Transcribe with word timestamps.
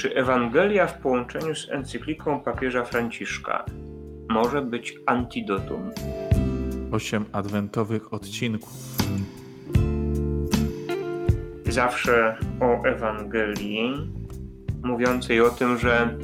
Czy 0.00 0.14
Ewangelia 0.14 0.86
w 0.86 0.98
połączeniu 0.98 1.54
z 1.54 1.70
encykliką 1.70 2.40
papieża 2.40 2.84
Franciszka 2.84 3.64
może 4.28 4.62
być 4.62 4.94
antidotum? 5.06 5.90
Osiem 6.92 7.24
adwentowych 7.32 8.14
odcinków. 8.14 8.72
Zawsze 11.66 12.36
o 12.60 12.84
Ewangelii, 12.84 14.10
mówiącej 14.82 15.40
o 15.40 15.50
tym, 15.50 15.78
że 15.78 16.14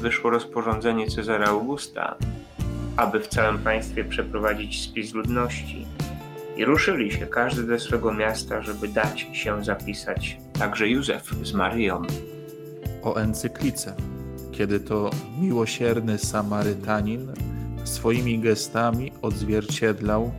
wyszło 0.00 0.30
rozporządzenie 0.30 1.06
Cezara 1.06 1.46
Augusta, 1.46 2.16
aby 2.96 3.20
w 3.20 3.28
całym 3.28 3.58
państwie 3.58 4.04
przeprowadzić 4.04 4.82
spis 4.82 5.14
ludności. 5.14 5.86
I 6.56 6.64
ruszyli 6.64 7.12
się 7.12 7.26
każdy 7.26 7.66
do 7.66 7.78
swego 7.78 8.12
miasta, 8.12 8.62
żeby 8.62 8.88
dać 8.88 9.20
się 9.32 9.64
zapisać, 9.64 10.36
także 10.58 10.88
Józef 10.88 11.22
z 11.42 11.52
Maryją 11.52 12.02
o 13.04 13.16
encyklice, 13.16 13.96
kiedy 14.52 14.80
to 14.80 15.10
miłosierny 15.40 16.18
Samarytanin 16.18 17.32
swoimi 17.84 18.38
gestami 18.38 19.12
odzwierciedlał, 19.22 20.32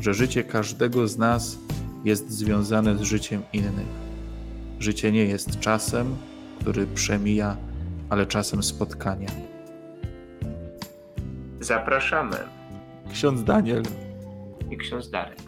że 0.00 0.14
życie 0.14 0.44
każdego 0.44 1.08
z 1.08 1.18
nas 1.18 1.58
jest 2.04 2.30
związane 2.30 2.96
z 2.96 3.00
życiem 3.00 3.42
innych. 3.52 4.02
Życie 4.78 5.12
nie 5.12 5.24
jest 5.24 5.60
czasem, 5.60 6.16
który 6.60 6.86
przemija, 6.86 7.56
ale 8.10 8.26
czasem 8.26 8.62
spotkania. 8.62 9.28
Zapraszamy. 11.60 12.36
Ksiądz 13.12 13.44
Daniel 13.44 13.82
i 14.70 14.76
ksiądz 14.76 15.10
Darek. 15.10 15.38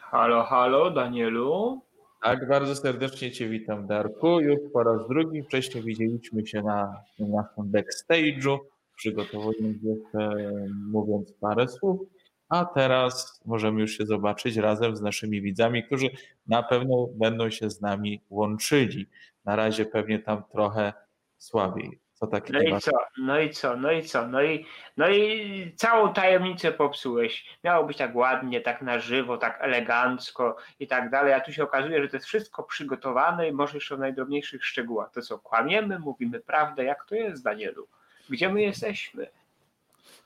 Halo, 0.00 0.44
halo, 0.44 0.90
Danielu. 0.90 1.83
Tak, 2.24 2.48
bardzo 2.48 2.76
serdecznie 2.76 3.32
Cię 3.32 3.48
witam, 3.48 3.86
Darku. 3.86 4.40
Już 4.40 4.58
po 4.72 4.82
raz 4.82 5.08
drugi. 5.08 5.42
Wcześniej 5.42 5.84
widzieliśmy 5.84 6.46
się 6.46 6.62
na 6.62 7.02
naszym 7.18 7.72
backstage'u, 7.72 8.58
przygotowując 8.96 9.76
jeszcze, 9.82 10.50
mówiąc 10.86 11.32
parę 11.40 11.68
słów, 11.68 12.00
a 12.48 12.64
teraz 12.64 13.40
możemy 13.46 13.80
już 13.80 13.90
się 13.98 14.06
zobaczyć 14.06 14.56
razem 14.56 14.96
z 14.96 15.00
naszymi 15.00 15.42
widzami, 15.42 15.84
którzy 15.84 16.10
na 16.46 16.62
pewno 16.62 17.08
będą 17.14 17.50
się 17.50 17.70
z 17.70 17.80
nami 17.80 18.20
łączyli. 18.30 19.06
Na 19.44 19.56
razie 19.56 19.86
pewnie 19.86 20.18
tam 20.18 20.42
trochę 20.52 20.92
słabiej. 21.38 22.03
Tak 22.26 22.50
no 22.50 22.60
i 22.62 22.80
co, 22.80 22.90
no 23.18 23.40
i 23.40 23.50
co, 23.50 23.76
no 23.76 23.92
i 23.92 24.02
co, 24.02 24.28
no 24.28 24.42
i, 24.42 24.66
no 24.96 25.08
i 25.08 25.72
całą 25.76 26.12
tajemnicę 26.12 26.72
popsułeś. 26.72 27.46
Miało 27.64 27.86
być 27.86 27.96
tak 27.96 28.16
ładnie, 28.16 28.60
tak 28.60 28.82
na 28.82 28.98
żywo, 28.98 29.38
tak 29.38 29.58
elegancko 29.60 30.56
i 30.80 30.86
tak 30.86 31.10
dalej, 31.10 31.32
a 31.32 31.40
tu 31.40 31.52
się 31.52 31.62
okazuje, 31.64 32.02
że 32.02 32.08
to 32.08 32.16
jest 32.16 32.26
wszystko 32.26 32.62
przygotowane 32.62 33.48
i 33.48 33.52
może 33.52 33.76
jeszcze 33.76 33.96
w 33.96 33.98
najdrobniejszych 33.98 34.64
szczegółach. 34.64 35.10
To 35.10 35.22
co, 35.22 35.38
kłamiemy, 35.38 35.98
mówimy 35.98 36.40
prawdę, 36.40 36.84
jak 36.84 37.04
to 37.04 37.14
jest, 37.14 37.44
Danielu? 37.44 37.86
Gdzie 38.30 38.48
my 38.48 38.62
jesteśmy? 38.62 39.26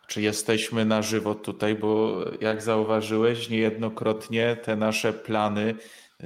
Czy 0.07 0.23
jesteśmy 0.23 0.85
na 0.85 1.03
żywo 1.03 1.35
tutaj, 1.35 1.75
bo 1.75 2.19
jak 2.41 2.63
zauważyłeś, 2.63 3.49
niejednokrotnie 3.49 4.57
te 4.57 4.77
nasze 4.77 5.13
plany 5.13 5.75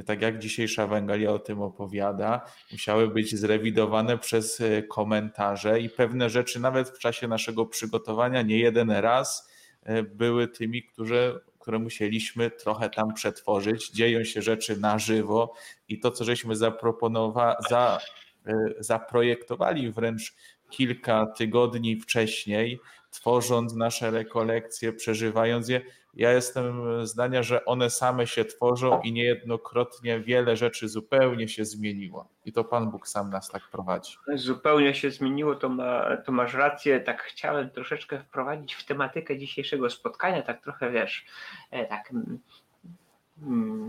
tak 0.07 0.23
jak 0.23 0.39
dzisiejsza 0.39 0.85
Ewangelia 0.85 1.31
o 1.31 1.39
tym 1.39 1.63
opowiada, 1.63 2.41
musiały 2.73 3.09
być 3.09 3.37
zrewidowane 3.37 4.19
przez 4.19 4.61
e, 4.61 4.83
komentarze 4.83 5.81
i 5.81 5.89
pewne 5.89 6.31
rzeczy 6.31 6.61
nawet 6.61 6.89
w 6.89 6.99
czasie 6.99 7.29
naszego 7.29 7.67
przygotowania 7.67 8.43
nie 8.43 8.59
jeden 8.59 8.91
raz 8.91 9.51
e, 9.83 10.03
były 10.03 10.49
tymi, 10.49 10.83
które, 10.83 11.35
które 11.59 11.79
musieliśmy 11.79 12.51
trochę 12.51 12.91
tam 12.91 13.15
przetworzyć. 13.15 13.91
Dzieją 13.91 14.25
się 14.25 14.43
rzeczy 14.43 14.81
na 14.81 14.99
żywo 14.99 15.55
i 15.89 16.01
to, 16.01 16.11
co 16.11 16.25
żeśmy 16.25 16.57
za, 16.57 18.01
e, 18.47 18.53
zaprojektowali 18.79 19.91
wręcz 19.91 20.35
kilka 20.71 21.27
tygodni 21.27 21.97
wcześniej, 21.97 22.81
tworząc 23.11 23.75
nasze 23.75 24.11
rekolekcje, 24.11 24.93
przeżywając 24.93 25.69
je, 25.69 25.81
ja 26.15 26.33
jestem 26.33 27.07
zdania, 27.07 27.43
że 27.43 27.65
one 27.65 27.91
same 27.91 28.27
się 28.27 28.45
tworzą 28.45 29.01
i 29.01 29.13
niejednokrotnie 29.13 30.21
wiele 30.21 30.57
rzeczy 30.57 30.89
zupełnie 30.89 31.49
się 31.49 31.65
zmieniło. 31.65 32.29
I 32.45 32.53
to 32.53 32.65
Pan 32.65 32.91
Bóg 32.91 33.09
sam 33.09 33.31
nas 33.31 33.49
tak 33.49 33.63
prowadzi. 33.73 34.17
Zupełnie 34.35 34.95
się 34.95 35.11
zmieniło, 35.11 35.55
to, 35.55 35.69
ma, 35.69 36.17
to 36.17 36.33
masz 36.33 36.55
rację. 36.55 37.01
Tak 37.01 37.23
chciałem 37.23 37.71
troszeczkę 37.71 38.19
wprowadzić 38.19 38.75
w 38.75 38.85
tematykę 38.85 39.39
dzisiejszego 39.39 39.91
spotkania, 39.91 40.43
tak 40.43 40.63
trochę 40.63 40.91
wiesz, 40.91 41.27
e, 41.71 41.87
tak 41.87 42.11
mm, 42.11 42.41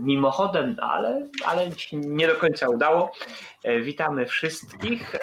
mimochodem, 0.04 0.76
ale, 0.80 1.28
ale 1.44 1.70
nie 1.92 2.26
do 2.26 2.34
końca 2.34 2.68
udało. 2.68 3.12
E, 3.64 3.80
witamy 3.80 4.26
wszystkich. 4.26 5.16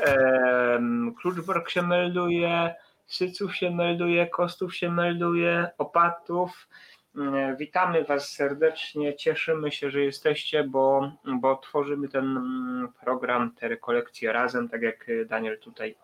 Kluczborg 1.22 1.70
się 1.70 1.82
melduje. 1.82 2.76
Syców 3.12 3.56
się 3.56 3.72
melduje, 3.72 4.28
Kostów 4.28 4.76
się 4.76 4.92
melduje, 4.92 5.70
Opatów. 5.78 6.68
Mm, 7.16 7.58
witamy 7.58 8.04
Was 8.04 8.30
serdecznie, 8.30 9.16
cieszymy 9.16 9.72
się, 9.72 9.92
że 9.92 10.02
jesteście, 10.02 10.64
bo, 10.64 11.12
bo 11.26 11.56
tworzymy 11.58 12.10
ten 12.10 12.38
mm, 12.38 12.88
program, 13.04 13.52
te 13.56 13.68
rekolekcje 13.68 14.34
razem, 14.34 14.70
tak 14.70 14.82
jak 14.82 15.08
Daniel 15.26 15.60
tutaj 15.60 15.96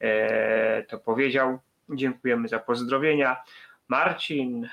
e, 0.00 0.82
to 0.82 0.98
powiedział. 0.98 1.58
Dziękujemy 1.90 2.48
za 2.48 2.58
pozdrowienia. 2.58 3.42
Marcin, 3.88 4.68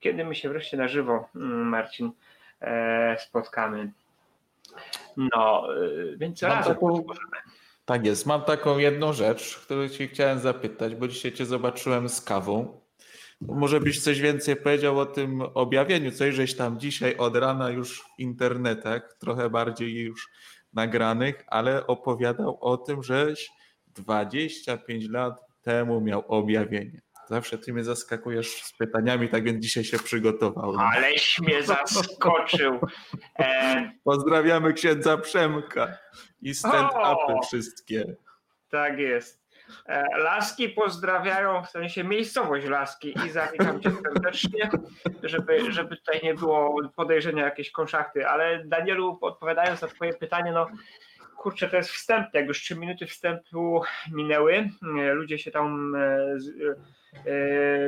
kiedy 0.00 0.24
my 0.24 0.34
się 0.34 0.48
wreszcie 0.48 0.76
na 0.76 0.88
żywo, 0.88 1.28
mm, 1.34 1.68
Marcin, 1.68 2.12
e, 2.60 3.16
spotkamy? 3.18 3.92
No, 5.16 5.68
e, 5.74 6.16
więc 6.16 6.42
Mam 6.42 6.50
razem 6.50 6.74
taką, 6.74 7.04
Tak 7.84 8.06
jest. 8.06 8.26
Mam 8.26 8.42
taką 8.42 8.78
jedną 8.78 9.12
rzecz, 9.12 9.56
którą 9.56 9.88
Ci 9.88 10.08
chciałem 10.08 10.38
zapytać, 10.38 10.94
bo 10.94 11.08
dzisiaj 11.08 11.32
Cię 11.32 11.46
zobaczyłem 11.46 12.08
z 12.08 12.20
kawą 12.20 12.80
może 13.40 13.80
byś 13.80 14.02
coś 14.02 14.20
więcej 14.20 14.56
powiedział 14.56 14.98
o 14.98 15.06
tym 15.06 15.42
objawieniu, 15.54 16.10
coś 16.10 16.34
żeś 16.34 16.56
tam 16.56 16.80
dzisiaj 16.80 17.16
od 17.16 17.36
rana 17.36 17.70
już 17.70 18.00
w 18.00 18.18
internetach, 18.18 19.16
trochę 19.20 19.50
bardziej 19.50 19.94
już 19.94 20.28
nagranych, 20.72 21.44
ale 21.46 21.86
opowiadał 21.86 22.58
o 22.60 22.76
tym, 22.76 23.02
żeś 23.02 23.50
25 23.86 25.08
lat 25.08 25.40
temu 25.62 26.00
miał 26.00 26.24
objawienie. 26.28 27.00
Zawsze 27.28 27.58
ty 27.58 27.72
mnie 27.72 27.84
zaskakujesz 27.84 28.62
z 28.62 28.72
pytaniami, 28.72 29.28
tak 29.28 29.44
więc 29.44 29.64
dzisiaj 29.64 29.84
się 29.84 29.98
przygotowałem. 29.98 30.80
Aleś 30.80 31.38
mnie 31.38 31.62
zaskoczył. 31.62 32.80
E... 33.38 33.90
Pozdrawiamy 34.04 34.72
księdza 34.72 35.18
Przemka 35.18 35.98
i 36.42 36.54
stand-upy 36.54 37.46
wszystkie. 37.46 38.16
Tak 38.70 38.98
jest. 38.98 39.47
E, 39.86 40.18
Laski 40.18 40.68
pozdrawiają, 40.68 41.62
w 41.62 41.70
sensie 41.70 42.04
miejscowość 42.04 42.66
Laski 42.66 43.14
i 43.26 43.30
zawitam 43.30 43.80
cię 43.80 43.90
serdecznie, 43.90 44.70
żeby, 45.22 45.72
żeby 45.72 45.96
tutaj 45.96 46.20
nie 46.22 46.34
było 46.34 46.76
podejrzenia 46.96 47.44
jakieś 47.44 47.70
konszachty, 47.70 48.28
ale 48.28 48.64
Danielu 48.64 49.18
odpowiadając 49.20 49.82
na 49.82 49.88
twoje 49.88 50.12
pytanie, 50.14 50.52
no 50.52 50.66
kurczę, 51.36 51.68
to 51.68 51.76
jest 51.76 51.90
wstęp, 51.90 52.34
jak 52.34 52.46
już 52.46 52.60
trzy 52.60 52.76
minuty 52.76 53.06
wstępu 53.06 53.82
minęły, 54.12 54.54
e, 54.54 55.12
ludzie 55.12 55.38
się 55.38 55.50
tam 55.50 55.94
e, 55.96 56.36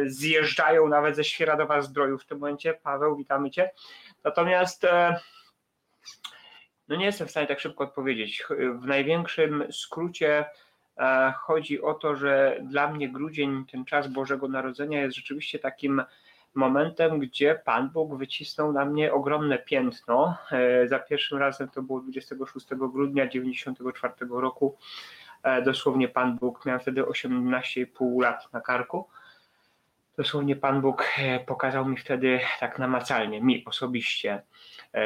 zjeżdżają 0.07 0.89
nawet 0.89 1.17
ze 1.17 1.25
Świeradowa 1.25 1.83
Zdroju 1.83 2.19
w 2.19 2.27
tym 2.27 2.39
momencie, 2.39 2.75
Paweł, 2.75 3.17
witamy 3.17 3.51
cię, 3.51 3.71
natomiast 4.25 4.87
no 6.89 6.97
nie 6.97 7.05
jestem 7.05 7.27
w 7.27 7.31
stanie 7.31 7.47
tak 7.47 7.61
szybko 7.61 7.85
odpowiedzieć, 7.85 8.45
w 8.81 8.87
największym 8.87 9.65
skrócie 9.73 10.45
chodzi 11.39 11.83
o 11.83 11.95
to, 11.95 12.17
że 12.17 12.61
dla 12.63 12.93
mnie 12.93 13.09
grudzień, 13.09 13.65
ten 13.73 13.85
czas 13.85 14.09
Bożego 14.09 14.49
Narodzenia 14.49 15.01
jest 15.01 15.17
rzeczywiście 15.17 15.59
takim 15.59 16.03
momentem, 16.55 17.19
gdzie 17.19 17.61
Pan 17.65 17.91
Bóg 17.91 18.17
wycisnął 18.17 18.73
na 18.73 18.85
mnie 18.85 19.13
ogromne 19.13 19.59
piętno. 19.59 20.37
E, 20.53 20.89
za 20.89 20.99
pierwszym 20.99 21.39
razem 21.39 21.69
to 21.69 21.83
było 21.83 22.01
26 22.01 22.67
grudnia 22.69 23.27
1994 23.27 24.31
roku. 24.41 24.77
E, 25.43 25.63
dosłownie 25.63 26.09
Pan 26.09 26.37
Bóg 26.37 26.67
miał 26.67 26.79
wtedy 26.79 27.03
18,5 27.03 28.23
lat 28.23 28.53
na 28.53 28.61
karku. 28.61 29.09
Dosłownie 30.17 30.57
Pan 30.57 30.81
Bóg 30.81 31.09
pokazał 31.47 31.89
mi 31.89 31.97
wtedy 31.97 32.41
tak 32.61 32.79
namacalnie, 32.79 33.41
mi 33.41 33.65
osobiście, 33.65 34.43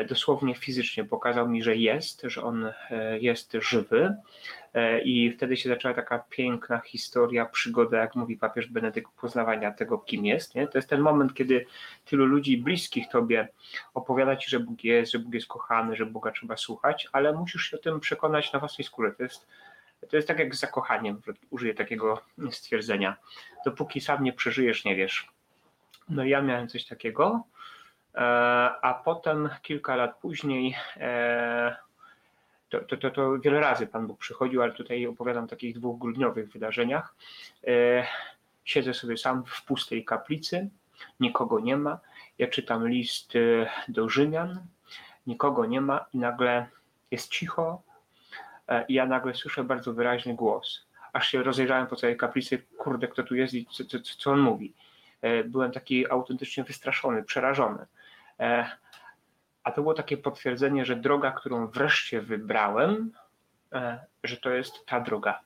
dosłownie 0.08 0.54
fizycznie 0.54 1.04
pokazał 1.04 1.48
mi, 1.48 1.62
że 1.62 1.76
jest, 1.76 2.22
że 2.22 2.42
On 2.42 2.72
jest 3.20 3.52
żywy, 3.52 4.16
E, 4.74 5.00
I 5.00 5.30
wtedy 5.30 5.56
się 5.56 5.68
zaczęła 5.68 5.94
taka 5.94 6.18
piękna 6.18 6.78
historia, 6.78 7.46
przygoda, 7.46 7.98
jak 7.98 8.14
mówi 8.14 8.36
papież 8.36 8.66
Benedykt, 8.66 9.10
poznawania 9.20 9.72
tego, 9.72 9.98
kim 9.98 10.26
jest. 10.26 10.54
Nie? 10.54 10.68
To 10.68 10.78
jest 10.78 10.88
ten 10.88 11.00
moment, 11.00 11.34
kiedy 11.34 11.66
tylu 12.04 12.26
ludzi 12.26 12.58
bliskich 12.58 13.08
tobie 13.08 13.48
opowiada 13.94 14.36
ci, 14.36 14.50
że 14.50 14.60
Bóg 14.60 14.84
jest, 14.84 15.12
że 15.12 15.18
Bóg 15.18 15.34
jest 15.34 15.46
kochany, 15.46 15.96
że 15.96 16.06
Boga 16.06 16.30
trzeba 16.30 16.56
słuchać, 16.56 17.08
ale 17.12 17.32
musisz 17.32 17.70
się 17.70 17.76
o 17.76 17.80
tym 17.80 18.00
przekonać 18.00 18.52
na 18.52 18.58
własnej 18.58 18.84
skórze. 18.84 19.12
To 19.12 19.22
jest, 19.22 19.46
to 20.10 20.16
jest 20.16 20.28
tak 20.28 20.38
jak 20.38 20.54
z 20.54 20.60
zakochaniem, 20.60 21.20
użyję 21.50 21.74
takiego 21.74 22.22
stwierdzenia. 22.50 23.16
Dopóki 23.64 24.00
sam 24.00 24.24
nie 24.24 24.32
przeżyjesz, 24.32 24.84
nie 24.84 24.96
wiesz. 24.96 25.28
No 26.08 26.24
ja 26.24 26.42
miałem 26.42 26.68
coś 26.68 26.86
takiego, 26.86 27.42
e, 28.14 28.18
a 28.82 29.02
potem 29.04 29.48
kilka 29.62 29.96
lat 29.96 30.18
później 30.18 30.76
e, 30.96 31.76
to, 32.70 32.80
to, 32.80 32.96
to, 32.96 33.10
to 33.10 33.38
wiele 33.38 33.60
razy 33.60 33.86
Pan 33.86 34.06
Bóg 34.06 34.18
przychodził, 34.18 34.62
ale 34.62 34.72
tutaj 34.72 35.06
opowiadam 35.06 35.44
o 35.44 35.48
takich 35.48 35.78
dwóch 35.78 35.98
grudniowych 35.98 36.52
wydarzeniach. 36.52 37.14
Siedzę 38.64 38.94
sobie 38.94 39.16
sam 39.16 39.44
w 39.46 39.64
pustej 39.64 40.04
kaplicy, 40.04 40.68
nikogo 41.20 41.60
nie 41.60 41.76
ma. 41.76 41.98
Ja 42.38 42.48
czytam 42.48 42.88
list 42.88 43.32
do 43.88 44.08
Rzymian, 44.08 44.66
nikogo 45.26 45.66
nie 45.66 45.80
ma 45.80 46.04
i 46.12 46.18
nagle 46.18 46.66
jest 47.10 47.30
cicho 47.30 47.82
i 48.88 48.94
ja 48.94 49.06
nagle 49.06 49.34
słyszę 49.34 49.64
bardzo 49.64 49.92
wyraźny 49.92 50.34
głos. 50.34 50.86
Aż 51.12 51.28
się 51.28 51.42
rozejrzałem 51.42 51.86
po 51.86 51.96
całej 51.96 52.16
kaplicy, 52.16 52.58
kurde, 52.78 53.08
kto 53.08 53.22
tu 53.22 53.34
jest 53.34 53.54
i 53.54 53.66
co, 53.66 53.84
co, 53.84 53.98
co 54.18 54.30
on 54.30 54.40
mówi. 54.40 54.74
Byłem 55.44 55.72
taki 55.72 56.10
autentycznie 56.10 56.64
wystraszony, 56.64 57.22
przerażony. 57.22 57.86
A 59.64 59.72
to 59.72 59.82
było 59.82 59.94
takie 59.94 60.16
potwierdzenie, 60.16 60.84
że 60.84 60.96
droga, 60.96 61.30
którą 61.30 61.66
wreszcie 61.66 62.20
wybrałem, 62.22 63.12
e, 63.72 64.06
że 64.24 64.36
to 64.36 64.50
jest 64.50 64.86
ta 64.86 65.00
droga. 65.00 65.40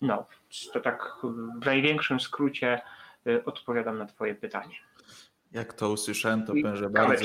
No, 0.00 0.26
to 0.72 0.80
tak 0.80 1.12
w 1.60 1.66
największym 1.66 2.20
skrócie 2.20 2.80
e, 3.26 3.44
odpowiadam 3.44 3.98
na 3.98 4.06
Twoje 4.06 4.34
pytanie. 4.34 4.74
Jak 5.52 5.72
to 5.72 5.90
usłyszałem, 5.90 6.46
to 6.46 6.46
powiem, 6.46 6.76
że 6.76 6.90
bardzo, 6.90 7.24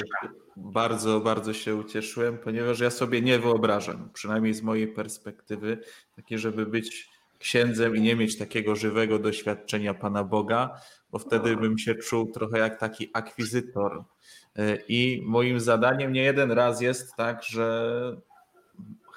bardzo, 0.55 1.19
bardzo 1.19 1.53
się 1.53 1.75
ucieszyłem, 1.75 2.37
ponieważ 2.37 2.79
ja 2.79 2.89
sobie 2.89 3.21
nie 3.21 3.39
wyobrażam, 3.39 4.09
przynajmniej 4.13 4.53
z 4.53 4.61
mojej 4.61 4.87
perspektywy, 4.87 5.77
takie, 6.15 6.39
żeby 6.39 6.65
być 6.65 7.09
księdzem 7.39 7.95
i 7.95 8.01
nie 8.01 8.15
mieć 8.15 8.37
takiego 8.37 8.75
żywego 8.75 9.19
doświadczenia 9.19 9.93
Pana 9.93 10.23
Boga, 10.23 10.81
bo 11.11 11.19
wtedy 11.19 11.57
bym 11.57 11.77
się 11.77 11.95
czuł 11.95 12.31
trochę 12.31 12.59
jak 12.59 12.79
taki 12.79 13.09
akwizytor. 13.13 14.03
I 14.87 15.21
moim 15.25 15.59
zadaniem 15.59 16.13
nie 16.13 16.23
jeden 16.23 16.51
raz 16.51 16.81
jest 16.81 17.15
tak, 17.15 17.43
że 17.43 18.17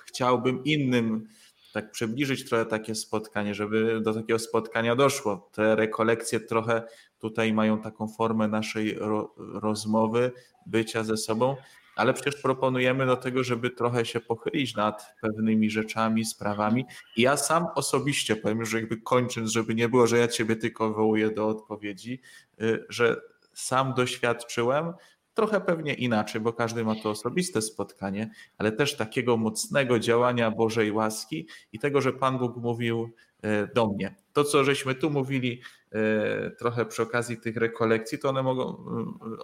chciałbym 0.06 0.64
innym 0.64 1.28
tak 1.72 1.90
przybliżyć 1.90 2.48
trochę 2.48 2.66
takie 2.66 2.94
spotkanie, 2.94 3.54
żeby 3.54 4.00
do 4.00 4.14
takiego 4.14 4.38
spotkania 4.38 4.96
doszło. 4.96 5.50
Te 5.52 5.76
rekolekcje 5.76 6.40
trochę 6.40 6.82
tutaj 7.30 7.52
mają 7.52 7.80
taką 7.80 8.08
formę 8.08 8.48
naszej 8.48 8.94
ro 8.94 9.34
rozmowy, 9.36 10.32
bycia 10.66 11.04
ze 11.04 11.16
sobą, 11.16 11.56
ale 11.96 12.14
przecież 12.14 12.42
proponujemy 12.42 13.06
do 13.06 13.16
tego, 13.16 13.44
żeby 13.44 13.70
trochę 13.70 14.04
się 14.04 14.20
pochylić 14.20 14.76
nad 14.76 15.14
pewnymi 15.22 15.70
rzeczami, 15.70 16.24
sprawami. 16.24 16.84
I 17.16 17.22
ja 17.22 17.36
sam 17.36 17.66
osobiście 17.74 18.36
powiem, 18.36 18.64
że 18.64 18.80
jakby 18.80 18.96
kończąc, 18.96 19.50
żeby 19.50 19.74
nie 19.74 19.88
było, 19.88 20.06
że 20.06 20.18
ja 20.18 20.28
ciebie 20.28 20.56
tylko 20.56 20.92
wołuję 20.92 21.30
do 21.30 21.48
odpowiedzi, 21.48 22.20
y, 22.60 22.86
że 22.88 23.20
sam 23.54 23.94
doświadczyłem, 23.94 24.92
trochę 25.36 25.60
pewnie 25.60 25.94
inaczej, 25.94 26.40
bo 26.40 26.52
każdy 26.52 26.84
ma 26.84 26.94
to 26.94 27.10
osobiste 27.10 27.62
spotkanie, 27.62 28.30
ale 28.58 28.72
też 28.72 28.96
takiego 28.96 29.36
mocnego 29.36 29.98
działania 29.98 30.50
Bożej 30.50 30.92
łaski 30.92 31.48
i 31.72 31.78
tego, 31.78 32.00
że 32.00 32.12
Pan 32.12 32.38
Bóg 32.38 32.56
mówił 32.56 33.10
y, 33.44 33.68
do 33.74 33.86
mnie. 33.86 34.14
To, 34.32 34.44
co 34.44 34.64
żeśmy 34.64 34.94
tu 34.94 35.10
mówili 35.10 35.60
y, 35.94 36.56
trochę 36.58 36.86
przy 36.86 37.02
okazji 37.02 37.36
tych 37.36 37.56
rekolekcji, 37.56 38.18
to 38.18 38.28
one 38.28 38.42
mogą 38.42 38.84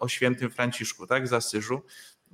o 0.00 0.08
świętym 0.08 0.50
Franciszku, 0.50 1.06
tak, 1.06 1.28
z 1.28 1.32
Asyżu, 1.32 1.82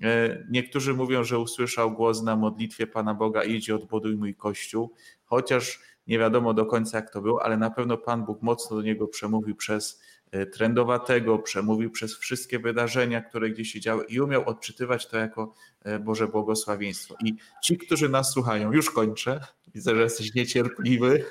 E, 0.02 0.44
niektórzy 0.50 0.94
mówią, 0.94 1.24
że 1.24 1.38
usłyszał 1.38 1.92
głos 1.92 2.22
na 2.22 2.36
modlitwie 2.36 2.86
Pana 2.86 3.14
Boga, 3.14 3.44
idź 3.44 3.70
odbuduj 3.70 4.16
mój 4.16 4.34
kościół, 4.34 4.94
chociaż 5.24 5.80
nie 6.06 6.18
wiadomo 6.18 6.54
do 6.54 6.66
końca 6.66 6.98
jak 6.98 7.10
to 7.12 7.22
było, 7.22 7.42
ale 7.42 7.56
na 7.56 7.70
pewno 7.70 7.96
Pan 7.96 8.24
Bóg 8.24 8.42
mocno 8.42 8.76
do 8.76 8.82
niego 8.82 9.08
przemówił 9.08 9.56
przez 9.56 10.02
e, 10.02 10.17
trendowatego, 10.46 11.38
przemówił 11.38 11.90
przez 11.90 12.18
wszystkie 12.18 12.58
wydarzenia, 12.58 13.20
które 13.20 13.50
gdzieś 13.50 13.72
się 13.72 13.80
działy 13.80 14.04
i 14.08 14.20
umiał 14.20 14.48
odczytywać 14.48 15.06
to 15.06 15.18
jako 15.18 15.54
e, 15.84 15.98
Boże 15.98 16.28
błogosławieństwo. 16.28 17.16
I 17.24 17.36
ci, 17.64 17.78
którzy 17.78 18.08
nas 18.08 18.32
słuchają, 18.32 18.72
już 18.72 18.90
kończę, 18.90 19.40
widzę, 19.74 19.94
że 19.94 20.02
jesteś 20.02 20.34
niecierpliwy. 20.34 21.24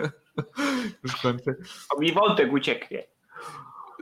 już 1.04 1.16
kończę. 1.16 1.54
O 1.96 2.00
mi 2.00 2.12
wątek 2.12 2.52
ucieknie 2.52 3.12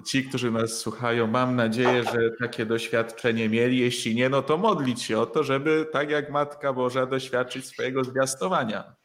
ci, 0.06 0.24
którzy 0.24 0.50
nas 0.50 0.78
słuchają, 0.78 1.26
mam 1.26 1.56
nadzieję, 1.56 2.04
że 2.04 2.30
takie 2.40 2.66
doświadczenie 2.66 3.48
mieli. 3.48 3.78
Jeśli 3.78 4.14
nie, 4.14 4.28
no 4.28 4.42
to 4.42 4.58
modlić 4.58 5.02
się 5.02 5.18
o 5.18 5.26
to, 5.26 5.44
żeby 5.44 5.86
tak 5.92 6.10
jak 6.10 6.30
Matka 6.30 6.72
Boża 6.72 7.06
doświadczyć 7.06 7.66
swojego 7.66 8.04
zwiastowania. 8.04 8.99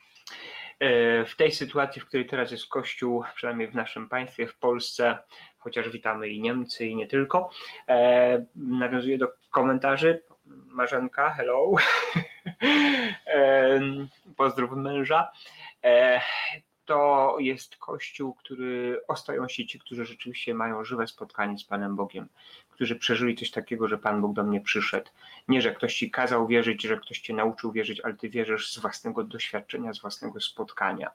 E, 0.86 1.26
w 1.26 1.36
tej 1.36 1.52
sytuacji, 1.52 2.02
w 2.02 2.06
której 2.06 2.26
teraz 2.26 2.52
jest 2.52 2.68
Kościół, 2.68 3.24
przynajmniej 3.36 3.68
w 3.68 3.76
naszym 3.76 4.10
państwie, 4.10 4.48
w 4.48 4.58
Polsce, 4.58 5.18
chociaż 5.58 5.90
witamy 5.90 6.30
i 6.30 6.42
Niemcy, 6.42 6.86
i 6.86 6.96
nie 6.96 7.08
tylko, 7.08 7.50
e, 7.90 8.46
nawiązuję 8.56 9.18
do 9.18 9.28
komentarzy. 9.52 10.24
Marzenka, 10.46 11.30
hello. 11.30 11.72
e, 13.28 13.80
pozdrów 14.38 14.72
męża. 14.72 15.32
E, 16.86 16.88
to 16.88 17.36
jest 17.40 17.78
Kościół, 17.78 18.34
który 18.34 19.02
ostają 19.08 19.48
się 19.48 19.66
ci, 19.66 19.80
którzy 19.80 20.06
rzeczywiście 20.06 20.54
mają 20.54 20.84
żywe 20.84 21.08
spotkanie 21.08 21.58
z 21.58 21.64
Panem 21.64 21.96
Bogiem, 21.96 22.28
którzy 22.70 22.96
przeżyli 22.96 23.36
coś 23.36 23.52
takiego, 23.52 23.88
że 23.88 23.98
Pan 23.98 24.22
Bóg 24.22 24.34
do 24.34 24.44
mnie 24.44 24.62
przyszedł. 24.62 25.10
Nie, 25.48 25.62
że 25.62 25.76
ktoś 25.76 25.96
ci 25.96 26.12
kazał 26.12 26.48
wierzyć, 26.48 26.84
że 26.84 26.98
ktoś 26.98 27.20
cię 27.20 27.34
nauczył 27.34 27.72
wierzyć, 27.72 28.00
ale 28.00 28.14
ty 28.14 28.30
wierzysz 28.30 28.74
z 28.74 28.80
własnego 28.80 29.24
doświadczenia, 29.24 29.94
z 29.94 30.02
własnego 30.02 30.40
spotkania. 30.40 31.12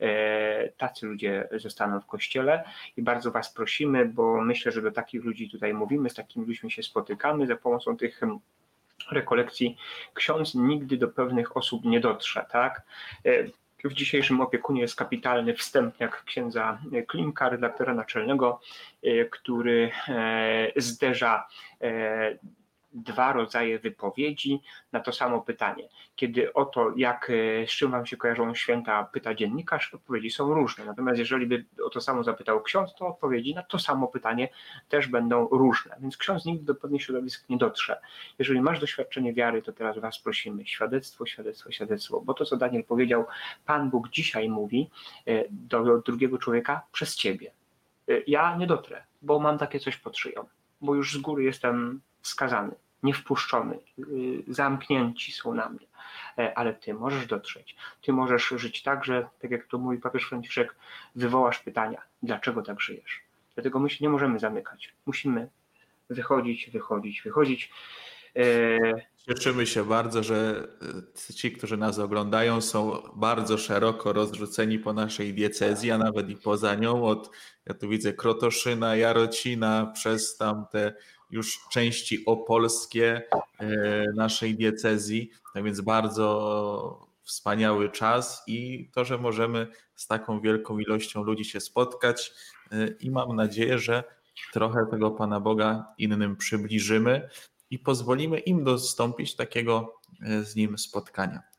E, 0.00 0.68
tacy 0.68 1.06
ludzie 1.06 1.48
zostaną 1.52 2.00
w 2.00 2.06
Kościele 2.06 2.64
i 2.96 3.02
bardzo 3.02 3.30
Was 3.30 3.52
prosimy, 3.54 4.04
bo 4.04 4.40
myślę, 4.40 4.72
że 4.72 4.82
do 4.82 4.90
takich 4.90 5.24
ludzi 5.24 5.50
tutaj 5.50 5.74
mówimy, 5.74 6.10
z 6.10 6.14
takimi 6.14 6.46
ludźmi 6.46 6.70
się 6.70 6.82
spotykamy 6.82 7.46
za 7.46 7.56
pomocą 7.56 7.96
tych 7.96 8.20
rekolekcji 9.10 9.76
ksiądz 10.14 10.54
nigdy 10.54 10.96
do 10.96 11.08
pewnych 11.08 11.56
osób 11.56 11.84
nie 11.84 12.00
dotrze, 12.00 12.46
tak? 12.50 12.82
W 13.84 13.92
dzisiejszym 13.92 14.40
opiekunie 14.40 14.80
jest 14.80 14.96
kapitalny 14.96 15.54
wstępniak 15.54 16.24
księdza 16.24 16.78
Klimka, 17.06 17.48
redaktora 17.48 17.94
naczelnego, 17.94 18.60
e, 19.02 19.24
który 19.24 19.90
e, 20.08 20.72
zderza 20.76 21.46
e, 21.80 22.38
dwa 22.92 23.32
rodzaje 23.32 23.78
wypowiedzi 23.78 24.60
na 24.92 25.00
to 25.00 25.12
samo 25.12 25.40
pytanie. 25.40 25.88
Kiedy 26.16 26.52
o 26.52 26.64
to, 26.64 26.92
jak, 26.96 27.30
e, 27.30 27.66
z 27.66 27.70
czym 27.70 27.90
Wam 27.90 28.06
się 28.06 28.16
kojarzą 28.16 28.54
święta, 28.54 29.04
pyta 29.04 29.34
dziennikarz, 29.34 29.94
odpowiedzi 29.94 30.30
są 30.30 30.54
różne. 30.54 30.84
Natomiast 30.84 31.18
jeżeli 31.18 31.46
by 31.46 31.64
o 31.84 31.90
to 31.90 32.00
samo 32.00 32.24
zapytał 32.24 32.62
ksiądz, 32.62 32.94
to 32.94 33.06
odpowiedzi 33.06 33.54
na 33.54 33.62
to 33.62 33.78
samo 33.78 34.08
pytanie 34.08 34.48
też 34.88 35.06
będą 35.06 35.48
różne. 35.48 35.96
Więc 36.00 36.16
ksiądz 36.16 36.44
nigdy 36.44 36.64
do 36.64 36.74
pewnych 36.74 37.02
środowisk 37.02 37.48
nie 37.48 37.56
dotrze. 37.56 38.00
Jeżeli 38.38 38.60
masz 38.60 38.80
doświadczenie 38.80 39.34
wiary, 39.34 39.62
to 39.62 39.72
teraz 39.72 39.98
Was 39.98 40.18
prosimy. 40.18 40.66
Świadectwo, 40.66 41.26
świadectwo, 41.26 41.70
świadectwo. 41.70 42.20
Bo 42.20 42.34
to, 42.34 42.44
co 42.44 42.56
Daniel 42.56 42.84
powiedział, 42.84 43.26
Pan 43.66 43.90
Bóg 43.90 44.08
dzisiaj 44.08 44.48
mówi 44.48 44.90
e, 45.26 45.44
do 45.50 45.98
drugiego 45.98 46.38
człowieka 46.38 46.82
przez 46.92 47.16
Ciebie. 47.16 47.52
E, 48.08 48.12
ja 48.26 48.56
nie 48.56 48.66
dotrę, 48.66 49.02
bo 49.22 49.38
mam 49.38 49.58
takie 49.58 49.78
coś 49.78 49.96
pod 49.96 50.18
szyją, 50.18 50.44
bo 50.80 50.94
już 50.94 51.14
z 51.14 51.18
góry 51.18 51.44
jestem 51.44 52.00
skazany, 52.22 52.74
niewpuszczony, 53.02 53.78
y, 53.98 54.42
zamknięci 54.48 55.32
są 55.32 55.54
na 55.54 55.68
mnie. 55.68 55.86
E, 56.38 56.58
ale 56.58 56.74
ty 56.74 56.94
możesz 56.94 57.26
dotrzeć. 57.26 57.76
Ty 58.02 58.12
możesz 58.12 58.48
żyć 58.56 58.82
tak, 58.82 59.04
że, 59.04 59.28
tak 59.40 59.50
jak 59.50 59.66
to 59.66 59.78
mówi 59.78 59.98
papież 59.98 60.24
Franciszek, 60.24 60.74
wywołasz 61.14 61.58
pytania, 61.58 62.02
dlaczego 62.22 62.62
tak 62.62 62.80
żyjesz. 62.80 63.20
Dlatego 63.54 63.78
my 63.78 63.90
się 63.90 64.04
nie 64.04 64.08
możemy 64.08 64.38
zamykać. 64.38 64.94
Musimy 65.06 65.48
wychodzić, 66.10 66.70
wychodzić, 66.70 67.22
wychodzić. 67.22 67.72
E, 68.36 68.78
Cieszymy 69.16 69.66
się 69.66 69.84
bardzo, 69.84 70.22
że 70.22 70.68
e, 71.30 71.34
ci, 71.34 71.52
którzy 71.52 71.76
nas 71.76 71.98
oglądają, 71.98 72.60
są 72.60 73.02
bardzo 73.14 73.58
szeroko 73.58 74.12
rozrzuceni 74.12 74.78
po 74.78 74.92
naszej 74.92 75.34
diecezji, 75.34 75.90
a 75.90 75.98
nawet 75.98 76.30
i 76.30 76.36
poza 76.36 76.74
nią, 76.74 77.04
od 77.04 77.30
ja 77.66 77.74
tu 77.74 77.88
widzę 77.88 78.12
Krotoszyna, 78.12 78.96
Jarocina, 78.96 79.92
przez 79.94 80.36
tamte 80.36 80.94
już 81.30 81.60
części 81.70 82.26
opolskie 82.26 83.22
e, 83.58 83.68
naszej 84.14 84.54
diecezji. 84.54 85.30
Tak 85.54 85.64
więc 85.64 85.80
bardzo 85.80 87.10
wspaniały 87.22 87.90
czas 87.90 88.42
i 88.46 88.90
to, 88.92 89.04
że 89.04 89.18
możemy 89.18 89.66
z 89.94 90.06
taką 90.06 90.40
wielką 90.40 90.78
ilością 90.78 91.22
ludzi 91.22 91.44
się 91.44 91.60
spotkać 91.60 92.32
e, 92.72 92.86
i 92.86 93.10
mam 93.10 93.36
nadzieję, 93.36 93.78
że 93.78 94.04
trochę 94.52 94.86
tego 94.90 95.10
Pana 95.10 95.40
Boga 95.40 95.94
innym 95.98 96.36
przybliżymy 96.36 97.28
i 97.70 97.78
pozwolimy 97.78 98.38
im 98.38 98.64
dostąpić 98.64 99.36
takiego 99.36 100.00
e, 100.22 100.44
z 100.44 100.56
Nim 100.56 100.78
spotkania. 100.78 101.49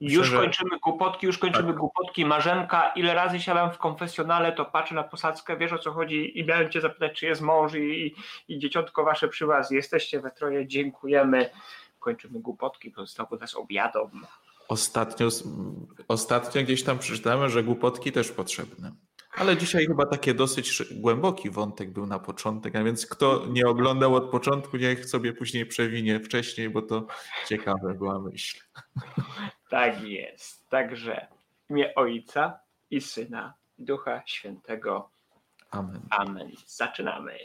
Myślę, 0.00 0.18
już 0.18 0.30
kończymy 0.30 0.78
głupotki, 0.78 1.26
już 1.26 1.38
kończymy 1.38 1.68
tak. 1.68 1.76
głupotki. 1.76 2.24
Marzenka, 2.24 2.88
ile 2.88 3.14
razy 3.14 3.40
siadam 3.40 3.72
w 3.72 3.78
konfesjonale, 3.78 4.52
to 4.52 4.64
patrzę 4.64 4.94
na 4.94 5.02
posadzkę, 5.04 5.56
wiesz 5.56 5.72
o 5.72 5.78
co 5.78 5.92
chodzi 5.92 6.38
i 6.38 6.44
miałem 6.44 6.70
cię 6.70 6.80
zapytać, 6.80 7.18
czy 7.18 7.26
jest 7.26 7.40
mąż 7.40 7.74
i, 7.74 8.14
i 8.48 8.58
dzieciątko 8.58 9.04
wasze 9.04 9.28
przy 9.28 9.46
was. 9.46 9.70
Jesteście 9.70 10.20
we 10.20 10.30
troje, 10.30 10.66
dziękujemy. 10.66 11.50
Kończymy 11.98 12.40
głupotki, 12.40 12.90
pozostało 12.90 13.36
nas 13.40 13.54
obiadą. 13.54 14.10
Ostatnio, 14.68 15.28
ostatnio 16.08 16.62
gdzieś 16.62 16.84
tam 16.84 16.98
przeczytałem, 16.98 17.50
że 17.50 17.62
głupotki 17.62 18.12
też 18.12 18.32
potrzebne. 18.32 18.92
Ale 19.36 19.56
dzisiaj 19.56 19.86
chyba 19.86 20.06
taki 20.06 20.34
dosyć 20.34 20.82
głęboki 20.90 21.50
wątek 21.50 21.92
był 21.92 22.06
na 22.06 22.18
początek, 22.18 22.76
a 22.76 22.84
więc 22.84 23.06
kto 23.06 23.46
nie 23.48 23.66
oglądał 23.66 24.14
od 24.14 24.30
początku, 24.30 24.76
niech 24.76 25.06
sobie 25.06 25.32
później 25.32 25.66
przewinie 25.66 26.20
wcześniej, 26.20 26.70
bo 26.70 26.82
to 26.82 27.06
ciekawe 27.48 27.94
była 27.94 28.18
myśl. 28.18 28.60
Tak 29.68 30.02
jest. 30.02 30.68
Także 30.68 31.26
w 31.66 31.70
imię 31.70 31.94
Ojca 31.94 32.60
i 32.90 33.00
Syna, 33.00 33.54
Ducha 33.78 34.22
Świętego. 34.26 35.10
Amen. 35.70 36.00
Amen. 36.10 36.52
Zaczynamy. 36.66 37.38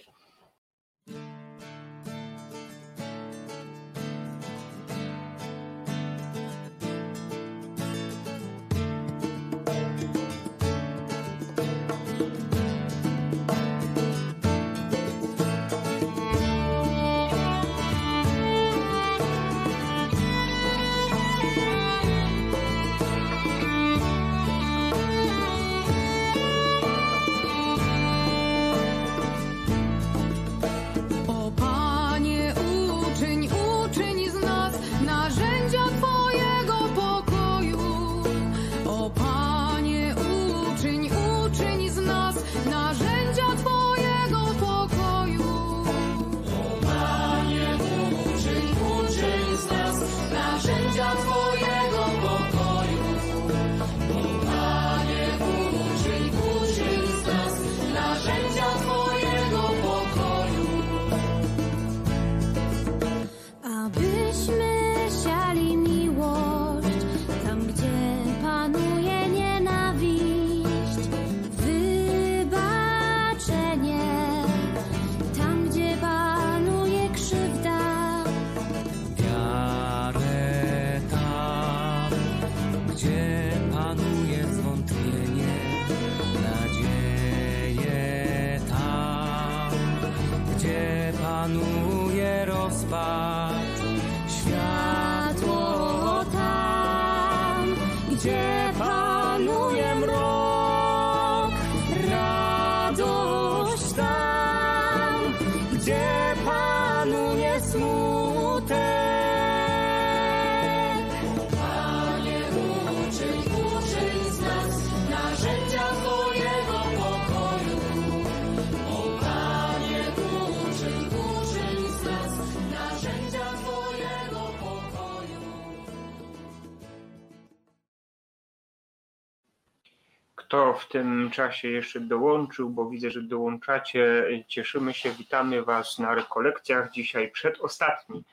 Kto 130.51 130.74
w 130.74 130.88
tym 130.88 131.29
czasie 131.31 131.67
jeszcze 131.67 132.00
dołączył, 132.00 132.70
bo 132.70 132.89
widzę, 132.89 133.10
że 133.10 133.22
dołączacie. 133.22 134.27
Cieszymy 134.48 134.93
się, 134.93 135.12
witamy 135.12 135.63
Was 135.63 136.00
na 136.00 136.15
rekolekcjach. 136.15 136.91
Dzisiaj 136.91 137.31
przedostatni 137.31 138.24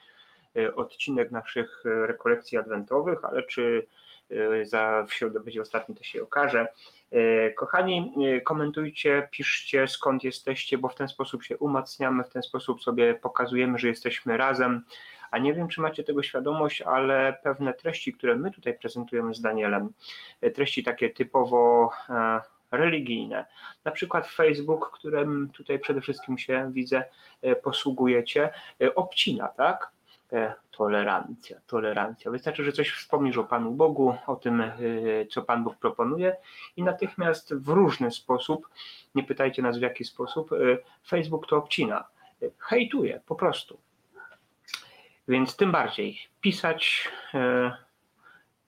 e, 0.57 0.75
odcinek 0.75 1.31
naszych 1.31 1.83
e, 1.87 2.07
rekolekcji 2.07 2.59
adwentowych, 2.59 3.25
ale 3.25 3.43
czy 3.43 3.87
e, 4.31 4.65
za 4.65 5.07
w 5.09 5.15
środę 5.15 5.41
będzie 5.41 5.63
ostatni, 5.63 5.95
to 5.95 6.05
się 6.05 6.23
okaże. 6.23 6.69
Kochani, 7.57 8.15
komentujcie, 8.45 9.29
piszcie 9.31 9.89
skąd 9.89 10.25
jesteście, 10.25 10.79
bo 10.79 10.89
w 10.89 10.95
ten 10.95 11.09
sposób 11.09 11.45
się 11.45 11.57
umacniamy, 11.57 12.25
w 12.25 12.29
ten 12.29 12.43
sposób 12.43 12.83
sobie 12.83 13.15
pokazujemy, 13.15 13.79
że 13.79 13.89
jesteśmy 13.89 14.37
razem. 14.37 14.83
A 15.31 15.39
nie 15.39 15.55
wiem, 15.55 15.69
czy 15.69 15.81
macie 15.81 16.05
tego 16.05 16.23
świadomość, 16.23 16.83
ale 16.83 17.39
pewne 17.43 17.75
treści, 17.75 18.13
które 18.13 18.37
my 18.37 18.51
tutaj 18.51 18.79
prezentujemy 18.79 19.35
z 19.35 19.41
Danielem, 19.41 19.93
e, 20.41 20.51
treści 20.51 20.85
takie 20.85 21.11
typowo 21.11 21.91
e, 22.11 22.41
religijne, 22.71 23.47
na 23.85 23.91
przykład 23.91 24.27
Facebook, 24.27 24.91
którym 24.95 25.51
tutaj 25.55 25.79
przede 25.79 26.01
wszystkim 26.01 26.39
się 26.39 26.71
widzę, 26.73 27.05
e, 27.43 27.57
posługujecie, 27.57 28.51
obcina, 28.95 29.49
tak? 29.49 29.93
Tolerancja, 30.71 31.61
tolerancja. 31.67 32.31
Wystarczy, 32.31 32.65
że 32.65 32.73
coś 32.73 32.91
wspomnisz 32.91 33.39
o 33.39 33.45
Panu 33.45 33.71
Bogu, 33.71 34.15
o 34.27 34.37
tym, 34.37 34.63
co 35.31 35.43
Pan 35.43 35.65
Bóg 35.65 35.77
proponuje, 35.77 36.37
i 36.77 36.83
natychmiast 36.83 37.55
w 37.55 37.69
różny 37.69 38.11
sposób, 38.11 38.69
nie 39.15 39.23
pytajcie 39.23 39.63
nas 39.63 39.79
w 39.79 39.83
jaki 39.83 40.05
sposób, 40.05 40.51
Facebook 41.07 41.47
to 41.47 41.57
obcina. 41.57 42.05
Hejtuje 42.59 43.21
po 43.27 43.35
prostu. 43.35 43.79
Więc 45.29 45.57
tym 45.57 45.73
bardziej 45.73 46.19
pisać, 46.41 47.09
e, 47.35 47.77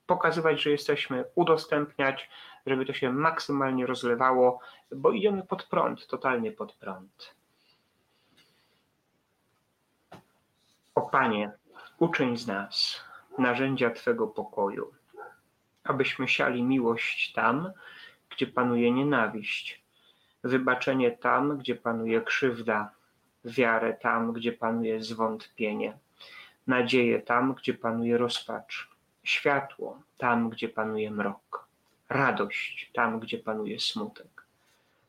pokazywać, 0.06 0.62
że 0.62 0.70
jesteśmy, 0.70 1.24
udostępniać, 1.34 2.30
żeby 2.66 2.86
to 2.86 2.92
się 2.92 3.12
maksymalnie 3.12 3.86
rozlewało, 3.86 4.60
bo 4.92 5.12
idziemy 5.12 5.42
pod 5.42 5.64
prąd, 5.64 6.06
totalnie 6.06 6.52
pod 6.52 6.72
prąd. 6.72 7.34
O 10.94 11.00
Panie, 11.00 11.52
uczyń 11.98 12.36
z 12.36 12.46
nas 12.46 13.04
narzędzia 13.38 13.90
Twego 13.90 14.26
pokoju, 14.26 14.92
abyśmy 15.84 16.28
siali 16.28 16.62
miłość 16.62 17.32
tam, 17.32 17.72
gdzie 18.30 18.46
panuje 18.46 18.90
nienawiść, 18.92 19.82
wybaczenie 20.44 21.10
tam, 21.10 21.58
gdzie 21.58 21.74
panuje 21.74 22.20
krzywda, 22.20 22.90
wiarę 23.44 23.94
tam, 23.94 24.32
gdzie 24.32 24.52
panuje 24.52 25.02
zwątpienie 25.02 25.98
nadzieję 26.70 27.22
tam, 27.22 27.54
gdzie 27.54 27.74
panuje 27.74 28.18
rozpacz, 28.18 28.88
światło 29.22 30.02
tam, 30.18 30.50
gdzie 30.50 30.68
panuje 30.68 31.10
mrok, 31.10 31.68
radość 32.08 32.90
tam, 32.94 33.20
gdzie 33.20 33.38
panuje 33.38 33.80
smutek. 33.80 34.46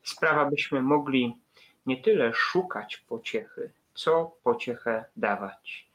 Sprawa, 0.02 0.50
byśmy 0.50 0.82
mogli 0.82 1.36
nie 1.86 2.02
tyle 2.02 2.34
szukać 2.34 2.96
pociechy, 2.96 3.72
co 3.94 4.36
pociechę 4.42 5.04
dawać. 5.16 5.86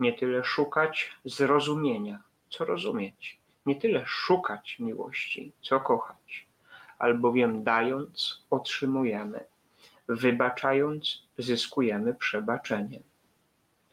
Nie 0.00 0.12
tyle 0.12 0.44
szukać 0.44 1.12
zrozumienia, 1.24 2.22
co 2.50 2.64
rozumieć. 2.64 3.38
Nie 3.66 3.76
tyle 3.76 4.06
szukać 4.06 4.76
miłości, 4.78 5.52
co 5.62 5.80
kochać. 5.80 6.46
Albowiem 6.98 7.64
dając, 7.64 8.44
otrzymujemy. 8.50 9.44
Wybaczając, 10.08 11.22
zyskujemy 11.38 12.14
przebaczenie 12.14 13.00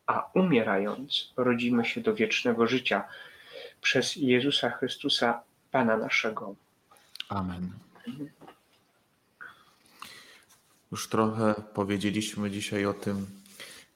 a 0.07 0.29
umierając 0.33 1.33
rodzimy 1.37 1.85
się 1.85 2.01
do 2.01 2.15
wiecznego 2.15 2.67
życia 2.67 3.03
przez 3.81 4.15
Jezusa 4.15 4.69
Chrystusa, 4.69 5.41
Pana 5.71 5.97
naszego. 5.97 6.55
Amen. 7.29 7.71
Już 10.91 11.09
trochę 11.09 11.55
powiedzieliśmy 11.73 12.51
dzisiaj 12.51 12.85
o 12.85 12.93
tym, 12.93 13.25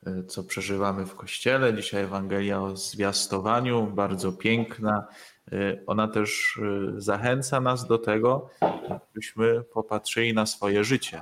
e, 0.06 0.24
co 0.24 0.44
przeżywamy 0.44 1.06
w 1.06 1.16
Kościele. 1.16 1.74
Dzisiaj 1.74 2.04
Ewangelia 2.04 2.62
o 2.62 2.76
zwiastowaniu, 2.76 3.88
bardzo 3.88 4.32
piękna. 4.32 5.08
E, 5.51 5.77
ona 5.88 6.08
też 6.08 6.60
e, 6.98 7.01
zachęca 7.01 7.62
nas 7.62 7.88
do 7.88 7.98
tego, 7.98 8.50
abyśmy 8.89 9.63
popatrzyli 9.63 10.34
na 10.34 10.46
swoje 10.46 10.84
życie, 10.84 11.22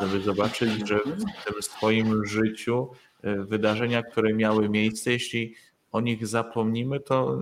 żeby 0.00 0.20
zobaczyć, 0.20 0.88
że 0.88 0.98
w 0.98 1.44
tym 1.44 1.62
swoim 1.62 2.26
życiu 2.26 2.88
E, 3.22 3.34
wydarzenia, 3.44 4.02
które 4.02 4.34
miały 4.34 4.68
miejsce. 4.68 5.10
Jeśli 5.10 5.54
o 5.92 6.00
nich 6.00 6.26
zapomnimy, 6.26 7.00
to 7.00 7.38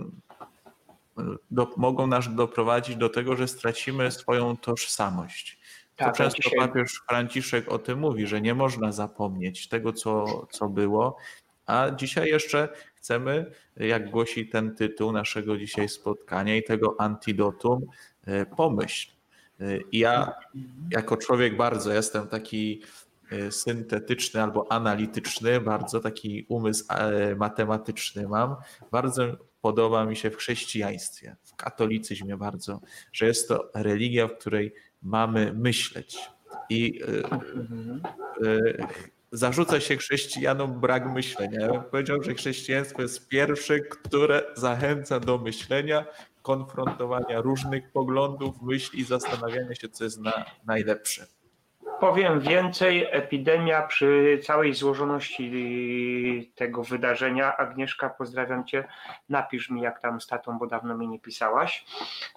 do, 1.51 1.71
mogą 1.77 2.07
nas 2.07 2.35
doprowadzić 2.35 2.97
do 2.97 3.09
tego, 3.09 3.37
że 3.37 3.49
stracimy 3.49 4.11
swoją 4.11 4.57
tożsamość. 4.57 5.59
Tak, 5.97 6.09
to 6.09 6.19
często 6.19 6.43
dzisiaj... 6.43 6.59
papież 6.59 7.03
Franciszek 7.09 7.73
o 7.73 7.79
tym 7.79 7.99
mówi, 7.99 8.27
że 8.27 8.41
nie 8.41 8.55
można 8.55 8.93
zapomnieć 8.93 9.69
tego, 9.69 9.93
co, 9.93 10.47
co 10.51 10.69
było, 10.69 11.17
a 11.67 11.91
dzisiaj 11.91 12.29
jeszcze 12.29 12.69
chcemy, 13.09 13.51
jak 13.77 14.11
głosi 14.11 14.49
ten 14.49 14.75
tytuł 14.75 15.13
naszego 15.13 15.59
dzisiaj 15.59 15.89
spotkania 15.89 16.57
i 16.57 16.63
tego 16.63 16.97
antidotum, 16.99 17.87
e, 18.27 18.47
pomyśl. 18.47 19.11
E, 19.61 19.65
ja 19.93 20.35
jako 20.91 21.17
człowiek 21.17 21.57
bardzo 21.57 21.93
jestem 21.93 22.29
taki 22.29 22.83
e, 23.31 23.53
syntetyczny 23.53 24.43
albo 24.43 24.73
analityczny, 24.73 25.61
bardzo 25.61 26.01
taki 26.01 26.47
umysł 26.49 26.85
matematyczny 27.37 28.29
mam. 28.29 28.57
Bardzo 28.91 29.37
podoba 29.61 30.05
mi 30.05 30.17
się 30.17 30.31
w 30.31 30.37
chrześcijaństwie, 30.37 31.37
w 31.45 31.57
katolicyzmie 31.57 32.37
bardzo, 32.37 32.81
że 33.13 33.27
jest 33.27 33.49
to 33.49 33.71
religia, 33.75 34.29
w 34.29 34.39
której 34.39 34.75
mamy 35.03 35.53
myśleć. 35.53 36.19
I 36.71 37.01
zarzuca 39.33 39.81
się 39.81 39.97
chrześcijanom 39.97 40.81
brak 40.81 41.07
myślenia. 41.07 41.69
Powiedział, 41.91 42.23
że 42.23 42.35
chrześcijaństwo 42.35 43.03
jest 43.03 43.29
pierwsze, 43.29 43.81
które 43.81 44.43
zachęca 44.55 45.21
do 45.21 45.39
myślenia, 45.39 46.05
konfrontowania 46.43 47.41
różnych 47.41 47.93
poglądów, 47.93 48.63
myśli 48.63 49.01
i 49.01 49.05
zastanawiania 49.05 49.75
się, 49.75 49.89
co 49.89 50.05
jest 50.05 50.21
na, 50.21 50.45
najlepsze. 50.67 51.27
Powiem 52.01 52.41
więcej, 52.41 53.07
epidemia 53.11 53.83
przy 53.83 54.41
całej 54.43 54.75
złożoności 54.75 56.53
tego 56.55 56.85
wydarzenia. 56.85 57.57
Agnieszka, 57.57 58.11
pozdrawiam 58.11 58.65
Cię. 58.65 58.85
Napisz 59.29 59.71
mi, 59.71 59.81
jak 59.83 60.01
tam 60.01 60.21
z 60.21 60.27
tatą, 60.27 60.59
bo 60.59 60.67
dawno 60.67 60.97
mi 60.97 61.09
nie 61.09 61.21
pisałaś. 61.21 61.85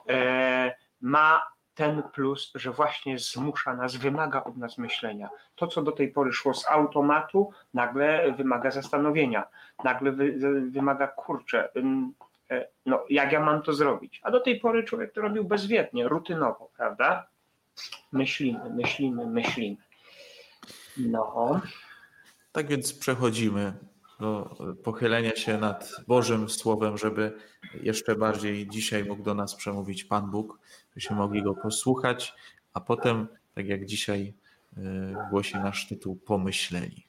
E, 0.09 0.75
ma 1.01 1.41
ten 1.81 2.03
plus, 2.03 2.51
że 2.55 2.71
właśnie 2.71 3.19
zmusza 3.19 3.75
nas, 3.75 3.95
wymaga 3.95 4.43
od 4.43 4.57
nas 4.57 4.77
myślenia. 4.77 5.29
To, 5.55 5.67
co 5.67 5.81
do 5.81 5.91
tej 5.91 6.11
pory 6.11 6.33
szło 6.33 6.53
z 6.53 6.67
automatu, 6.67 7.51
nagle 7.73 8.31
wymaga 8.31 8.71
zastanowienia, 8.71 9.47
nagle 9.83 10.11
wy, 10.11 10.33
wymaga 10.71 11.07
kurczę, 11.07 11.69
e, 12.49 12.67
no 12.85 13.05
jak 13.09 13.31
ja 13.31 13.39
mam 13.39 13.61
to 13.61 13.73
zrobić? 13.73 14.19
A 14.23 14.31
do 14.31 14.39
tej 14.39 14.59
pory 14.59 14.83
człowiek 14.83 15.13
to 15.13 15.21
robił 15.21 15.43
bezwiednie, 15.43 16.07
rutynowo, 16.07 16.69
prawda? 16.77 17.27
Myślimy, 18.11 18.69
myślimy, 18.69 19.25
myślimy. 19.25 19.77
No. 20.97 21.61
Tak 22.51 22.67
więc 22.67 22.93
przechodzimy 22.93 23.73
do 24.21 24.55
pochylenia 24.83 25.35
się 25.35 25.57
nad 25.57 25.95
Bożym 26.07 26.49
Słowem, 26.49 26.97
żeby 26.97 27.33
jeszcze 27.83 28.15
bardziej 28.15 28.67
dzisiaj 28.67 29.05
mógł 29.05 29.23
do 29.23 29.33
nas 29.33 29.55
przemówić 29.55 30.03
Pan 30.03 30.31
Bóg, 30.31 30.59
byśmy 30.95 31.15
mogli 31.15 31.43
go 31.43 31.53
posłuchać, 31.53 32.33
a 32.73 32.81
potem, 32.81 33.27
tak 33.55 33.67
jak 33.67 33.85
dzisiaj 33.85 34.33
e, 34.77 34.81
głosi 35.29 35.55
nasz 35.55 35.87
tytuł, 35.87 36.15
pomyśleli. 36.15 37.07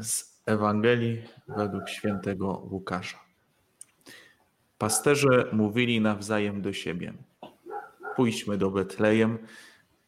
Z 0.00 0.40
Ewangelii 0.46 1.22
według 1.48 1.88
świętego 1.88 2.66
Łukasza. 2.70 3.18
Pasterze 4.78 5.46
mówili 5.52 6.00
nawzajem 6.00 6.62
do 6.62 6.72
siebie: 6.72 7.12
Pójdźmy 8.16 8.58
do 8.58 8.70
Betlejem 8.70 9.38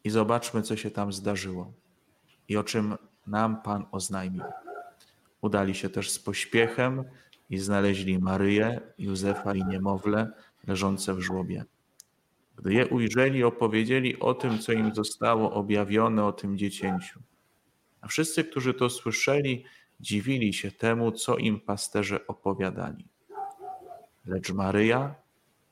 i 0.03 0.09
zobaczmy, 0.09 0.61
co 0.61 0.75
się 0.75 0.91
tam 0.91 1.13
zdarzyło 1.13 1.73
i 2.47 2.57
o 2.57 2.63
czym 2.63 2.97
nam 3.27 3.61
Pan 3.61 3.85
oznajmił. 3.91 4.43
Udali 5.41 5.75
się 5.75 5.89
też 5.89 6.11
z 6.11 6.19
pośpiechem 6.19 7.03
i 7.49 7.57
znaleźli 7.57 8.19
Maryję, 8.19 8.81
Józefa 8.97 9.55
i 9.55 9.65
niemowlę 9.65 10.31
leżące 10.67 11.13
w 11.13 11.19
żłobie. 11.19 11.65
Gdy 12.55 12.73
je 12.73 12.87
ujrzeli, 12.87 13.43
opowiedzieli 13.43 14.19
o 14.19 14.33
tym, 14.33 14.59
co 14.59 14.71
im 14.71 14.95
zostało 14.95 15.53
objawione 15.53 16.25
o 16.25 16.31
tym 16.31 16.57
dziecięciu. 16.57 17.19
A 18.01 18.07
wszyscy, 18.07 18.43
którzy 18.43 18.73
to 18.73 18.89
słyszeli, 18.89 19.65
dziwili 19.99 20.53
się 20.53 20.71
temu, 20.71 21.11
co 21.11 21.37
im 21.37 21.59
pasterze 21.59 22.27
opowiadali. 22.27 23.07
Lecz 24.25 24.53
Maryja 24.53 25.15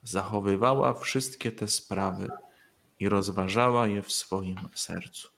zachowywała 0.03 0.93
wszystkie 0.93 1.51
te 1.51 1.67
sprawy 1.67 2.27
i 2.99 3.09
rozważała 3.09 3.87
je 3.87 4.01
w 4.01 4.11
swoim 4.11 4.57
sercu. 4.75 5.30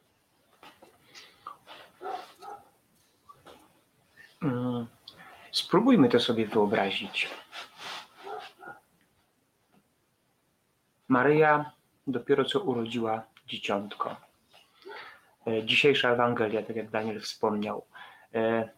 Spróbujmy 5.51 6.09
to 6.09 6.19
sobie 6.19 6.47
wyobrazić. 6.47 7.29
Maryja 11.07 11.71
dopiero 12.07 12.45
co 12.45 12.59
urodziła 12.59 13.23
dzieciątko. 13.47 14.15
E, 15.47 15.63
dzisiejsza 15.63 16.09
Ewangelia, 16.09 16.63
tak 16.63 16.75
jak 16.75 16.89
Daniel 16.89 17.21
wspomniał, 17.21 17.85
e, 18.33 18.69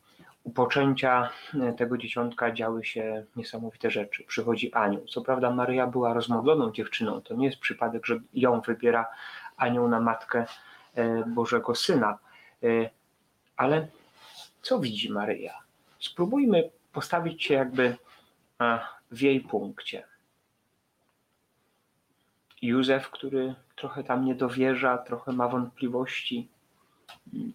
u 0.43 0.51
poczęcia 0.51 1.29
e, 1.61 1.73
tego 1.73 1.97
dzieciątka 1.97 2.51
działy 2.51 2.85
się 2.85 3.25
niesamowite 3.35 3.91
rzeczy. 3.91 4.23
Przychodzi 4.23 4.73
anioł. 4.73 5.05
Co 5.05 5.21
prawda 5.21 5.51
Maryja 5.51 5.87
była 5.87 6.13
rozmodloną 6.13 6.71
dziewczyną. 6.71 7.21
To 7.21 7.33
nie 7.33 7.45
jest 7.45 7.59
przypadek, 7.59 8.05
że 8.05 8.19
ją 8.33 8.61
wybiera 8.61 9.07
anioł 9.57 9.87
na 9.87 9.99
matkę 9.99 10.45
Bożego 11.27 11.75
Syna. 11.75 12.17
Ale 13.57 13.87
co 14.65 14.79
widzi 14.79 15.11
Maryja? 15.11 15.61
Spróbujmy 15.99 16.69
postawić 16.93 17.43
się 17.43 17.53
jakby 17.53 17.97
w 19.11 19.21
jej 19.21 19.41
punkcie. 19.41 20.03
Józef, 22.61 23.09
który 23.09 23.55
trochę 23.75 24.03
tam 24.03 24.25
nie 24.25 24.35
dowierza, 24.35 24.97
trochę 24.97 25.31
ma 25.31 25.47
wątpliwości, 25.47 26.47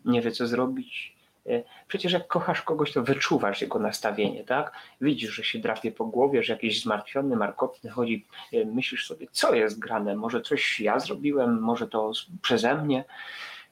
nie 0.04 0.22
wie 0.22 0.32
co 0.32 0.46
zrobić. 0.46 1.16
E, 1.46 1.62
przecież 1.88 2.12
jak 2.12 2.26
kochasz 2.26 2.62
kogoś, 2.62 2.92
to 2.92 3.02
wyczuwasz 3.02 3.60
jego 3.62 3.78
nastawienie, 3.78 4.44
tak? 4.44 4.72
Widzisz, 5.00 5.30
że 5.30 5.44
się 5.44 5.58
drapie 5.58 5.92
po 5.92 6.04
głowie, 6.04 6.42
że 6.42 6.52
jakiś 6.52 6.82
zmartwiony, 6.82 7.36
markotny 7.36 7.90
chodzi, 7.90 8.26
e, 8.52 8.64
myślisz 8.64 9.06
sobie, 9.06 9.26
co 9.32 9.54
jest 9.54 9.78
grane, 9.78 10.16
może 10.16 10.40
coś 10.40 10.80
ja 10.80 10.98
zrobiłem, 10.98 11.60
może 11.60 11.88
to 11.88 12.12
przeze 12.42 12.74
mnie. 12.74 13.04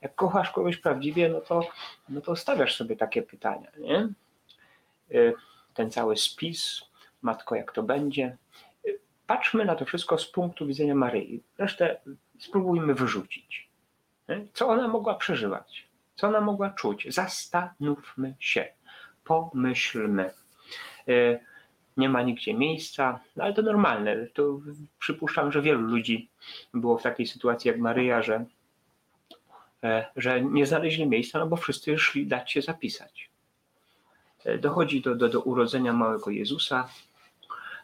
Jak 0.03 0.15
kochasz 0.15 0.51
kogoś 0.51 0.77
prawdziwie, 0.77 1.29
no 1.29 1.41
to, 1.41 1.61
no 2.09 2.21
to 2.21 2.37
stawiasz 2.37 2.77
sobie 2.77 2.97
takie 2.97 3.23
pytania, 3.23 3.71
nie? 3.79 3.99
E, 3.99 5.33
ten 5.75 5.91
cały 5.91 6.17
spis, 6.17 6.85
matko, 7.23 7.55
jak 7.55 7.73
to 7.73 7.83
będzie, 7.83 8.37
patrzmy 9.29 9.65
na 9.65 9.75
to 9.75 9.85
wszystko 9.85 10.19
z 10.19 10.31
punktu 10.31 10.67
widzenia 10.67 10.95
Maryi. 10.95 11.43
Resztę 11.59 12.01
spróbujmy 12.39 12.95
wyrzucić. 12.95 13.69
Co 14.53 14.69
ona 14.69 14.89
mogła 14.89 15.15
przeżywać? 15.15 15.89
Co 16.17 16.29
ona 16.29 16.41
mogła 16.41 16.71
czuć? 16.71 17.07
Zastanówmy 17.15 18.35
się, 18.39 18.69
pomyślmy. 19.25 20.31
E, 21.09 21.39
nie 21.97 22.09
ma 22.09 22.23
nigdzie 22.23 22.55
miejsca, 22.55 23.21
no 23.37 23.45
ale 23.45 23.55
to 23.55 23.63
normalne. 23.63 24.27
To 24.27 24.61
przypuszczam, 24.99 25.53
że 25.53 25.63
wielu 25.63 25.81
ludzi 25.81 26.29
było 26.75 26.99
w 26.99 27.03
takiej 27.03 27.27
sytuacji 27.27 27.69
jak 27.69 27.79
Maryja, 27.79 28.23
że, 28.23 28.45
że 30.17 30.43
nie 30.43 30.67
znaleźli 30.67 31.07
miejsca, 31.07 31.39
no 31.39 31.47
bo 31.47 31.57
wszyscy 31.57 31.99
szli 31.99 32.27
dać 32.27 32.53
się 32.53 32.63
zapisać. 32.63 33.31
E, 34.45 34.59
dochodzi 34.59 35.01
do, 35.01 35.15
do, 35.15 35.29
do 35.29 35.41
urodzenia 35.41 35.93
małego 35.93 36.31
Jezusa. 36.31 36.89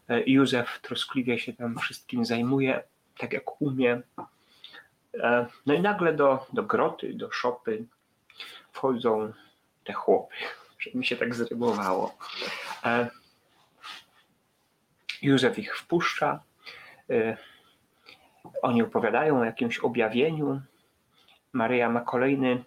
E, 0.09 0.23
Józef 0.27 0.81
troskliwie 0.83 1.39
się 1.39 1.53
tam 1.53 1.79
wszystkim 1.79 2.25
zajmuje, 2.25 2.83
tak 3.19 3.33
jak 3.33 3.63
umie. 3.63 4.03
E, 5.21 5.47
no 5.67 5.75
i 5.75 5.81
nagle 5.81 6.15
do, 6.15 6.47
do 6.53 6.63
groty, 6.63 7.15
do 7.15 7.31
szopy 7.31 7.85
wchodzą 8.73 9.33
te 9.85 9.93
chłopy, 9.93 10.35
że 10.81 10.91
mi 10.95 11.05
się 11.05 11.17
tak 11.17 11.35
zrymowało. 11.35 12.19
E, 12.85 13.11
Józef 15.23 15.59
ich 15.59 15.77
wpuszcza. 15.77 16.43
Oni 18.63 18.83
opowiadają 18.83 19.41
o 19.41 19.45
jakimś 19.45 19.79
objawieniu. 19.79 20.61
Maryja 21.55 21.89
ma 21.91 22.01
kolejny 22.01 22.65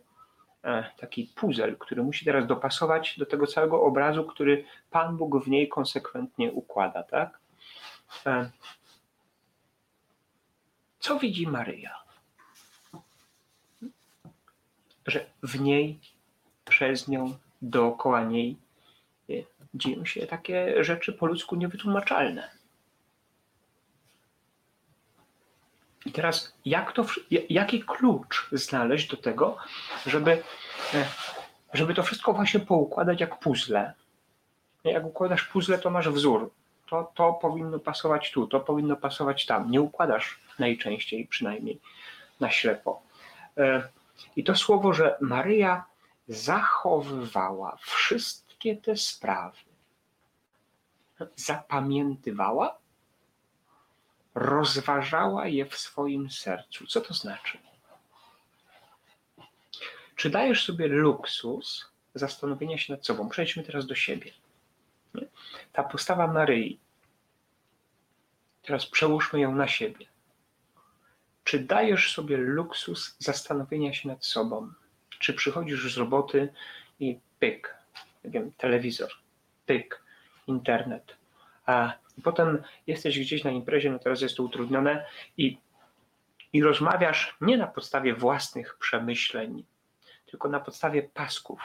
E, 0.68 0.92
taki 0.98 1.24
puzzle, 1.36 1.76
który 1.80 2.04
musi 2.04 2.26
teraz 2.26 2.48
dopasować 2.48 3.20
do 3.20 3.26
tego 3.26 3.48
całego 3.48 3.82
obrazu, 3.82 4.24
który 4.24 4.66
Pan 4.92 5.18
Bóg 5.18 5.44
w 5.44 5.48
niej 5.48 5.68
konsekwentnie 5.68 6.52
układa, 6.52 7.04
tak? 7.04 7.40
E, 8.26 8.52
co 11.00 11.20
widzi 11.20 11.48
Maryja? 11.48 12.04
Że 15.06 15.26
w 15.44 15.62
niej, 15.62 16.00
przez 16.66 17.08
nią, 17.08 17.38
dookoła 17.62 18.24
niej 18.24 18.58
e, 19.30 19.34
dzieją 19.74 20.06
się 20.06 20.28
takie 20.28 20.84
rzeczy 20.84 21.14
po 21.14 21.26
ludzku 21.26 21.56
niewytłumaczalne. 21.56 22.57
I 26.06 26.12
teraz 26.12 26.54
jak 26.66 26.92
to, 26.92 27.06
jaki 27.50 27.84
klucz 27.84 28.50
znaleźć 28.52 29.10
do 29.10 29.18
tego, 29.18 29.58
żeby, 30.06 30.32
e, 30.94 31.06
żeby 31.74 31.94
to 31.94 32.04
wszystko 32.04 32.34
właśnie 32.34 32.60
poukładać 32.60 33.22
jak 33.22 33.40
puzzle. 33.40 33.94
Jak 34.84 35.06
układasz 35.06 35.44
puzzle, 35.44 35.80
to 35.80 35.90
masz 35.90 36.10
wzór. 36.10 36.52
To, 36.90 37.12
to 37.16 37.34
powinno 37.34 37.80
pasować 37.80 38.32
tu, 38.32 38.48
to 38.48 38.60
powinno 38.60 38.96
pasować 38.96 39.46
tam. 39.46 39.72
Nie 39.72 39.82
układasz 39.82 40.40
najczęściej 40.60 41.28
przynajmniej 41.28 41.80
na 42.40 42.52
ślepo. 42.52 43.02
E, 43.58 43.90
I 44.36 44.44
to 44.44 44.56
słowo, 44.56 44.94
że 44.94 45.18
Maryja 45.22 45.86
zachowywała 46.28 47.78
wszystkie 47.82 48.76
te 48.76 48.98
sprawy, 48.98 49.58
zapamiętywała, 51.36 52.78
rozważała 54.38 55.48
je 55.48 55.66
w 55.66 55.78
swoim 55.78 56.32
sercu. 56.32 56.88
Co 56.88 57.02
to 57.02 57.14
znaczy? 57.14 57.58
Czy 60.16 60.30
dajesz 60.30 60.66
sobie 60.66 60.88
luksus 60.88 61.92
zastanowienia 62.14 62.78
się 62.78 62.94
nad 62.94 63.06
sobą? 63.06 63.30
Przejdźmy 63.30 63.64
teraz 63.64 63.86
do 63.86 63.96
siebie. 63.96 64.32
Ta 65.74 65.84
postawa 65.84 66.28
Maryi, 66.28 66.80
teraz 68.62 68.86
przełóżmy 68.86 69.40
ją 69.40 69.56
na 69.56 69.68
siebie. 69.68 70.06
Czy 71.44 71.60
dajesz 71.60 72.14
sobie 72.14 72.38
luksus 72.38 73.16
zastanowienia 73.20 73.94
się 73.94 74.08
nad 74.08 74.26
sobą? 74.26 74.72
Czy 75.10 75.34
przychodzisz 75.34 75.94
z 75.94 75.98
roboty 75.98 76.54
i 77.00 77.20
pyk, 77.40 77.76
nie 78.24 78.32
wiem, 78.32 78.52
telewizor, 78.52 79.10
pyk, 79.66 80.04
internet, 80.48 81.16
a 81.66 81.94
potem 82.24 82.64
jesteś 82.88 83.20
gdzieś 83.20 83.44
na 83.44 83.52
imprezie, 83.52 83.92
no 83.92 84.00
teraz 84.00 84.22
jest 84.22 84.38
to 84.38 84.44
utrudnione 84.44 85.06
i, 85.38 85.58
i 86.54 86.64
rozmawiasz 86.64 87.38
nie 87.42 87.58
na 87.58 87.68
podstawie 87.68 88.14
własnych 88.14 88.78
przemyśleń, 88.78 89.64
tylko 90.26 90.50
na 90.50 90.60
podstawie 90.60 91.04
pasków 91.04 91.62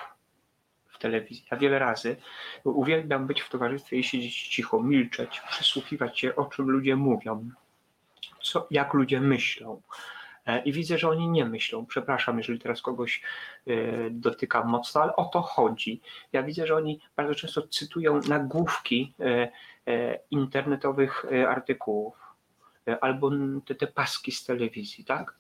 w 0.89 0.99
telewizji. 0.99 1.47
Ja 1.51 1.57
wiele 1.57 1.79
razy 1.79 2.17
uwielbiam 2.65 3.27
być 3.27 3.41
w 3.41 3.49
towarzystwie 3.49 3.97
i 3.97 4.05
siedzieć 4.05 4.49
cicho, 4.49 4.83
milczeć, 4.83 5.41
przysłuchiwać 5.51 6.21
się, 6.21 6.37
o 6.37 6.45
czym 6.45 6.71
ludzie 6.71 6.97
mówią, 6.97 7.51
co, 8.43 8.67
jak 8.71 8.95
ludzie 8.95 9.21
myślą. 9.21 9.83
E, 10.47 10.63
I 10.63 10.73
widzę, 10.73 10.99
że 10.99 11.09
oni 11.09 11.29
nie 11.29 11.45
myślą. 11.45 11.87
Przepraszam, 11.87 12.39
jeżeli 12.39 12.59
teraz 12.59 12.83
kogoś 12.83 13.23
e, 13.67 13.73
dotykam 14.11 14.69
mocno, 14.69 15.03
ale 15.03 15.17
o 15.17 15.25
to 15.25 15.43
chodzi. 15.43 16.01
Ja 16.33 16.43
widzę, 16.43 16.67
że 16.67 16.77
oni 16.77 17.01
bardzo 17.17 17.35
często 17.35 17.63
cytują 17.69 18.21
nagłówki 18.29 19.15
e, 19.87 20.19
internetowych 20.31 21.25
artykułów 21.49 22.15
albo 23.01 23.31
te, 23.67 23.75
te 23.75 23.87
paski 23.87 24.33
z 24.33 24.45
telewizji, 24.45 25.05
tak? 25.05 25.35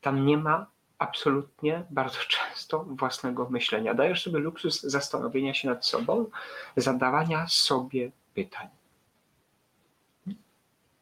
Tam 0.00 0.26
nie 0.26 0.36
ma 0.36 0.66
absolutnie 0.98 1.84
bardzo 1.90 2.18
często 2.36 2.84
własnego 2.84 3.50
myślenia. 3.50 3.94
Dajesz 3.94 4.22
sobie 4.22 4.38
luksus 4.38 4.82
zastanowienia 4.82 5.54
się 5.54 5.68
nad 5.68 5.86
sobą, 5.86 6.26
zadawania 6.76 7.46
sobie 7.48 8.10
pytań. 8.34 8.68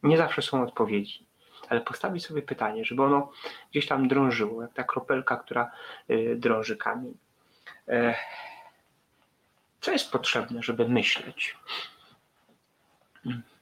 Nie 0.03 0.17
zawsze 0.17 0.43
są 0.43 0.63
odpowiedzi, 0.63 1.26
ale 1.69 1.81
postawić 1.81 2.27
sobie 2.27 2.43
pytanie, 2.43 2.85
żeby 2.85 3.03
ono 3.03 3.33
gdzieś 3.71 3.87
tam 3.87 4.09
drążyło, 4.09 4.63
jak 4.63 4.73
ta 4.73 4.85
kropelka, 4.85 5.37
która 5.37 5.71
y, 6.11 6.37
drąży 6.39 6.77
kamień. 6.77 7.15
E, 7.89 8.15
co 9.81 9.93
jest 9.93 10.13
potrzebne, 10.13 10.63
żeby 10.63 10.89
myśleć? 10.89 11.57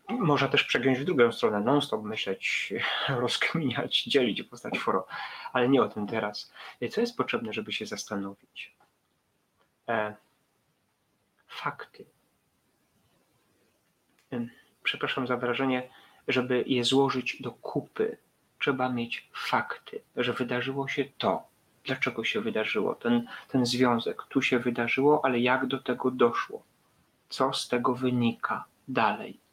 Można 0.08 0.48
też 0.48 0.64
przegiąć 0.64 0.98
w 0.98 1.04
drugą 1.04 1.32
stronę, 1.32 1.60
non-stop 1.60 2.02
myśleć, 2.02 2.74
rozkminiać, 3.08 4.02
dzielić, 4.02 4.42
postać 4.42 4.78
foro, 4.78 5.06
ale 5.52 5.68
nie 5.68 5.82
o 5.82 5.88
tym 5.88 6.06
teraz. 6.06 6.52
Co 6.90 7.00
jest 7.00 7.16
potrzebne, 7.16 7.52
żeby 7.52 7.72
się 7.72 7.86
zastanowić? 7.86 8.76
E, 9.88 10.14
fakty. 11.48 12.04
Przepraszam 14.82 15.26
za 15.26 15.36
wrażenie, 15.36 15.90
żeby 16.28 16.64
je 16.66 16.84
złożyć 16.84 17.42
do 17.42 17.52
kupy. 17.52 18.16
Trzeba 18.58 18.88
mieć 18.88 19.28
fakty, 19.32 20.00
że 20.16 20.32
wydarzyło 20.32 20.88
się 20.88 21.04
to, 21.18 21.42
dlaczego 21.84 22.24
się 22.24 22.40
wydarzyło, 22.40 22.94
ten, 22.94 23.26
ten 23.48 23.66
związek, 23.66 24.22
tu 24.28 24.42
się 24.42 24.58
wydarzyło, 24.58 25.24
ale 25.24 25.40
jak 25.40 25.66
do 25.66 25.78
tego 25.78 26.10
doszło, 26.10 26.62
co 27.28 27.52
z 27.52 27.68
tego 27.68 27.94
wynika 27.94 28.64
dalej 28.88 29.44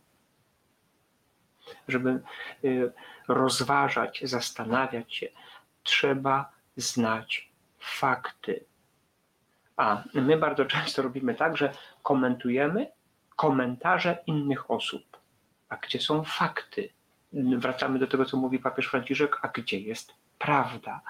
żeby 1.87 2.21
y, 2.63 2.91
rozważać, 3.27 4.21
zastanawiać 4.23 5.15
się, 5.15 5.27
trzeba 5.83 6.51
znać 6.77 7.51
fakty. 7.79 8.63
A 9.77 10.03
my 10.13 10.37
bardzo 10.37 10.65
często 10.65 11.01
robimy 11.01 11.35
tak, 11.35 11.57
że 11.57 11.73
komentujemy 12.03 12.87
komentarze 13.35 14.17
innych 14.27 14.71
osób. 14.71 15.10
A 15.71 15.77
gdzie 15.77 15.99
są 15.99 16.23
fakty? 16.23 16.89
Wracamy 17.33 17.99
do 17.99 18.07
tego, 18.07 18.25
co 18.25 18.37
mówi 18.37 18.59
papież 18.59 18.87
Franciszek, 18.87 19.39
a 19.41 19.47
gdzie 19.47 19.79
jest 19.79 20.13
prawda? 20.39 21.01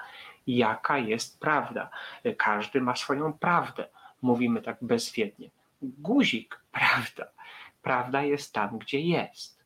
Jaka 0.46 0.98
jest 0.98 1.40
prawda? 1.40 1.90
Każdy 2.38 2.80
ma 2.80 2.96
swoją 2.96 3.32
prawdę. 3.32 3.88
Mówimy 4.22 4.62
tak 4.62 4.76
bezwiednie. 4.80 5.50
Guzik, 5.82 6.60
prawda. 6.72 7.24
Prawda 7.82 8.22
jest 8.22 8.54
tam, 8.54 8.78
gdzie 8.78 9.00
jest 9.00 9.62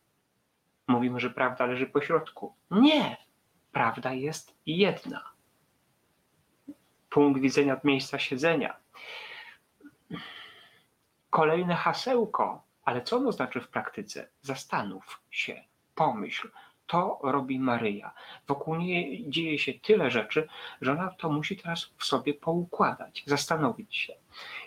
mówimy, 0.89 1.21
że 1.21 1.31
prawda 1.31 1.67
leży 1.67 1.87
po 1.87 2.01
środku. 2.01 2.55
Nie! 2.71 3.17
Prawda 3.73 4.13
jest 4.13 4.57
jedna. 4.67 5.25
Punkt 7.11 7.41
widzenia 7.41 7.75
od 7.75 7.85
miejsca 7.85 8.19
siedzenia. 8.19 8.77
Kolejne 11.31 11.75
hasełko, 11.75 12.63
ale 12.87 13.03
co 13.03 13.17
ono 13.17 13.33
znaczy 13.33 13.61
w 13.61 13.69
praktyce? 13.69 14.29
Zastanów 14.43 15.21
się, 15.31 15.65
pomyśl. 15.95 16.49
To 16.87 17.19
robi 17.23 17.59
Maryja. 17.59 18.13
Wokół 18.49 18.77
niej 18.77 19.25
dzieje 19.29 19.59
się 19.59 19.75
tyle 19.75 20.11
rzeczy, 20.11 20.49
że 20.81 20.93
ona 20.93 21.09
to 21.09 21.29
musi 21.29 21.57
teraz 21.57 21.91
w 21.97 22.05
sobie 22.05 22.35
poukładać, 22.35 23.23
zastanowić 23.27 23.97
się. 23.97 24.13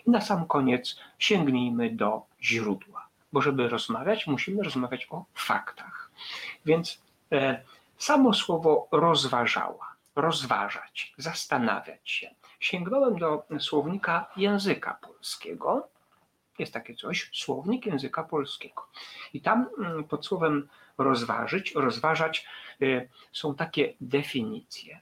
I 0.06 0.10
na 0.10 0.20
sam 0.20 0.46
koniec 0.46 0.96
sięgnijmy 1.18 1.90
do 1.90 2.22
źródła, 2.42 3.08
bo 3.32 3.40
żeby 3.40 3.68
rozmawiać, 3.68 4.26
musimy 4.26 4.62
rozmawiać 4.62 5.06
o 5.10 5.24
faktach. 5.34 6.10
Więc 6.64 7.02
e, 7.32 7.62
samo 7.98 8.34
słowo 8.34 8.88
rozważała, 8.92 9.94
rozważać, 10.16 11.14
zastanawiać 11.18 12.10
się. 12.10 12.30
Sięgnąłem 12.60 13.18
do 13.18 13.42
słownika 13.58 14.26
języka 14.36 14.98
polskiego. 15.02 15.88
Jest 16.60 16.72
takie 16.72 16.94
coś, 16.94 17.30
słownik 17.32 17.86
języka 17.86 18.22
polskiego. 18.22 18.86
I 19.32 19.40
tam 19.40 19.68
mm, 19.78 20.04
pod 20.04 20.26
słowem 20.26 20.68
rozważyć, 20.98 21.72
rozważać 21.74 22.46
e, 22.82 23.08
są 23.32 23.54
takie 23.54 23.94
definicje. 24.00 25.00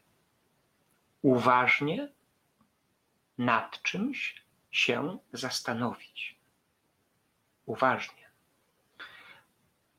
Uważnie 1.22 2.08
nad 3.38 3.82
czymś 3.82 4.42
się 4.70 5.18
zastanowić. 5.32 6.38
Uważnie 7.66 8.28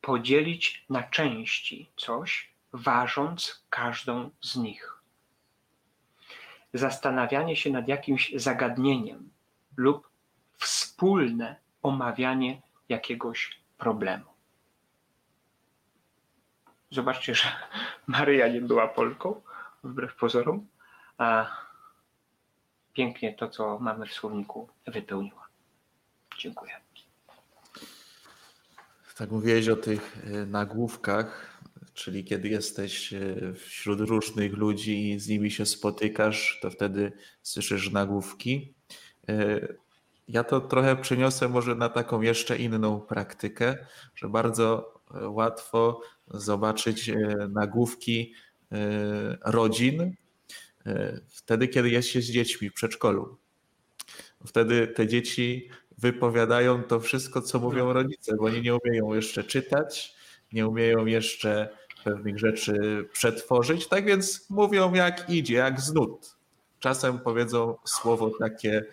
podzielić 0.02 0.86
na 0.90 1.04
części 1.04 1.92
coś, 1.98 2.50
ważąc 2.74 3.66
każdą 3.70 4.30
z 4.42 4.56
nich. 4.56 4.94
Zastanawianie 6.74 7.56
się 7.56 7.70
nad 7.70 7.88
jakimś 7.88 8.32
zagadnieniem 8.36 9.30
lub 9.78 10.09
wspólne 10.60 11.56
omawianie 11.84 12.62
jakiegoś 12.90 13.62
problemu. 13.78 14.26
Zobaczcie, 16.92 17.36
że 17.36 17.48
Maryja 18.08 18.48
nie 18.48 18.62
była 18.62 18.88
Polką, 18.88 19.42
wbrew 19.84 20.16
pozorom, 20.16 20.68
a 21.18 21.58
pięknie 22.94 23.34
to, 23.34 23.50
co 23.50 23.80
mamy 23.80 24.08
w 24.08 24.14
słowniku, 24.14 24.70
wypełniła. 24.88 25.48
Dziękuję. 26.38 26.72
Tak 29.18 29.32
mówiłeś 29.32 29.70
o 29.70 29.76
tych 29.76 30.18
e, 30.26 30.46
nagłówkach, 30.46 31.60
czyli 31.94 32.24
kiedy 32.24 32.50
jesteś 32.50 33.14
e, 33.14 33.54
wśród 33.54 34.00
różnych 34.00 34.54
ludzi 34.54 35.12
i 35.12 35.20
z 35.20 35.28
nimi 35.28 35.52
się 35.52 35.66
spotykasz, 35.66 36.60
to 36.62 36.72
wtedy 36.72 37.12
słyszysz 37.42 37.92
nagłówki. 37.92 38.74
E, 40.30 40.32
ja 40.32 40.44
to 40.44 40.62
trochę 40.62 40.96
przeniosę 40.96 41.50
może 41.50 41.76
na 41.76 41.90
taką 41.90 42.22
jeszcze 42.22 42.58
inną 42.58 43.02
praktykę, 43.02 43.78
że 44.16 44.30
bardzo 44.30 44.94
łatwo 45.22 46.02
zobaczyć 46.28 47.12
nagłówki 47.50 48.34
rodzin 49.46 50.16
wtedy, 51.28 51.68
kiedy 51.68 51.90
jest 51.90 52.08
się 52.08 52.22
z 52.22 52.26
dziećmi 52.26 52.70
w 52.70 52.74
przedszkolu. 52.74 53.38
Wtedy 54.46 54.88
te 54.88 55.08
dzieci 55.08 55.70
wypowiadają 55.98 56.84
to 56.84 57.00
wszystko, 57.00 57.42
co 57.42 57.60
mówią 57.60 57.86
no. 57.86 57.94
rodzice, 57.94 58.36
bo 58.36 58.46
oni 58.46 58.62
nie 58.62 58.76
umieją 58.76 59.14
jeszcze 59.14 59.44
czytać, 59.44 60.16
nie 60.54 60.68
umieją 60.68 61.06
jeszcze 61.06 61.70
pewnych 62.04 62.40
rzeczy 62.40 63.06
przetworzyć, 63.14 63.88
tak 63.88 64.06
więc 64.06 64.50
mówią 64.50 64.94
jak 64.94 65.30
idzie, 65.30 65.56
jak 65.56 65.82
z 65.82 65.94
nut. 65.94 66.36
Czasem 66.80 67.20
powiedzą 67.20 67.76
słowo 67.86 68.32
takie 68.40 68.86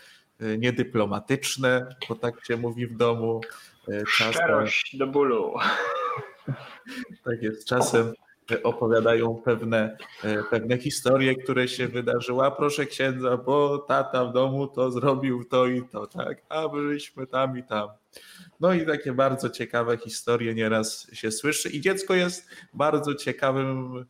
niedyplomatyczne, 0.58 1.96
bo 2.08 2.14
tak 2.14 2.44
się 2.44 2.56
mówi 2.56 2.86
w 2.86 2.96
domu. 2.96 3.40
Y, 3.88 4.04
czasem, 4.18 4.32
Szczerość 4.32 4.96
do 4.96 5.06
bólu. 5.06 5.54
Tak 7.24 7.42
jest, 7.42 7.68
czasem 7.68 8.12
opowiadają 8.62 9.42
pewne, 9.44 9.96
pewne 10.50 10.78
historie, 10.78 11.34
które 11.34 11.68
się 11.68 11.88
wydarzyły. 11.88 12.44
A 12.44 12.50
proszę 12.50 12.86
księdza, 12.86 13.36
bo 13.36 13.78
tata 13.78 14.24
w 14.24 14.32
domu 14.32 14.66
to 14.66 14.90
zrobił 14.90 15.44
to 15.44 15.66
i 15.66 15.82
to, 15.88 16.06
tak? 16.06 16.42
A 16.48 16.68
byliśmy 16.68 17.26
tam 17.26 17.58
i 17.58 17.62
tam. 17.62 17.88
No 18.60 18.74
i 18.74 18.86
takie 18.86 19.12
bardzo 19.12 19.50
ciekawe 19.50 19.96
historie 19.96 20.54
nieraz 20.54 21.06
się 21.12 21.30
słyszy 21.30 21.68
i 21.68 21.80
dziecko 21.80 22.14
jest 22.14 22.50
bardzo 22.74 23.14
ciekawym 23.14 24.04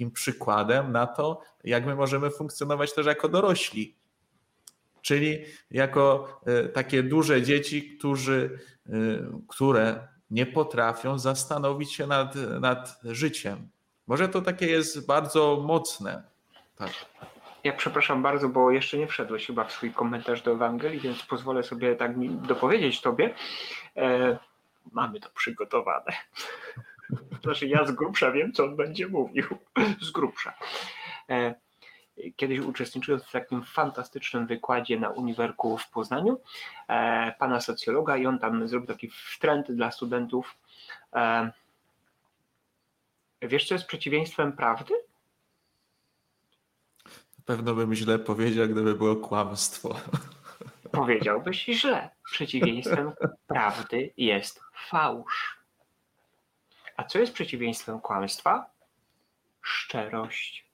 takim 0.00 0.10
przykładem 0.10 0.92
na 0.92 1.06
to, 1.06 1.40
jak 1.64 1.86
my 1.86 1.94
możemy 1.94 2.30
funkcjonować 2.30 2.94
też 2.94 3.06
jako 3.06 3.28
dorośli. 3.28 3.99
Czyli 5.02 5.44
jako 5.70 6.40
e, 6.46 6.68
takie 6.68 7.02
duże 7.02 7.42
dzieci, 7.42 7.96
którzy, 7.98 8.58
e, 8.86 8.92
które 9.48 10.08
nie 10.30 10.46
potrafią 10.46 11.18
zastanowić 11.18 11.92
się 11.92 12.06
nad, 12.06 12.34
nad 12.60 13.00
życiem. 13.04 13.68
Może 14.06 14.28
to 14.28 14.42
takie 14.42 14.66
jest 14.66 15.06
bardzo 15.06 15.64
mocne. 15.66 16.22
Tak. 16.76 16.90
Ja 17.64 17.72
przepraszam 17.72 18.22
bardzo, 18.22 18.48
bo 18.48 18.70
jeszcze 18.70 18.98
nie 18.98 19.06
wszedłeś 19.06 19.46
chyba 19.46 19.64
w 19.64 19.72
swój 19.72 19.92
komentarz 19.92 20.42
do 20.42 20.52
Ewangelii, 20.52 21.00
więc 21.00 21.22
pozwolę 21.22 21.62
sobie 21.62 21.96
tak 21.96 22.12
dopowiedzieć 22.46 23.00
Tobie. 23.00 23.34
E, 23.96 24.38
mamy 24.92 25.20
to 25.20 25.28
przygotowane. 25.34 26.12
Znaczy 27.42 27.66
ja 27.66 27.84
z 27.84 27.92
grubsza 27.92 28.32
wiem, 28.32 28.52
co 28.52 28.64
on 28.64 28.76
będzie 28.76 29.08
mówił. 29.08 29.44
Z 30.06 30.10
grubsza. 30.10 30.54
E, 31.28 31.54
kiedyś 32.36 32.58
uczestniczyłem 32.58 33.20
w 33.20 33.30
takim 33.30 33.64
fantastycznym 33.64 34.46
wykładzie 34.46 35.00
na 35.00 35.08
Uniwerku 35.08 35.78
w 35.78 35.90
Poznaniu 35.90 36.40
e, 36.88 37.32
pana 37.38 37.60
socjologa 37.60 38.16
i 38.16 38.26
on 38.26 38.38
tam 38.38 38.68
zrobił 38.68 38.86
taki 38.86 39.10
wtręt 39.10 39.72
dla 39.72 39.90
studentów. 39.90 40.56
E, 41.14 41.52
wiesz, 43.42 43.68
co 43.68 43.74
jest 43.74 43.86
przeciwieństwem 43.86 44.52
prawdy? 44.52 44.94
Pewno 47.44 47.74
bym 47.74 47.94
źle 47.94 48.18
powiedział, 48.18 48.68
gdyby 48.68 48.94
było 48.94 49.16
kłamstwo. 49.16 49.96
Powiedziałbyś 50.92 51.64
źle. 51.64 52.10
Przeciwieństwem 52.24 53.12
prawdy 53.46 54.12
jest 54.16 54.60
fałsz. 54.88 55.58
A 56.96 57.04
co 57.04 57.18
jest 57.18 57.32
przeciwieństwem 57.32 58.00
kłamstwa? 58.00 58.70
Szczerość. 59.62 60.69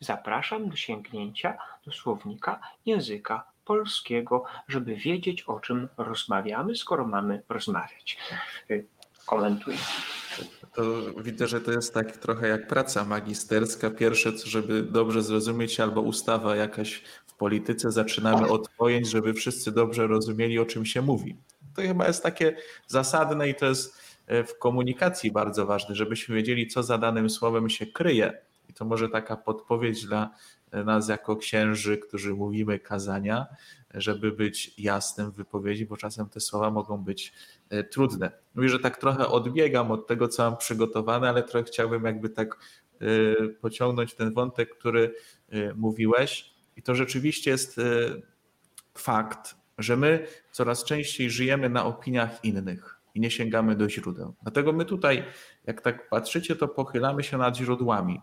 Zapraszam 0.00 0.68
do 0.68 0.76
sięgnięcia 0.76 1.58
do 1.86 1.92
słownika 1.92 2.60
języka 2.86 3.44
polskiego, 3.64 4.44
żeby 4.68 4.96
wiedzieć, 4.96 5.42
o 5.42 5.60
czym 5.60 5.88
rozmawiamy, 5.96 6.76
skoro 6.76 7.06
mamy 7.06 7.42
rozmawiać. 7.48 8.18
Komentuj. 9.26 9.74
To 10.74 10.82
widzę, 11.22 11.46
że 11.46 11.60
to 11.60 11.72
jest 11.72 11.94
tak 11.94 12.16
trochę 12.16 12.48
jak 12.48 12.68
praca 12.68 13.04
magisterska. 13.04 13.90
Pierwsze, 13.90 14.32
żeby 14.44 14.82
dobrze 14.82 15.22
zrozumieć, 15.22 15.80
albo 15.80 16.00
ustawa 16.00 16.56
jakaś 16.56 17.02
w 17.26 17.34
polityce, 17.34 17.92
zaczynamy 17.92 18.48
od 18.48 18.68
pojęć, 18.68 19.10
żeby 19.10 19.34
wszyscy 19.34 19.72
dobrze 19.72 20.06
rozumieli, 20.06 20.58
o 20.58 20.66
czym 20.66 20.86
się 20.86 21.02
mówi. 21.02 21.36
To 21.76 21.82
chyba 21.82 22.06
jest 22.06 22.22
takie 22.22 22.56
zasadne 22.86 23.48
i 23.48 23.54
to 23.54 23.66
jest 23.66 24.06
E, 24.26 24.44
w 24.44 24.58
komunikacji 24.58 25.32
bardzo 25.32 25.66
ważny, 25.66 25.94
żebyśmy 25.94 26.36
wiedzieli, 26.36 26.66
co 26.66 26.82
za 26.82 26.98
danym 26.98 27.30
słowem 27.30 27.70
się 27.70 27.86
kryje. 27.86 28.38
I 28.68 28.72
to 28.72 28.84
może 28.84 29.08
taka 29.08 29.36
podpowiedź 29.36 30.06
dla 30.06 30.30
e, 30.70 30.84
nas 30.84 31.08
jako 31.08 31.36
księży, 31.36 31.98
którzy 31.98 32.34
mówimy 32.34 32.78
kazania, 32.78 33.46
żeby 33.94 34.32
być 34.32 34.74
jasnym 34.78 35.30
w 35.30 35.34
wypowiedzi, 35.34 35.86
bo 35.86 35.96
czasem 35.96 36.28
te 36.28 36.40
słowa 36.40 36.70
mogą 36.70 37.04
być 37.04 37.32
e, 37.70 37.84
trudne. 37.84 38.30
Mówię, 38.54 38.68
że 38.68 38.78
tak 38.78 38.96
trochę 38.96 39.28
odbiegam 39.28 39.90
od 39.90 40.06
tego, 40.06 40.28
co 40.28 40.42
mam 40.42 40.56
przygotowane, 40.56 41.28
ale 41.28 41.42
trochę 41.42 41.64
chciałbym 41.64 42.04
jakby 42.04 42.28
tak 42.28 42.58
pociągnąć 43.60 44.14
ten 44.14 44.32
wątek, 44.32 44.78
który 44.78 45.14
mówiłeś. 45.74 46.54
I 46.76 46.82
to 46.82 46.94
rzeczywiście 46.94 47.50
jest 47.50 47.80
fakt, 48.94 49.56
że 49.78 49.96
my 49.96 50.26
coraz 50.52 50.84
częściej 50.84 51.30
żyjemy 51.30 51.68
na 51.68 51.84
opiniach 51.84 52.44
innych 52.44 53.00
i 53.14 53.20
nie 53.20 53.30
sięgamy 53.30 53.76
do 53.76 53.88
źródeł. 53.88 54.34
Dlatego 54.42 54.72
my 54.72 54.84
tutaj, 54.84 55.24
jak 55.64 55.80
tak 55.80 56.08
patrzycie, 56.08 56.56
to 56.56 56.68
pochylamy 56.68 57.22
się 57.22 57.38
nad 57.38 57.56
źródłami. 57.56 58.20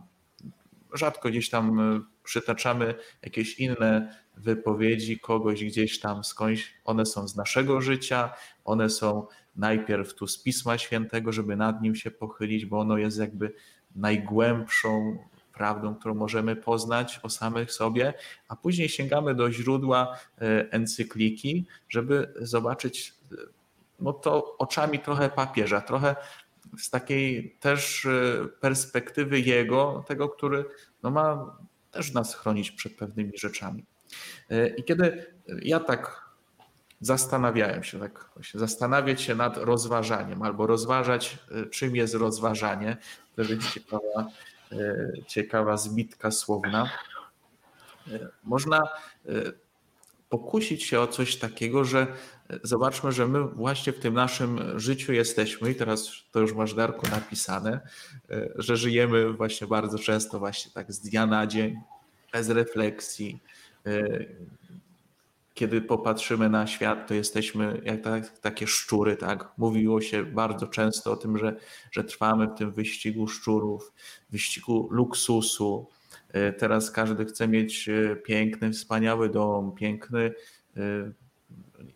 Rzadko 0.94 1.30
gdzieś 1.30 1.50
tam 1.50 1.80
e, 1.80 2.02
przytaczamy 2.24 2.96
jakieś 3.22 3.60
inne 3.60 4.16
wypowiedzi 4.38 5.20
kogoś 5.20 5.66
gdzieś 5.66 6.00
tam 6.00 6.24
skądś. 6.24 6.74
One 6.86 7.06
są 7.06 7.28
z 7.28 7.36
naszego 7.36 7.82
życia, 7.82 8.34
one 8.66 8.90
są 8.90 9.28
najpierw 9.56 10.14
tu 10.14 10.28
z 10.28 10.44
Pisma 10.44 10.78
Świętego, 10.78 11.32
żeby 11.32 11.56
nad 11.56 11.82
nim 11.82 11.96
się 11.96 12.12
pochylić, 12.12 12.66
bo 12.66 12.80
ono 12.80 12.98
jest 12.98 13.20
jakby 13.20 13.54
najgłębszą 13.96 15.18
prawdą, 15.54 15.96
którą 15.96 16.16
możemy 16.16 16.56
poznać 16.56 17.20
o 17.24 17.30
samych 17.30 17.72
sobie, 17.72 18.14
a 18.48 18.56
później 18.56 18.90
sięgamy 18.90 19.36
do 19.36 19.52
źródła 19.52 20.18
e, 20.42 20.72
encykliki, 20.72 21.66
żeby 21.90 22.34
zobaczyć 22.42 23.14
no 24.00 24.14
to 24.14 24.58
oczami 24.58 25.00
trochę 25.00 25.30
papieża, 25.30 25.82
trochę 25.82 26.16
z 26.78 26.90
takiej 26.90 27.58
też 27.60 28.06
e, 28.06 28.46
perspektywy 28.60 29.40
jego, 29.40 30.04
tego, 30.08 30.30
który 30.30 30.66
no 31.04 31.12
ma 31.12 31.58
też 31.92 32.14
nas 32.14 32.36
chronić 32.36 32.72
przed 32.72 32.96
pewnymi 32.96 33.32
rzeczami. 33.38 33.86
E, 34.50 34.68
I 34.68 34.84
kiedy 34.84 35.34
ja 35.62 35.80
tak 35.80 36.30
zastanawiałem 37.02 37.84
się, 37.84 38.00
tak 38.00 38.30
zastanawiać 38.54 39.22
się 39.22 39.36
nad 39.36 39.58
rozważaniem, 39.58 40.42
albo 40.42 40.68
rozważać, 40.68 41.38
e, 41.52 41.66
czym 41.66 41.96
jest 41.96 42.14
rozważanie, 42.14 42.98
to 43.36 43.42
jest 43.42 43.72
ciekawa, 43.74 44.28
ciekawa 45.28 45.78
zbitka 45.78 46.32
słowna. 46.32 46.90
Można 48.44 48.82
pokusić 50.34 50.84
się 50.84 51.00
o 51.00 51.08
coś 51.08 51.36
takiego, 51.36 51.86
że 51.86 52.08
zobaczmy, 52.64 53.12
że 53.12 53.28
my 53.28 53.44
właśnie 53.48 53.94
w 53.94 54.00
tym 54.00 54.14
naszym 54.14 54.80
życiu 54.80 55.14
jesteśmy 55.14 55.72
i 55.72 55.76
teraz 55.76 56.12
to 56.32 56.40
już 56.40 56.54
masz 56.54 56.74
Darku 56.74 57.08
napisane, 57.12 57.80
że 58.56 58.78
żyjemy 58.78 59.34
właśnie 59.34 59.68
bardzo 59.68 60.00
często 60.00 60.40
właśnie 60.40 60.72
tak 60.72 60.94
z 60.94 61.00
dnia 61.00 61.26
na 61.26 61.48
dzień, 61.48 61.76
bez 62.32 62.50
refleksji. 62.50 63.40
Kiedy 65.54 65.82
popatrzymy 65.82 66.50
na 66.50 66.68
świat, 66.68 67.08
to 67.08 67.14
jesteśmy 67.14 67.82
jak 67.86 68.02
tak, 68.02 68.40
takie 68.40 68.68
szczury, 68.68 69.18
tak? 69.18 69.52
Mówiło 69.58 70.02
się 70.02 70.24
bardzo 70.26 70.68
często 70.68 71.12
o 71.12 71.16
tym, 71.16 71.38
że, 71.38 71.56
że 71.92 72.04
trwamy 72.04 72.48
w 72.48 72.58
tym 72.58 72.72
wyścigu 72.72 73.28
szczurów, 73.28 73.92
wyścigu 74.30 74.88
luksusu. 74.92 75.88
Teraz 76.58 76.92
każdy 76.92 77.26
chce 77.26 77.48
mieć 77.48 77.90
piękny, 78.24 78.72
wspaniały 78.72 79.30
dom, 79.30 79.76
piękny 79.76 80.34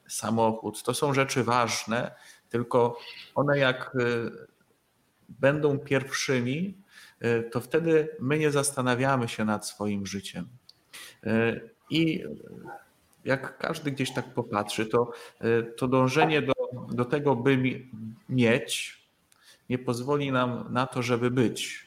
samochód. 0.07 0.83
To 0.83 0.93
są 0.93 1.13
rzeczy 1.13 1.43
ważne, 1.43 2.11
tylko 2.49 2.99
one 3.35 3.57
jak 3.57 3.97
będą 5.29 5.79
pierwszymi, 5.79 6.77
to 7.51 7.61
wtedy 7.61 8.09
my 8.19 8.39
nie 8.39 8.51
zastanawiamy 8.51 9.27
się 9.27 9.45
nad 9.45 9.67
swoim 9.67 10.05
życiem. 10.05 10.47
I 11.89 12.23
jak 13.25 13.57
każdy 13.57 13.91
gdzieś 13.91 14.13
tak 14.13 14.33
popatrzy, 14.33 14.85
to, 14.85 15.11
to 15.77 15.87
dążenie 15.87 16.41
do, 16.41 16.53
do 16.91 17.05
tego, 17.05 17.35
by 17.35 17.81
mieć, 18.29 19.01
nie 19.69 19.77
pozwoli 19.79 20.31
nam 20.31 20.73
na 20.73 20.87
to, 20.87 21.03
żeby 21.03 21.31
być. 21.31 21.86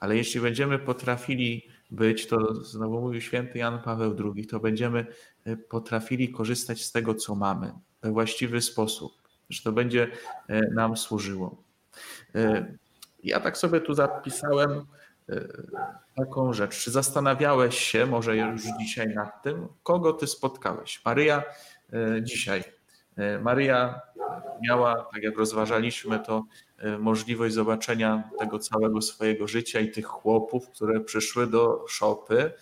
Ale 0.00 0.16
jeśli 0.16 0.40
będziemy 0.40 0.78
potrafili 0.78 1.68
być, 1.90 2.26
to 2.26 2.54
znowu 2.54 3.00
mówił 3.00 3.20
święty 3.20 3.58
Jan 3.58 3.82
Paweł 3.82 4.16
II, 4.34 4.46
to 4.46 4.60
będziemy 4.60 5.06
e, 5.44 5.56
potrafili 5.56 6.32
korzystać 6.32 6.84
z 6.84 6.92
tego, 6.92 7.14
co 7.14 7.34
mamy 7.34 7.72
we 8.02 8.10
właściwy 8.10 8.60
sposób, 8.60 9.12
że 9.50 9.62
to 9.62 9.72
będzie 9.72 10.08
e, 10.48 10.60
nam 10.60 10.96
służyło. 10.96 11.62
E, 12.34 12.74
ja 13.24 13.40
tak 13.40 13.58
sobie 13.58 13.80
tu 13.80 13.94
zapisałem 13.94 14.86
taką 16.16 16.52
rzecz. 16.52 16.78
Czy 16.78 16.90
zastanawiałeś 16.90 17.78
się, 17.78 18.06
może 18.06 18.36
już 18.36 18.62
dzisiaj 18.80 19.14
nad 19.14 19.42
tym, 19.42 19.68
kogo 19.82 20.12
ty 20.12 20.26
spotkałeś? 20.26 21.04
Maryja 21.04 21.42
dzisiaj. 22.22 22.62
Maryja 23.40 24.00
miała, 24.62 25.06
tak 25.12 25.22
jak 25.22 25.38
rozważaliśmy 25.38 26.18
to, 26.18 26.44
e, 26.78 26.98
możliwość 26.98 27.54
zobaczenia 27.54 28.30
tego 28.38 28.58
całego 28.58 29.02
swojego 29.02 29.48
życia 29.48 29.80
i 29.80 29.90
tych 29.90 30.06
chłopów, 30.06 30.68
które 30.68 31.00
przyszły 31.00 31.46
do 31.46 31.84
szopy, 31.88 32.52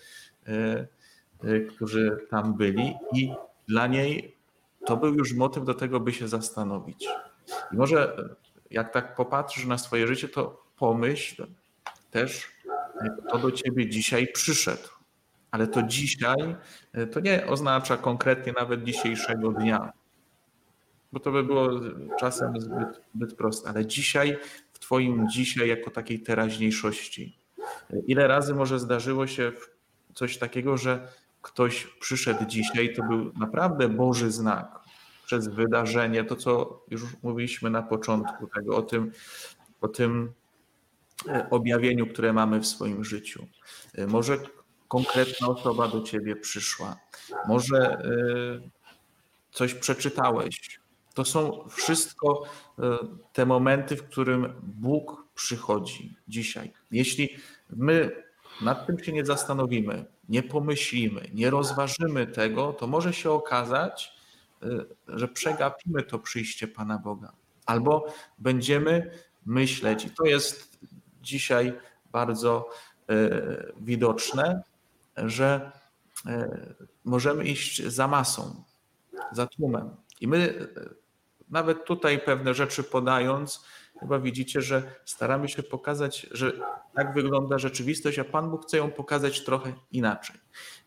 e, 0.47 0.87
e, 1.43 1.59
którzy 1.59 2.27
tam 2.29 2.53
byli 2.53 2.93
i 3.13 3.33
dla 3.67 3.87
niej 3.87 4.37
to 4.85 4.97
był 4.97 5.13
już 5.13 5.33
motyw 5.33 5.63
do 5.63 5.73
tego, 5.73 5.99
by 5.99 6.13
się 6.13 6.27
zastanowić. 6.27 7.07
I 7.71 7.75
może 7.75 8.29
jak 8.71 8.93
tak 8.93 9.15
popatrzysz 9.15 9.65
na 9.65 9.77
swoje 9.77 10.07
życie, 10.07 10.29
to 10.29 10.63
pomyśl 10.77 11.47
też, 12.11 12.51
kto 13.27 13.37
do 13.37 13.51
ciebie 13.51 13.89
dzisiaj 13.89 14.27
przyszedł. 14.27 14.89
Ale 15.51 15.67
to 15.67 15.83
dzisiaj 15.83 16.55
to 17.11 17.19
nie 17.19 17.47
oznacza 17.47 17.97
konkretnie 17.97 18.53
nawet 18.59 18.83
dzisiejszego 18.83 19.51
dnia 19.51 19.91
bo 21.11 21.19
to 21.19 21.31
by 21.31 21.43
było 21.43 21.69
czasem 22.19 22.61
zbyt, 22.61 23.01
zbyt 23.15 23.35
proste, 23.35 23.69
ale 23.69 23.85
dzisiaj, 23.85 24.37
w 24.73 24.79
Twoim 24.79 25.29
dzisiaj, 25.29 25.69
jako 25.69 25.91
takiej 25.91 26.19
teraźniejszości, 26.19 27.39
ile 28.07 28.27
razy 28.27 28.55
może 28.55 28.79
zdarzyło 28.79 29.27
się 29.27 29.51
coś 30.13 30.37
takiego, 30.37 30.77
że 30.77 31.07
ktoś 31.41 31.87
przyszedł 31.99 32.45
dzisiaj, 32.45 32.93
to 32.93 33.03
był 33.03 33.31
naprawdę 33.33 33.89
Boży 33.89 34.31
znak 34.31 34.79
przez 35.25 35.47
wydarzenie, 35.47 36.23
to 36.23 36.35
co 36.35 36.83
już 36.89 37.03
mówiliśmy 37.23 37.69
na 37.69 37.83
początku 37.83 38.47
tego, 38.47 38.77
o 38.77 38.81
tym, 38.81 39.11
o 39.81 39.87
tym 39.87 40.33
e, 41.27 41.49
objawieniu, 41.49 42.07
które 42.07 42.33
mamy 42.33 42.59
w 42.59 42.67
swoim 42.67 43.03
życiu. 43.03 43.47
E, 43.95 44.07
może 44.07 44.37
konkretna 44.87 45.47
osoba 45.47 45.87
do 45.87 46.01
ciebie 46.01 46.35
przyszła, 46.35 46.97
może 47.47 47.77
e, 47.77 48.69
coś 49.51 49.73
przeczytałeś. 49.73 50.79
To 51.19 51.25
są 51.25 51.67
wszystko 51.69 52.43
te 53.33 53.45
momenty, 53.45 53.95
w 53.95 54.03
którym 54.03 54.53
Bóg 54.63 55.25
przychodzi 55.35 56.17
dzisiaj. 56.27 56.73
Jeśli 56.91 57.29
my 57.69 58.23
nad 58.61 58.87
tym 58.87 58.99
się 59.03 59.11
nie 59.11 59.25
zastanowimy, 59.25 60.05
nie 60.29 60.43
pomyślimy, 60.43 61.29
nie 61.33 61.49
rozważymy 61.49 62.27
tego, 62.27 62.73
to 62.73 62.87
może 62.87 63.13
się 63.13 63.31
okazać, 63.31 64.13
y, 64.63 64.85
że 65.07 65.27
przegapimy 65.27 66.03
to 66.03 66.19
przyjście 66.19 66.67
Pana 66.67 66.97
Boga. 66.97 67.31
Albo 67.65 68.13
będziemy 68.37 69.11
myśleć, 69.45 70.05
i 70.05 70.11
to 70.11 70.25
jest 70.25 70.79
dzisiaj 71.21 71.73
bardzo 72.11 72.69
y, 73.11 73.73
widoczne, 73.81 74.63
że 75.17 75.71
możemy 77.05 77.43
iść 77.43 77.83
za 77.85 78.07
masą, 78.07 78.63
za 79.31 79.47
tłumem. 79.47 79.89
I 80.21 80.27
my 80.27 80.67
nawet 81.49 81.85
tutaj 81.85 82.19
pewne 82.19 82.53
rzeczy 82.53 82.83
podając, 82.83 83.65
chyba 83.99 84.19
widzicie, 84.19 84.61
że 84.61 84.83
staramy 85.05 85.49
się 85.49 85.63
pokazać, 85.63 86.27
że 86.31 86.51
tak 86.95 87.13
wygląda 87.13 87.57
rzeczywistość, 87.57 88.19
a 88.19 88.23
Pan 88.23 88.51
Bóg 88.51 88.65
chce 88.65 88.77
ją 88.77 88.91
pokazać 88.91 89.43
trochę 89.43 89.73
inaczej. 89.91 90.35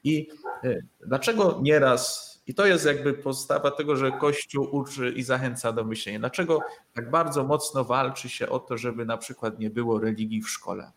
I 0.04 0.28
e, 0.64 0.76
dlaczego 1.06 1.58
nieraz, 1.62 2.32
i 2.46 2.54
to 2.54 2.66
jest 2.66 2.86
jakby 2.86 3.14
postawa 3.14 3.70
tego, 3.70 3.96
że 3.96 4.12
Kościół 4.12 4.68
uczy 4.76 5.10
i 5.10 5.22
zachęca 5.22 5.72
do 5.72 5.84
myślenia, 5.84 6.18
dlaczego 6.18 6.60
tak 6.94 7.10
bardzo 7.10 7.44
mocno 7.44 7.84
walczy 7.84 8.28
się 8.28 8.48
o 8.48 8.58
to, 8.58 8.78
żeby 8.78 9.04
na 9.04 9.16
przykład 9.16 9.58
nie 9.58 9.70
było 9.70 10.00
religii 10.00 10.42
w 10.42 10.50
szkole? 10.50 10.92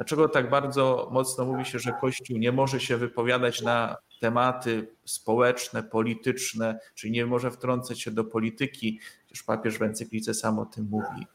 Dlaczego 0.00 0.28
tak 0.28 0.50
bardzo 0.50 1.08
mocno 1.12 1.44
mówi 1.44 1.64
się, 1.64 1.78
że 1.78 1.92
Kościół 2.00 2.38
nie 2.38 2.52
może 2.52 2.80
się 2.80 2.96
wypowiadać 2.96 3.62
na 3.62 3.96
tematy 4.20 4.88
społeczne, 5.04 5.82
polityczne, 5.82 6.78
czyli 6.94 7.12
nie 7.12 7.26
może 7.26 7.50
wtrącać 7.50 8.00
się 8.00 8.10
do 8.10 8.24
polityki, 8.24 9.00
już 9.30 9.42
papież 9.42 9.78
w 9.78 9.82
encyklice 9.82 10.34
sam 10.34 10.58
o 10.58 10.66
tym 10.66 10.88
mówi. 10.90 11.26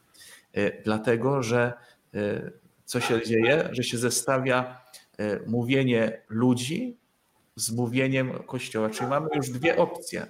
E, 0.54 0.84
dlatego, 0.84 1.44
że 1.44 1.74
e, 2.14 2.52
co 2.86 3.00
się 3.00 3.22
dzieje, 3.26 3.70
że 3.72 3.84
się 3.84 3.98
zestawia 3.98 4.82
e, 5.18 5.40
mówienie 5.48 6.22
ludzi 6.30 6.98
z 7.56 7.72
mówieniem 7.72 8.44
Kościoła, 8.44 8.90
czyli 8.90 9.10
mamy 9.10 9.28
już 9.36 9.50
dwie 9.50 9.78
opcje. 9.78 10.28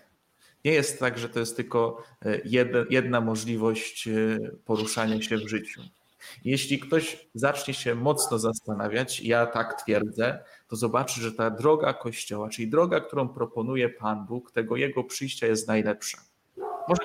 Nie 0.66 0.72
jest 0.72 1.00
tak, 1.00 1.18
że 1.18 1.30
to 1.30 1.40
jest 1.40 1.56
tylko 1.56 2.04
jedna 2.90 3.22
możliwość 3.22 4.10
poruszania 4.66 5.22
się 5.22 5.38
w 5.38 5.50
życiu. 5.50 5.82
Jeśli 6.46 6.80
ktoś 6.80 7.28
zacznie 7.34 7.74
się 7.74 7.96
mocno 7.96 8.40
zastanawiać, 8.40 9.22
ja 9.22 9.46
tak 9.46 9.82
twierdzę, 9.82 10.44
to 10.68 10.76
zobaczy, 10.76 11.22
że 11.22 11.32
ta 11.32 11.50
droga 11.50 11.94
Kościoła, 11.94 12.50
czyli 12.50 12.68
droga, 12.68 13.00
którą 13.00 13.30
proponuje 13.30 13.90
Pan 13.90 14.26
Bóg, 14.26 14.52
tego 14.52 14.76
Jego 14.76 15.04
przyjścia 15.04 15.48
jest 15.48 15.68
najlepsza. 15.68 16.18
Może 16.88 17.02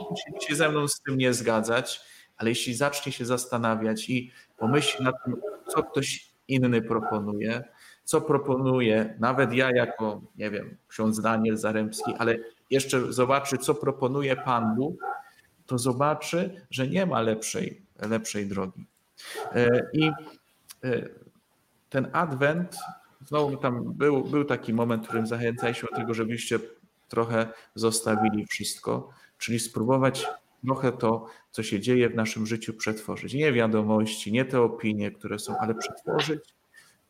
się 0.49 0.55
ze 0.55 0.69
mną 0.69 0.89
z 0.89 1.01
tym 1.01 1.19
nie 1.19 1.35
zgadzać, 1.35 2.01
ale 2.37 2.51
jeśli 2.51 2.75
zacznie 2.75 3.13
się 3.13 3.27
zastanawiać 3.27 4.11
i 4.11 4.31
pomyśli 4.59 5.05
nad 5.05 5.15
tym, 5.25 5.37
co 5.69 5.83
ktoś 5.83 6.31
inny 6.49 6.83
proponuje, 6.83 7.65
co 8.05 8.21
proponuje, 8.21 9.17
nawet 9.21 9.53
ja 9.53 9.71
jako, 9.75 10.21
nie 10.37 10.51
wiem, 10.51 10.77
ksiądz 10.89 11.21
Daniel 11.21 11.57
Zaremski, 11.57 12.15
ale 12.19 12.39
jeszcze 12.71 13.13
zobaczy, 13.13 13.59
co 13.59 13.75
proponuje 13.75 14.37
Pan 14.37 14.75
Bóg, 14.77 14.95
to 15.67 15.79
zobaczy, 15.79 16.67
że 16.71 16.89
nie 16.89 17.07
ma 17.07 17.21
lepszej, 17.21 17.83
lepszej 18.09 18.47
drogi. 18.47 18.87
E, 19.55 19.91
I 19.93 20.11
e, 20.85 21.09
ten 21.91 22.09
adwent, 22.13 22.77
znowu 23.27 23.57
tam 23.57 23.93
był, 23.93 24.25
był 24.25 24.45
taki 24.45 24.75
moment, 24.75 25.03
w 25.05 25.07
którym 25.07 25.27
zachęcaliśmy 25.27 25.89
do 25.93 25.97
tego, 25.97 26.15
żebyście 26.15 26.59
trochę 27.09 27.49
zostawili 27.75 28.47
wszystko, 28.47 29.11
czyli 29.39 29.59
spróbować 29.59 30.27
trochę 30.67 30.93
to, 30.93 31.27
co 31.51 31.63
się 31.63 31.81
dzieje 31.81 32.11
w 32.11 32.15
naszym 32.15 32.47
życiu, 32.47 32.75
przetworzyć. 32.75 33.35
Nie 33.35 33.53
wiadomości, 33.53 34.33
nie 34.33 34.45
te 34.45 34.61
opinie, 34.61 35.11
które 35.11 35.39
są, 35.39 35.59
ale 35.59 35.75
przetworzyć, 35.75 36.41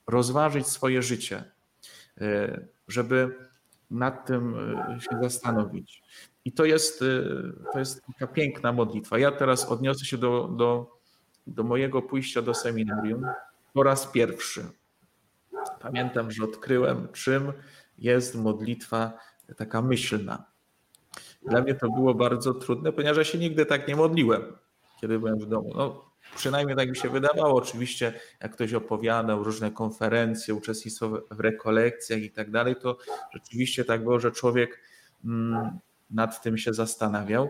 rozważyć 0.07 0.67
swoje 0.67 1.03
życie, 1.03 1.45
e, 2.21 2.61
żeby 2.89 3.37
nad 3.91 4.27
tym 4.27 4.55
się 5.01 5.19
zastanowić. 5.23 6.03
I 6.45 6.53
to 6.53 6.65
jest, 6.65 7.05
to 7.73 7.79
jest 7.79 8.03
taka 8.07 8.27
piękna 8.27 8.73
modlitwa. 8.73 9.19
Ja 9.19 9.33
teraz 9.33 9.69
odniosę 9.69 10.05
się 10.05 10.19
do, 10.19 10.49
do 10.49 11.00
do 11.51 11.63
mojego 11.63 12.03
pójścia 12.03 12.43
do 12.43 12.55
seminarium 12.55 13.27
po 13.73 13.83
raz 13.83 14.07
pierwszy. 14.07 14.65
Pamiętam, 15.81 16.31
że 16.31 16.45
odkryłem, 16.45 17.09
czym 17.13 17.53
jest 17.99 18.35
modlitwa 18.35 19.13
taka 19.57 19.83
myślna. 19.83 20.45
Dla 21.49 21.61
mnie 21.61 21.75
to 21.75 21.91
było 21.91 22.15
bardzo 22.15 22.55
trudne, 22.55 22.93
ponieważ 22.93 23.17
ja 23.17 23.25
się 23.25 23.39
nigdy 23.39 23.67
tak 23.67 23.89
nie 23.89 23.97
modliłem, 23.97 24.43
kiedy 25.01 25.19
byłem 25.19 25.39
w 25.39 25.47
domu. 25.47 25.73
No, 25.77 26.11
przynajmniej 26.37 26.77
tak 26.77 26.89
mi 26.89 26.97
się 26.97 27.09
wydawało. 27.09 27.55
Oczywiście, 27.55 28.13
jak 28.41 28.53
ktoś 28.53 28.75
opowiadał 28.75 29.45
różne 29.45 29.71
konferencje, 29.71 30.55
uczestnictwo 30.55 31.23
w 31.31 31.41
rekolekcjach 31.41 32.21
i 32.21 32.31
tak 32.31 32.51
dalej, 32.51 32.77
to 32.77 32.99
rzeczywiście 33.35 33.85
tak 33.85 34.03
było, 34.03 34.21
że 34.21 34.33
człowiek 34.33 34.81
mm, 35.25 35.79
nad 36.11 36.43
tym 36.43 36.59
się 36.59 36.75
zastanawiał. 36.75 37.49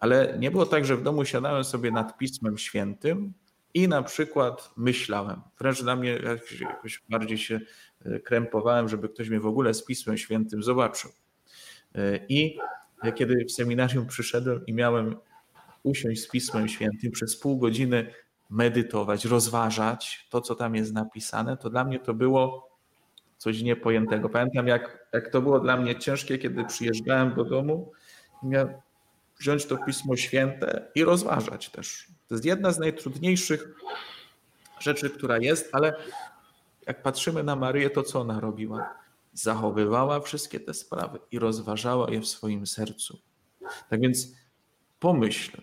Ale 0.00 0.36
nie 0.38 0.50
było 0.50 0.66
tak, 0.66 0.84
że 0.84 0.96
w 0.96 1.02
domu 1.02 1.24
siadałem 1.24 1.64
sobie 1.64 1.90
nad 1.90 2.18
Pismem 2.18 2.58
Świętym 2.58 3.32
i 3.74 3.88
na 3.88 4.02
przykład 4.02 4.70
myślałem. 4.76 5.40
Wręcz 5.58 5.82
dla 5.82 5.96
mnie 5.96 6.18
jakoś 6.60 7.02
bardziej 7.08 7.38
się 7.38 7.60
e, 8.04 8.20
krępowałem, 8.20 8.88
żeby 8.88 9.08
ktoś 9.08 9.28
mnie 9.28 9.40
w 9.40 9.46
ogóle 9.46 9.74
z 9.74 9.84
Pismem 9.84 10.18
Świętym 10.18 10.62
zobaczył. 10.62 11.10
E, 11.94 12.26
I 12.28 12.58
kiedy 13.14 13.44
w 13.44 13.52
seminarium 13.52 14.06
przyszedłem 14.06 14.66
i 14.66 14.72
miałem 14.72 15.16
usiąść 15.82 16.22
z 16.22 16.28
Pismem 16.28 16.68
Świętym 16.68 17.10
przez 17.10 17.36
pół 17.36 17.58
godziny 17.58 18.14
medytować, 18.50 19.24
rozważać 19.24 20.26
to, 20.30 20.40
co 20.40 20.54
tam 20.54 20.74
jest 20.74 20.92
napisane, 20.92 21.56
to 21.56 21.70
dla 21.70 21.84
mnie 21.84 21.98
to 21.98 22.14
było 22.14 22.72
coś 23.36 23.62
niepojętego. 23.62 24.28
Pamiętam, 24.28 24.66
jak, 24.66 25.06
jak 25.12 25.28
to 25.28 25.42
było 25.42 25.60
dla 25.60 25.76
mnie 25.76 25.98
ciężkie, 25.98 26.38
kiedy 26.38 26.64
przyjeżdżałem 26.64 27.34
do 27.34 27.44
domu 27.44 27.92
i 28.42 28.46
miałem 28.46 28.74
wziąć 29.42 29.66
to 29.66 29.78
Pismo 29.78 30.16
Święte 30.16 30.90
i 30.94 31.04
rozważać 31.04 31.70
też. 31.70 32.06
To 32.28 32.34
jest 32.34 32.44
jedna 32.44 32.72
z 32.72 32.78
najtrudniejszych 32.78 33.74
rzeczy, 34.80 35.10
która 35.10 35.38
jest, 35.38 35.68
ale 35.72 35.94
jak 36.86 37.02
patrzymy 37.02 37.42
na 37.42 37.56
Maryję, 37.56 37.90
to 37.90 38.02
co 38.02 38.20
ona 38.20 38.40
robiła? 38.40 38.94
Zachowywała 39.32 40.20
wszystkie 40.20 40.60
te 40.60 40.74
sprawy 40.74 41.18
i 41.30 41.38
rozważała 41.38 42.10
je 42.10 42.20
w 42.20 42.26
swoim 42.26 42.66
sercu. 42.66 43.18
Tak 43.90 44.00
więc 44.00 44.28
pomyśl, 45.00 45.62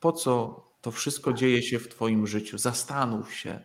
po 0.00 0.12
co 0.12 0.62
to 0.80 0.90
wszystko 0.90 1.32
dzieje 1.32 1.62
się 1.62 1.78
w 1.78 1.88
Twoim 1.88 2.26
życiu? 2.26 2.58
Zastanów 2.58 3.34
się. 3.34 3.60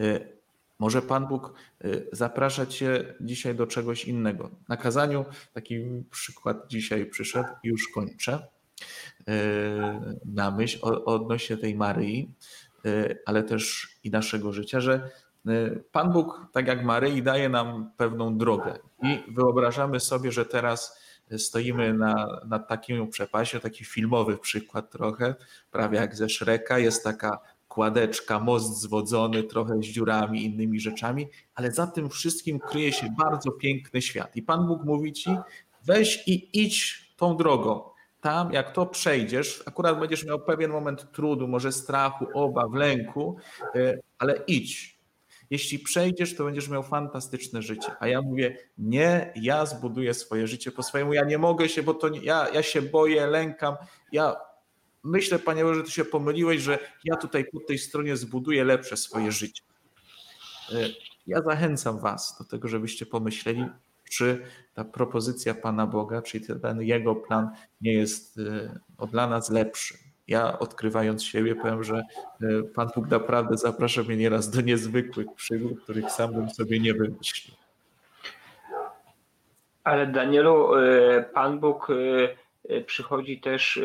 Y, 0.00 0.36
może 0.78 1.02
Pan 1.02 1.26
Bóg 1.26 1.54
y, 1.84 2.08
zaprasza 2.12 2.66
Cię 2.66 3.14
dzisiaj 3.20 3.54
do 3.54 3.66
czegoś 3.66 4.04
innego. 4.04 4.50
Na 4.68 4.76
kazaniu 4.76 5.24
taki 5.52 6.04
przykład 6.10 6.66
dzisiaj 6.68 7.06
przyszedł 7.06 7.48
już 7.62 7.88
kończę. 7.88 8.48
E, 9.28 10.16
na 10.24 10.50
myśl 10.50 10.78
odnośnie 11.04 11.56
tej 11.56 11.74
Maryi, 11.74 12.30
e, 12.84 13.16
ale 13.26 13.42
też 13.42 13.88
i 14.04 14.10
naszego 14.10 14.52
życia, 14.52 14.80
że 14.80 15.10
e, 15.46 15.70
Pan 15.92 16.12
Bóg, 16.12 16.46
tak 16.52 16.66
jak 16.66 16.84
Maryi, 16.84 17.22
daje 17.22 17.48
nam 17.48 17.90
pewną 17.96 18.38
drogę. 18.38 18.78
I 19.02 19.32
wyobrażamy 19.34 20.00
sobie, 20.00 20.32
że 20.32 20.44
teraz 20.44 21.02
stoimy 21.38 21.94
na, 21.94 22.40
nad 22.46 22.68
takim 22.68 23.08
przepaścią, 23.08 23.60
taki 23.60 23.84
filmowy 23.84 24.38
przykład 24.38 24.90
trochę, 24.90 25.34
prawie 25.70 25.98
jak 25.98 26.16
ze 26.16 26.28
Szreka, 26.28 26.78
jest 26.78 27.04
taka 27.04 27.38
kładeczka, 27.68 28.40
most 28.40 28.80
zwodzony, 28.80 29.42
trochę 29.42 29.78
z 29.78 29.86
dziurami, 29.86 30.44
innymi 30.44 30.80
rzeczami, 30.80 31.28
ale 31.54 31.72
za 31.72 31.86
tym 31.86 32.10
wszystkim 32.10 32.58
kryje 32.60 32.92
się 32.92 33.14
bardzo 33.18 33.50
piękny 33.50 34.02
świat. 34.02 34.36
I 34.36 34.42
Pan 34.42 34.66
Bóg 34.66 34.84
mówi 34.84 35.12
ci, 35.12 35.36
weź 35.84 36.28
i 36.28 36.60
idź 36.62 37.12
tą 37.16 37.36
drogą, 37.36 37.91
tam, 38.22 38.52
jak 38.52 38.72
to 38.72 38.86
przejdziesz, 38.86 39.62
akurat 39.66 40.00
będziesz 40.00 40.24
miał 40.24 40.40
pewien 40.40 40.70
moment 40.70 41.12
trudu, 41.12 41.48
może 41.48 41.72
strachu, 41.72 42.26
obaw, 42.34 42.74
lęku, 42.74 43.36
e, 43.74 43.98
ale 44.18 44.42
idź. 44.46 44.98
jeśli 45.50 45.78
przejdziesz, 45.78 46.36
to 46.36 46.44
będziesz 46.44 46.68
miał 46.68 46.82
fantastyczne 46.82 47.62
życie. 47.62 47.92
A 48.00 48.08
ja 48.08 48.22
mówię, 48.22 48.56
nie, 48.78 49.32
ja 49.36 49.66
zbuduję 49.66 50.14
swoje 50.14 50.46
życie 50.46 50.72
po 50.72 50.82
swojemu, 50.82 51.12
ja 51.12 51.24
nie 51.24 51.38
mogę 51.38 51.68
się, 51.68 51.82
bo 51.82 51.94
to 51.94 52.08
nie, 52.08 52.20
ja, 52.20 52.48
ja 52.54 52.62
się 52.62 52.82
boję, 52.82 53.26
lękam, 53.26 53.76
ja 54.12 54.36
myślę, 55.02 55.38
Panie 55.38 55.64
Boże, 55.64 55.74
że 55.74 55.84
Ty 55.84 55.90
się 55.90 56.04
pomyliłeś, 56.04 56.62
że 56.62 56.78
ja 57.04 57.16
tutaj 57.16 57.44
po 57.44 57.60
tej 57.60 57.78
stronie 57.78 58.16
zbuduję 58.16 58.64
lepsze 58.64 58.96
swoje 58.96 59.32
życie. 59.32 59.62
E, 60.72 60.74
ja 61.26 61.42
zachęcam 61.42 61.98
Was 61.98 62.36
do 62.38 62.44
tego, 62.44 62.68
żebyście 62.68 63.06
pomyśleli, 63.06 63.66
czy 64.12 64.42
ta 64.74 64.84
propozycja 64.84 65.54
Pana 65.54 65.86
Boga, 65.86 66.22
czyli 66.22 66.44
ten 66.62 66.82
Jego 66.82 67.14
plan 67.14 67.50
nie 67.80 67.92
jest 67.92 68.38
e, 69.00 69.06
dla 69.06 69.26
nas 69.26 69.50
lepszy. 69.50 69.94
Ja 70.28 70.58
odkrywając 70.58 71.24
siebie 71.24 71.54
powiem, 71.54 71.84
że 71.84 71.96
e, 71.96 72.62
Pan 72.74 72.88
Bóg 72.94 73.08
naprawdę 73.10 73.56
zaprasza 73.56 74.02
mnie 74.02 74.16
nieraz 74.16 74.50
do 74.50 74.60
niezwykłych 74.60 75.26
przygód, 75.36 75.80
których 75.82 76.10
sam 76.10 76.34
bym 76.34 76.50
sobie 76.50 76.80
nie 76.80 76.94
wymyślił. 76.94 77.56
Ale 79.84 80.06
Danielu, 80.06 80.68
Pan 81.34 81.60
Bóg 81.60 81.88
przychodzi 82.86 83.40
też 83.40 83.80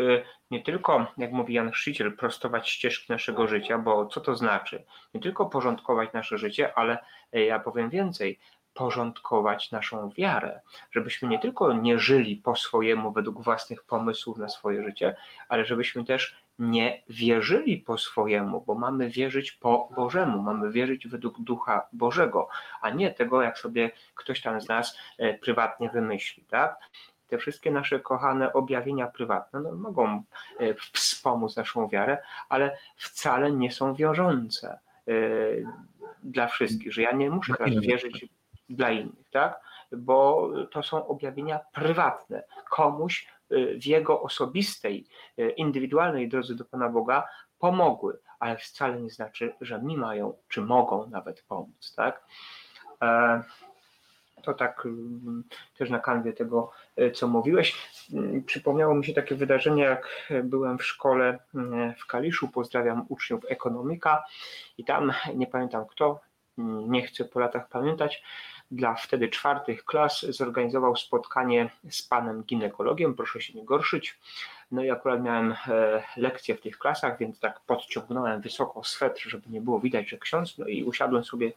nie 0.51 0.63
tylko, 0.63 1.07
jak 1.17 1.31
mówi 1.31 1.53
Jan 1.53 1.71
Chrzciciel, 1.71 2.17
prostować 2.17 2.69
ścieżki 2.69 3.05
naszego 3.09 3.47
życia, 3.47 3.77
bo 3.77 4.05
co 4.05 4.21
to 4.21 4.35
znaczy? 4.35 4.83
Nie 5.13 5.21
tylko 5.21 5.45
porządkować 5.45 6.13
nasze 6.13 6.37
życie, 6.37 6.77
ale 6.77 6.97
ja 7.31 7.59
powiem 7.59 7.89
więcej, 7.89 8.39
porządkować 8.77 9.71
naszą 9.71 10.09
wiarę, 10.09 10.61
żebyśmy 10.91 11.27
nie 11.27 11.39
tylko 11.39 11.73
nie 11.73 11.99
żyli 11.99 12.35
po 12.35 12.55
swojemu, 12.55 13.11
według 13.11 13.41
własnych 13.41 13.83
pomysłów 13.83 14.37
na 14.37 14.49
swoje 14.49 14.83
życie, 14.83 15.15
ale 15.49 15.65
żebyśmy 15.65 16.05
też 16.05 16.35
nie 16.59 17.03
wierzyli 17.09 17.77
po 17.77 17.97
swojemu, 17.97 18.61
bo 18.61 18.75
mamy 18.75 19.09
wierzyć 19.09 19.51
po 19.51 19.89
Bożemu, 19.95 20.41
mamy 20.41 20.71
wierzyć 20.71 21.07
według 21.07 21.41
Ducha 21.41 21.87
Bożego, 21.93 22.47
a 22.81 22.89
nie 22.89 23.11
tego, 23.11 23.41
jak 23.41 23.59
sobie 23.59 23.91
ktoś 24.15 24.41
tam 24.41 24.61
z 24.61 24.67
nas 24.67 24.97
e, 25.17 25.33
prywatnie 25.33 25.89
wymyśli, 25.89 26.43
tak? 26.43 26.79
te 27.27 27.37
wszystkie 27.37 27.71
nasze 27.71 27.99
kochane 27.99 28.53
objawienia 28.53 29.07
prywatne 29.07 29.59
no, 29.59 29.71
mogą 29.71 30.23
e, 30.59 30.73
wspomóc 30.93 31.55
naszą 31.55 31.87
wiarę, 31.87 32.17
ale 32.49 32.77
wcale 32.95 33.51
nie 33.51 33.71
są 33.71 33.93
wiążące 33.93 34.79
e, 35.07 35.11
dla 36.23 36.47
wszystkich, 36.47 36.93
że 36.93 37.01
ja 37.01 37.11
nie 37.11 37.29
muszę 37.29 37.53
teraz 37.57 37.75
wierzyć 37.75 38.27
dla 38.69 38.91
innych, 38.91 39.29
tak? 39.31 39.61
Bo 39.91 40.49
to 40.71 40.83
są 40.83 41.07
objawienia 41.07 41.59
prywatne. 41.73 42.43
Komuś 42.69 43.27
e, 43.49 43.55
w 43.79 43.85
jego 43.85 44.21
osobistej, 44.21 45.07
indywidualnej 45.57 46.29
drodze 46.29 46.55
do 46.55 46.65
Pana 46.65 46.89
Boga 46.89 47.27
pomogły, 47.59 48.19
ale 48.39 48.57
wcale 48.57 49.01
nie 49.01 49.09
znaczy, 49.09 49.53
że 49.61 49.81
mi 49.81 49.97
mają, 49.97 50.33
czy 50.47 50.61
mogą 50.61 51.09
nawet 51.09 51.41
pomóc, 51.41 51.93
tak? 51.95 52.23
to 54.47 54.53
tak 54.53 54.85
mm, 54.85 55.43
też 55.77 55.89
na 55.89 55.99
kanwie 55.99 56.33
tego, 56.33 56.71
e, 56.95 57.11
co 57.11 57.27
mówiłeś. 57.27 57.75
Mm, 58.13 58.43
przypomniało 58.43 58.95
mi 58.95 59.05
się 59.05 59.13
takie 59.13 59.35
wydarzenie, 59.35 59.83
jak 59.83 60.31
byłem 60.43 60.77
w 60.77 60.85
szkole 60.85 61.39
mm, 61.55 61.93
w 61.93 62.05
Kaliszu, 62.05 62.47
pozdrawiam 62.47 63.05
uczniów 63.09 63.41
ekonomika 63.49 64.23
i 64.77 64.85
tam, 64.85 65.13
nie 65.35 65.47
pamiętam 65.47 65.85
kto, 65.85 66.19
nie 66.87 67.01
chcę 67.07 67.25
po 67.25 67.39
latach 67.39 67.69
pamiętać, 67.69 68.23
dla 68.71 68.95
wtedy 68.95 69.29
czwartych 69.29 69.85
klas 69.85 70.25
zorganizował 70.29 70.95
spotkanie 70.95 71.69
z 71.89 72.01
panem 72.01 72.43
ginekologiem, 72.43 73.15
proszę 73.15 73.41
się 73.41 73.53
nie 73.53 73.65
gorszyć. 73.65 74.17
No 74.71 74.83
i 74.83 74.91
akurat 74.91 75.23
miałem 75.23 75.51
e, 75.51 76.03
lekcję 76.17 76.55
w 76.55 76.61
tych 76.61 76.77
klasach, 76.77 77.17
więc 77.19 77.39
tak 77.39 77.59
podciągnąłem 77.59 78.41
wysoko 78.41 78.83
swetr, 78.83 79.29
żeby 79.29 79.49
nie 79.49 79.61
było 79.61 79.79
widać, 79.79 80.09
że 80.09 80.17
ksiądz, 80.17 80.57
no 80.57 80.67
i 80.67 80.83
usiadłem 80.83 81.23
sobie 81.23 81.51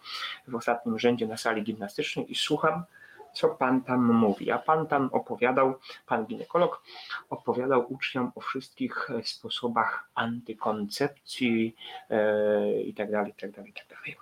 w 0.49 0.55
ostatnim 0.55 0.99
rzędzie 0.99 1.27
na 1.27 1.37
sali 1.37 1.63
gimnastycznej 1.63 2.33
i 2.33 2.35
słucham 2.35 2.85
co 3.33 3.49
pan 3.49 3.81
tam 3.83 4.12
mówi. 4.12 4.51
A 4.51 4.59
pan 4.59 4.87
tam 4.87 5.09
opowiadał, 5.12 5.74
pan 6.07 6.26
ginekolog 6.26 6.83
opowiadał 7.31 7.93
uczniom 7.93 8.33
o 8.35 8.41
wszystkich 8.41 9.11
e, 9.11 9.22
sposobach 9.22 10.11
antykoncepcji 10.14 11.76
e, 12.11 12.81
i 12.81 12.95
tak 12.95 13.11
tak 13.12 13.51
tak 13.51 13.53
dalej. 13.89 14.16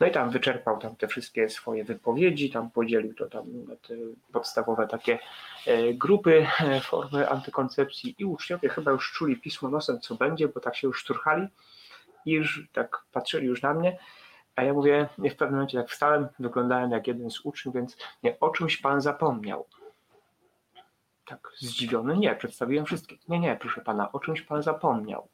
No 0.00 0.06
i 0.06 0.10
tam 0.10 0.30
wyczerpał 0.30 0.78
tam 0.78 0.96
te 0.96 1.08
wszystkie 1.08 1.48
swoje 1.48 1.84
wypowiedzi, 1.84 2.50
tam 2.50 2.70
podzielił 2.70 3.14
to 3.14 3.26
tam 3.26 3.44
te 3.88 3.94
podstawowe 4.32 4.88
takie 4.88 5.18
e, 5.66 5.94
grupy, 5.94 6.46
formy 6.82 7.28
antykoncepcji 7.28 8.14
i 8.18 8.24
uczniowie 8.24 8.68
chyba 8.68 8.90
już 8.90 9.12
czuli 9.12 9.36
pismo 9.36 9.68
nosem, 9.68 10.00
co 10.00 10.14
będzie, 10.14 10.48
bo 10.48 10.60
tak 10.60 10.76
się 10.76 10.86
już 10.86 11.00
szturchali 11.00 11.46
i 12.26 12.30
już 12.30 12.68
tak 12.72 13.02
patrzyli 13.12 13.46
już 13.46 13.62
na 13.62 13.74
mnie 13.74 13.98
a 14.56 14.62
ja 14.62 14.72
mówię, 14.72 15.08
w 15.18 15.36
pewnym 15.36 15.50
momencie 15.50 15.78
jak 15.78 15.88
wstałem, 15.88 16.28
wyglądałem 16.38 16.90
jak 16.90 17.06
jeden 17.06 17.30
z 17.30 17.40
uczniów, 17.40 17.74
więc 17.74 17.96
nie, 18.22 18.40
o 18.40 18.50
czymś 18.50 18.76
pan 18.76 19.00
zapomniał. 19.00 19.66
Tak 21.26 21.52
zdziwiony, 21.58 22.16
nie, 22.16 22.36
przedstawiłem 22.36 22.86
wszystkich. 22.86 23.28
Nie, 23.28 23.40
nie, 23.40 23.56
proszę 23.56 23.80
pana, 23.80 24.12
o 24.12 24.20
czymś 24.20 24.42
pan 24.42 24.62
zapomniał. 24.62 25.28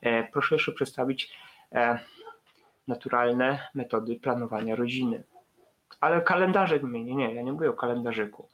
E, 0.00 0.24
proszę 0.24 0.54
jeszcze 0.54 0.72
przedstawić 0.72 1.38
e, 1.72 1.98
naturalne 2.88 3.68
metody 3.74 4.16
planowania 4.16 4.76
rodziny. 4.76 5.22
Ale 6.00 6.20
kalendarzyk 6.20 6.82
mnie, 6.82 7.04
nie, 7.04 7.14
nie, 7.14 7.34
ja 7.34 7.42
nie 7.42 7.52
mówię 7.52 7.70
o 7.70 7.72
kalendarzyku. 7.72 8.48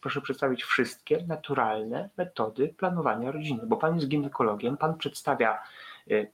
Proszę 0.00 0.20
przedstawić 0.20 0.64
wszystkie 0.64 1.24
naturalne 1.26 2.08
metody 2.16 2.68
planowania 2.68 3.30
rodziny, 3.30 3.60
bo 3.66 3.76
pan 3.76 3.94
jest 3.94 4.08
ginekologiem, 4.08 4.76
pan 4.76 4.98
przedstawia 4.98 5.62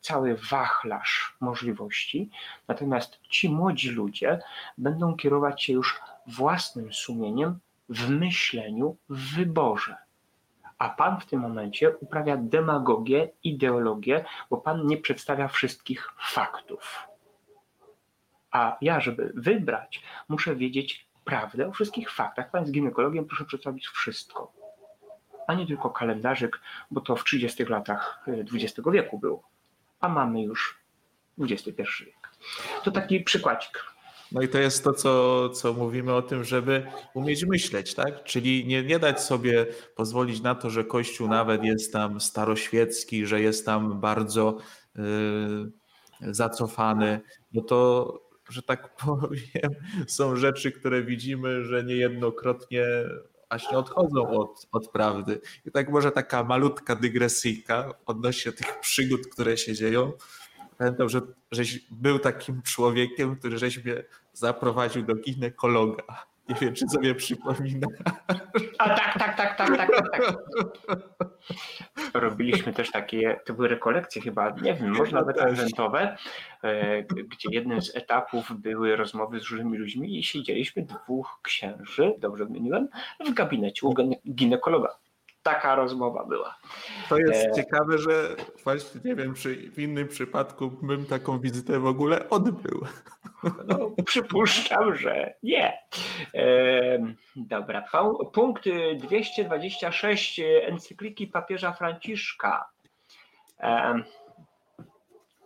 cały 0.01 0.37
wachlarz 0.51 1.37
możliwości, 1.41 2.31
natomiast 2.69 3.21
ci 3.21 3.49
młodzi 3.49 3.91
ludzie 3.91 4.39
będą 4.79 5.17
kierować 5.17 5.63
się 5.63 5.73
już 5.73 6.01
własnym 6.27 6.93
sumieniem 6.93 7.59
w 7.89 8.11
myśleniu, 8.11 8.97
w 9.09 9.35
wyborze. 9.37 9.97
A 10.79 10.89
Pan 10.89 11.21
w 11.21 11.27
tym 11.27 11.41
momencie 11.41 11.97
uprawia 11.97 12.37
demagogię, 12.37 13.31
ideologię, 13.45 14.25
bo 14.51 14.57
Pan 14.57 14.87
nie 14.87 14.97
przedstawia 14.97 15.49
wszystkich 15.49 16.13
faktów. 16.19 17.09
A 18.51 18.77
ja, 18.81 19.01
żeby 19.01 19.33
wybrać, 19.35 20.03
muszę 20.29 20.57
wiedzieć 20.57 21.07
prawdę 21.25 21.69
o 21.69 21.73
wszystkich 21.73 22.11
faktach. 22.11 22.51
Pan 22.51 22.67
z 22.67 22.73
ginekologiem 22.73 23.25
proszę 23.25 23.45
przedstawić 23.45 23.87
wszystko, 23.87 24.53
a 25.47 25.55
nie 25.55 25.67
tylko 25.67 25.91
kalendarzyk, 25.91 26.61
bo 26.91 27.01
to 27.01 27.17
w 27.17 27.25
30 27.25 27.65
latach 27.65 28.25
XX 28.55 28.79
e, 28.79 28.91
wieku 28.91 29.19
było 29.19 29.54
a 30.05 30.09
mamy 30.09 30.43
już 30.43 30.79
XXI 31.39 31.73
wiek. 32.07 32.31
To 32.85 32.91
taki 32.91 33.21
przykładzik. 33.21 33.85
No 34.33 34.43
i 34.43 34.49
to 34.49 34.59
jest 34.59 34.85
to, 34.85 34.93
co, 34.93 35.49
co 35.49 35.73
mówimy 35.73 36.15
o 36.15 36.23
tym, 36.23 36.45
żeby 36.45 36.87
umieć 37.15 37.45
myśleć, 37.45 37.95
tak? 37.95 38.25
Czyli 38.25 38.67
nie, 38.67 38.83
nie 38.83 38.99
dać 38.99 39.21
sobie 39.21 39.67
pozwolić 39.97 40.41
na 40.41 40.55
to, 40.55 40.71
że 40.71 40.85
Kościół 40.85 41.29
nawet 41.29 41.65
jest 41.65 41.93
tam 41.93 42.21
staroświecki, 42.21 43.27
że 43.27 43.41
jest 43.41 43.67
tam 43.67 44.01
bardzo 44.01 44.59
yy, 44.95 45.05
zacofany, 46.21 47.21
no 47.53 47.63
to, 47.63 48.13
że 48.51 48.63
tak 48.63 48.97
powiem, 49.05 49.71
są 50.07 50.37
rzeczy, 50.37 50.73
które 50.73 51.03
widzimy, 51.03 51.65
że 51.65 51.85
niejednokrotnie 51.85 52.85
właśnie 53.51 53.79
odchodzą 53.79 54.29
od, 54.29 54.67
od 54.73 54.89
prawdy. 54.89 55.41
I 55.67 55.71
tak 55.71 55.91
może 55.91 56.13
taka 56.13 56.45
malutka 56.45 56.97
dygresyjka 56.97 57.95
odnośnie 58.07 58.53
tych 58.53 58.81
przygód, 58.81 59.27
które 59.27 59.57
się 59.57 59.75
dzieją. 59.75 60.13
Pamiętam, 60.79 61.09
że 61.09 61.21
żeś 61.51 61.81
był 61.91 62.19
takim 62.19 62.63
człowiekiem, 62.63 63.37
który 63.37 63.59
żeś 63.59 63.85
mnie 63.85 64.05
zaprowadził 64.33 65.03
do 65.03 65.15
ginekologa. 65.15 66.27
Nie 66.49 66.55
wiem, 66.55 66.75
czy 66.75 66.89
sobie 66.89 67.15
przypomina. 67.15 67.87
A 68.79 68.89
tak, 68.89 69.19
tak, 69.19 69.37
tak, 69.37 69.57
tak, 69.57 69.77
tak, 69.77 69.91
tak. 69.91 70.11
tak. 70.11 70.37
Robiliśmy 72.15 72.73
też 72.73 72.91
takie, 72.91 73.41
to 73.45 73.55
były 73.55 73.69
rekolekcje 73.69 74.23
chyba, 74.23 74.51
nie 74.51 74.75
wiem, 74.75 74.91
może 74.91 75.13
nawet 75.13 75.41
eventowe, 75.41 76.17
e, 76.63 77.03
gdzie 77.03 77.49
jednym 77.51 77.83
z 77.83 77.97
etapów 77.97 78.53
były 78.61 78.97
rozmowy 78.97 79.41
z 79.41 79.51
różnymi 79.51 79.79
ludźmi 79.79 80.19
i 80.19 80.25
siedzieliśmy 80.25 80.83
dwóch 80.83 81.41
księży, 81.43 82.15
dobrze 82.19 82.45
wymieniłem, 82.45 82.89
w 83.27 83.35
gabinecie 83.35 83.87
u 83.87 83.95
ginekologa 84.35 85.04
taka 85.45 85.75
rozmowa 85.75 86.25
była. 86.25 86.59
To 87.09 87.19
jest 87.19 87.47
e... 87.47 87.53
ciekawe, 87.53 87.99
że 87.99 88.37
właśnie 88.65 89.01
nie 89.05 89.15
wiem, 89.15 89.35
czy 89.35 89.71
w 89.71 89.79
innym 89.79 90.09
przypadku 90.09 90.71
bym 90.71 91.07
taką 91.07 91.41
wizytę 91.41 91.81
w 91.81 91.87
ogóle 91.87 92.29
odbył. 92.29 92.87
No, 93.67 93.91
przypuszczam, 94.07 94.97
że 94.97 95.35
nie. 95.43 95.79
E... 96.35 97.15
Dobra, 97.37 97.85
punkt 98.33 98.65
226 98.97 100.41
encykliki 100.63 101.27
papieża 101.27 101.73
Franciszka. 101.73 102.69
E... 103.61 104.03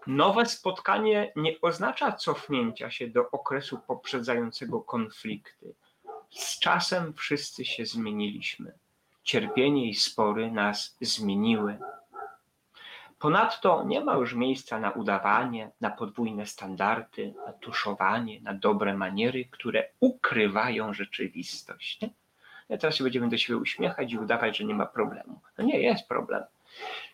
Nowe 0.07 0.46
spotkanie 0.46 1.32
nie 1.36 1.61
oznacza 1.62 2.12
cofnięcia 2.12 2.90
się 2.90 3.09
do 3.09 3.30
okresu 3.30 3.78
poprzedzającego 3.86 4.80
konflikty. 4.80 5.74
Z 6.30 6.59
czasem 6.59 7.14
wszyscy 7.14 7.64
się 7.64 7.86
zmieniliśmy 7.86 8.72
cierpienie 9.29 9.89
i 9.89 9.95
spory 9.95 10.51
nas 10.51 10.97
zmieniły. 11.01 11.79
Ponadto 13.18 13.85
nie 13.85 14.01
ma 14.01 14.14
już 14.14 14.35
miejsca 14.35 14.81
na 14.81 14.91
udawanie, 14.91 15.70
na 15.81 15.91
podwójne 15.91 16.47
standardy, 16.47 17.35
na 17.47 17.53
tuszowanie, 17.53 18.41
na 18.41 18.55
dobre 18.55 18.95
maniery, 18.95 19.45
które 19.45 19.89
ukrywają 20.01 20.95
rzeczywistość. 20.95 22.01
Nie? 22.01 22.11
Ja 22.68 22.79
teraz 22.79 22.97
się 22.97 23.05
będziemy 23.05 23.29
do 23.29 23.39
siebie 23.39 23.57
uśmiechać 23.59 24.12
i 24.12 24.18
udawać, 24.18 24.59
że 24.59 24.64
nie 24.64 24.74
ma 24.74 24.87
problemu. 24.87 25.41
No 25.59 25.64
nie, 25.64 25.81
jest 25.81 26.09
problem. 26.09 26.43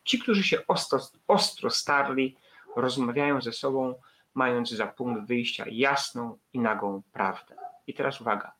Ci, 0.04 0.18
którzy 0.18 0.42
się 0.42 0.66
ostro, 0.66 0.98
ostro 1.28 1.70
starli, 1.70 2.36
rozmawiają 2.76 3.40
ze 3.40 3.52
sobą, 3.52 3.94
mając 4.34 4.70
za 4.70 4.86
punkt 4.86 5.26
wyjścia 5.26 5.64
jasną 5.70 6.38
i 6.52 6.58
nagą 6.58 7.02
prawdę. 7.12 7.56
I 7.86 7.94
teraz 7.94 8.20
uwaga. 8.20 8.52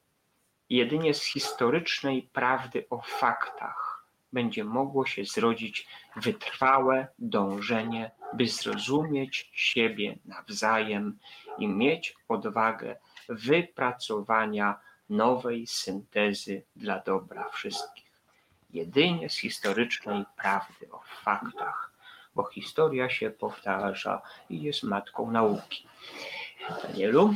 Jedynie 0.71 1.15
z 1.15 1.25
historycznej 1.25 2.23
prawdy 2.23 2.87
o 2.91 3.03
faktach 3.03 4.05
będzie 4.33 4.65
mogło 4.65 5.07
się 5.07 5.25
zrodzić 5.25 5.87
wytrwałe 6.17 7.07
dążenie, 7.19 8.11
by 8.33 8.49
zrozumieć 8.49 9.51
siebie 9.53 10.19
nawzajem 10.25 11.19
i 11.59 11.69
mieć 11.69 12.17
odwagę 12.29 12.97
wypracowania 13.29 14.81
nowej 15.11 15.67
syntezy 15.67 16.63
dla 16.77 16.99
dobra 17.01 17.49
wszystkich. 17.49 18.11
Jedynie 18.71 19.31
z 19.31 19.37
historycznej 19.37 20.25
prawdy 20.37 20.91
o 20.91 21.01
faktach, 21.25 21.93
bo 22.35 22.45
historia 22.45 23.11
się 23.11 23.31
powtarza 23.31 24.23
i 24.51 24.63
jest 24.63 24.83
matką 24.83 25.31
nauki. 25.31 25.89
Danielu? 26.83 27.35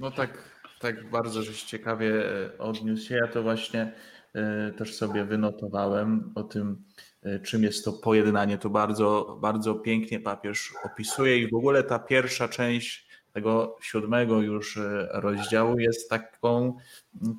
No 0.00 0.10
tak, 0.10 0.53
tak 0.84 1.10
bardzo 1.10 1.42
żeś 1.42 1.62
ciekawie 1.62 2.30
e, 2.44 2.58
odniósł 2.58 3.06
się. 3.06 3.14
Ja 3.14 3.28
to 3.28 3.42
właśnie 3.42 3.92
e, 4.34 4.72
też 4.72 4.94
sobie 4.94 5.24
wynotowałem 5.24 6.32
o 6.34 6.42
tym, 6.42 6.84
e, 7.22 7.40
czym 7.40 7.62
jest 7.62 7.84
to 7.84 7.92
pojednanie. 7.92 8.58
To 8.58 8.70
bardzo, 8.70 9.38
bardzo 9.40 9.74
pięknie 9.74 10.20
papież 10.20 10.74
opisuje 10.84 11.38
i 11.38 11.50
w 11.50 11.54
ogóle 11.54 11.82
ta 11.82 11.98
pierwsza 11.98 12.48
część 12.48 13.08
tego 13.32 13.76
siódmego 13.82 14.42
już 14.42 14.78
rozdziału 15.10 15.78
jest 15.78 16.10
taką 16.10 16.76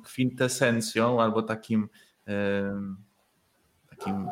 kwintesencją 0.04 1.22
albo 1.22 1.42
takim, 1.42 1.88
takim 3.90 4.28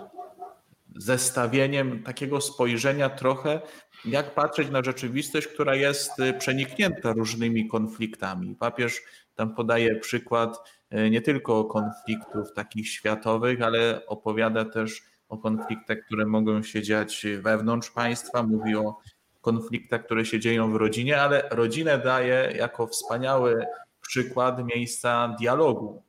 zestawieniem 0.97 2.03
takiego 2.03 2.41
spojrzenia 2.41 3.11
trochę, 3.11 3.61
jak 4.05 4.35
patrzeć 4.35 4.71
na 4.71 4.83
rzeczywistość, 4.83 5.47
która 5.47 5.75
jest 5.75 6.21
y, 6.21 6.35
przeniknięta 6.35 7.13
różnymi 7.13 7.69
konfliktami. 7.69 8.57
Papież 8.57 9.03
tam 9.35 9.55
podaje 9.55 9.97
przykład 9.97 10.71
y, 10.93 11.11
nie 11.11 11.21
tylko 11.21 11.65
konfliktów 11.65 12.53
takich 12.55 12.89
światowych, 12.89 13.63
ale 13.63 14.07
opowiada 14.07 14.65
też 14.65 15.03
o 15.29 15.39
konfliktach, 15.39 15.99
które 16.07 16.27
mogą 16.27 16.63
się 16.63 16.83
dziać 16.83 17.27
wewnątrz 17.41 17.91
państwa. 17.91 18.43
Mówi 18.43 18.77
o 18.77 18.99
konfliktach, 19.41 20.05
które 20.05 20.25
się 20.25 20.41
dzieją 20.41 20.73
w 20.73 20.77
rodzinie, 20.77 21.21
ale 21.21 21.49
rodzinę 21.51 21.99
daje 21.99 22.53
jako 22.57 22.87
wspaniały 22.87 23.67
przykład 24.01 24.65
miejsca 24.65 25.37
dialogu. 25.41 26.03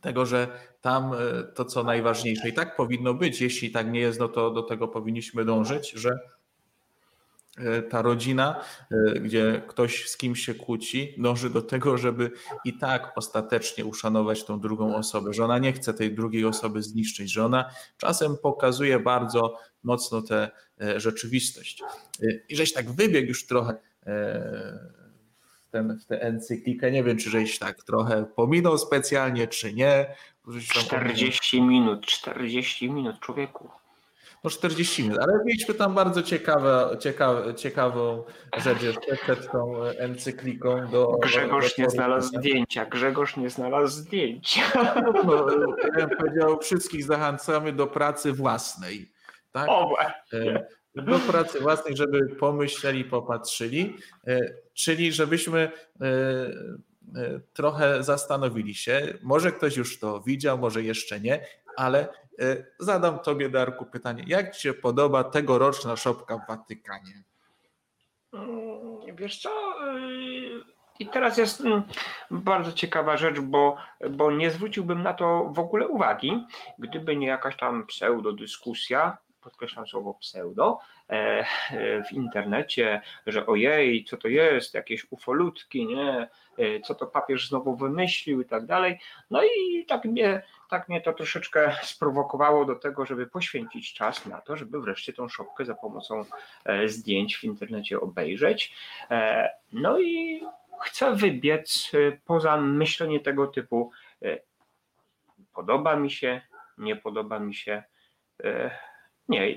Tego, 0.00 0.26
że 0.26 0.48
tam 0.86 1.12
e, 1.12 1.16
to, 1.54 1.64
co 1.64 1.84
najważniejsze. 1.84 2.48
I 2.48 2.52
tak 2.52 2.76
powinno 2.76 3.14
być. 3.14 3.40
Jeśli 3.40 3.70
tak 3.70 3.90
nie 3.90 4.00
jest, 4.00 4.20
no 4.20 4.28
to 4.28 4.50
do 4.50 4.62
tego 4.62 4.88
powinniśmy 4.88 5.44
dążyć, 5.44 5.90
że 5.90 6.18
e, 7.58 7.82
ta 7.82 8.02
rodzina, 8.02 8.64
e, 8.90 9.20
gdzie 9.20 9.62
ktoś 9.68 10.08
z 10.08 10.16
kimś 10.16 10.46
się 10.46 10.54
kłóci, 10.54 11.14
dąży 11.18 11.50
do 11.50 11.62
tego, 11.62 11.98
żeby 11.98 12.30
i 12.64 12.78
tak 12.78 13.12
ostatecznie 13.16 13.84
uszanować 13.84 14.44
tą 14.44 14.60
drugą 14.60 14.96
osobę, 14.96 15.32
że 15.32 15.44
ona 15.44 15.58
nie 15.58 15.72
chce 15.72 15.94
tej 15.94 16.14
drugiej 16.14 16.44
osoby 16.44 16.82
zniszczyć, 16.82 17.32
że 17.32 17.44
ona 17.44 17.70
czasem 17.96 18.36
pokazuje 18.42 19.00
bardzo 19.00 19.58
mocno 19.82 20.22
tę 20.22 20.50
rzeczywistość. 20.96 21.82
I 22.48 22.56
żeś 22.56 22.72
tak 22.72 22.90
wybiegł 22.90 23.28
już 23.28 23.46
trochę 23.46 23.76
ten, 25.76 25.98
w 25.98 26.06
tę 26.06 26.22
encyklikę. 26.22 26.90
Nie 26.90 27.04
wiem, 27.04 27.18
czy 27.18 27.30
żeś 27.30 27.58
tak 27.58 27.82
trochę 27.84 28.26
pominął 28.36 28.78
specjalnie, 28.78 29.48
czy 29.48 29.74
nie. 29.74 30.14
40 30.54 31.62
minut, 31.62 32.06
40 32.06 32.90
minut, 32.90 33.20
człowieku. 33.20 33.70
No 34.44 34.50
40 34.50 35.02
minut, 35.02 35.18
ale 35.18 35.44
mieliśmy 35.44 35.74
tam 35.74 35.94
bardzo 35.94 36.22
ciekawe, 36.22 36.96
ciekawe, 37.00 37.54
ciekawą 37.54 38.24
rzecz 38.56 38.82
jeszcze 38.82 39.16
przed 39.16 39.52
tą 39.52 39.82
encykliką. 39.84 40.86
Do, 40.86 41.18
Grzegorz 41.22 41.76
do, 41.76 41.82
nie 41.82 41.90
znalazł 41.90 42.28
zdjęcia, 42.28 42.86
Grzegorz 42.86 43.36
nie 43.36 43.50
znalazł 43.50 43.96
zdjęcia. 43.96 44.62
No, 45.24 45.46
ja 45.98 46.06
bym 46.06 46.18
powiedział, 46.18 46.58
wszystkich 46.60 47.04
zachęcamy 47.04 47.72
do 47.72 47.86
pracy 47.86 48.32
własnej. 48.32 49.12
Tak? 49.52 49.68
O, 49.68 49.96
e, 50.32 50.66
do 50.94 51.18
pracy 51.18 51.60
własnej, 51.60 51.96
żeby 51.96 52.28
pomyśleli, 52.28 53.04
popatrzyli, 53.04 53.96
e, 54.26 54.40
czyli 54.74 55.12
żebyśmy 55.12 55.70
e, 56.00 56.06
trochę 57.52 58.02
zastanowili 58.02 58.74
się. 58.74 59.18
Może 59.22 59.52
ktoś 59.52 59.76
już 59.76 60.00
to 60.00 60.20
widział, 60.20 60.58
może 60.58 60.82
jeszcze 60.82 61.20
nie, 61.20 61.46
ale 61.76 62.08
zadam 62.78 63.18
Tobie, 63.18 63.48
Darku, 63.48 63.86
pytanie. 63.86 64.24
Jak 64.26 64.54
Ci 64.54 64.62
się 64.62 64.74
podoba 64.74 65.24
tegoroczna 65.24 65.96
szopka 65.96 66.38
w 66.38 66.46
Watykanie? 66.48 67.22
Wiesz 69.14 69.38
co? 69.38 69.50
I 70.98 71.06
teraz 71.06 71.38
jest 71.38 71.60
mm, 71.60 71.82
bardzo 72.30 72.72
ciekawa 72.72 73.16
rzecz, 73.16 73.40
bo, 73.40 73.76
bo 74.10 74.30
nie 74.30 74.50
zwróciłbym 74.50 75.02
na 75.02 75.14
to 75.14 75.50
w 75.52 75.58
ogóle 75.58 75.88
uwagi, 75.88 76.46
gdyby 76.78 77.16
nie 77.16 77.26
jakaś 77.26 77.56
tam 77.56 77.86
pseudodyskusja 77.86 79.18
podkreślam 79.40 79.86
słowo 79.86 80.14
pseudo, 80.14 80.78
e, 80.78 80.95
w 82.08 82.12
internecie, 82.12 83.00
że 83.26 83.46
ojej, 83.46 84.04
co 84.04 84.16
to 84.16 84.28
jest, 84.28 84.74
jakieś 84.74 85.06
ufolutki, 85.10 85.86
nie, 85.86 86.28
e, 86.58 86.80
co 86.80 86.94
to 86.94 87.06
papież 87.06 87.48
znowu 87.48 87.76
wymyślił 87.76 88.40
i 88.40 88.44
tak 88.44 88.66
dalej. 88.66 88.98
No 89.30 89.42
i 89.44 89.84
tak 89.88 90.04
mnie, 90.04 90.42
tak 90.70 90.88
mnie 90.88 91.00
to 91.00 91.12
troszeczkę 91.12 91.72
sprowokowało 91.82 92.64
do 92.64 92.74
tego, 92.74 93.06
żeby 93.06 93.26
poświęcić 93.26 93.94
czas 93.94 94.26
na 94.26 94.40
to, 94.40 94.56
żeby 94.56 94.80
wreszcie 94.80 95.12
tą 95.12 95.28
szopkę 95.28 95.64
za 95.64 95.74
pomocą 95.74 96.24
e, 96.64 96.88
zdjęć 96.88 97.36
w 97.36 97.44
internecie 97.44 98.00
obejrzeć. 98.00 98.74
No 99.72 100.00
i 100.00 100.42
chcę 100.84 101.16
wybiec 101.16 101.92
poza 102.24 102.56
myślenie 102.56 103.20
tego 103.20 103.46
typu 103.46 103.90
podoba 105.54 105.96
mi 105.96 106.10
się, 106.10 106.40
nie 106.78 106.96
podoba 106.96 107.38
mi 107.38 107.54
się. 107.54 107.82
Nie, 109.28 109.52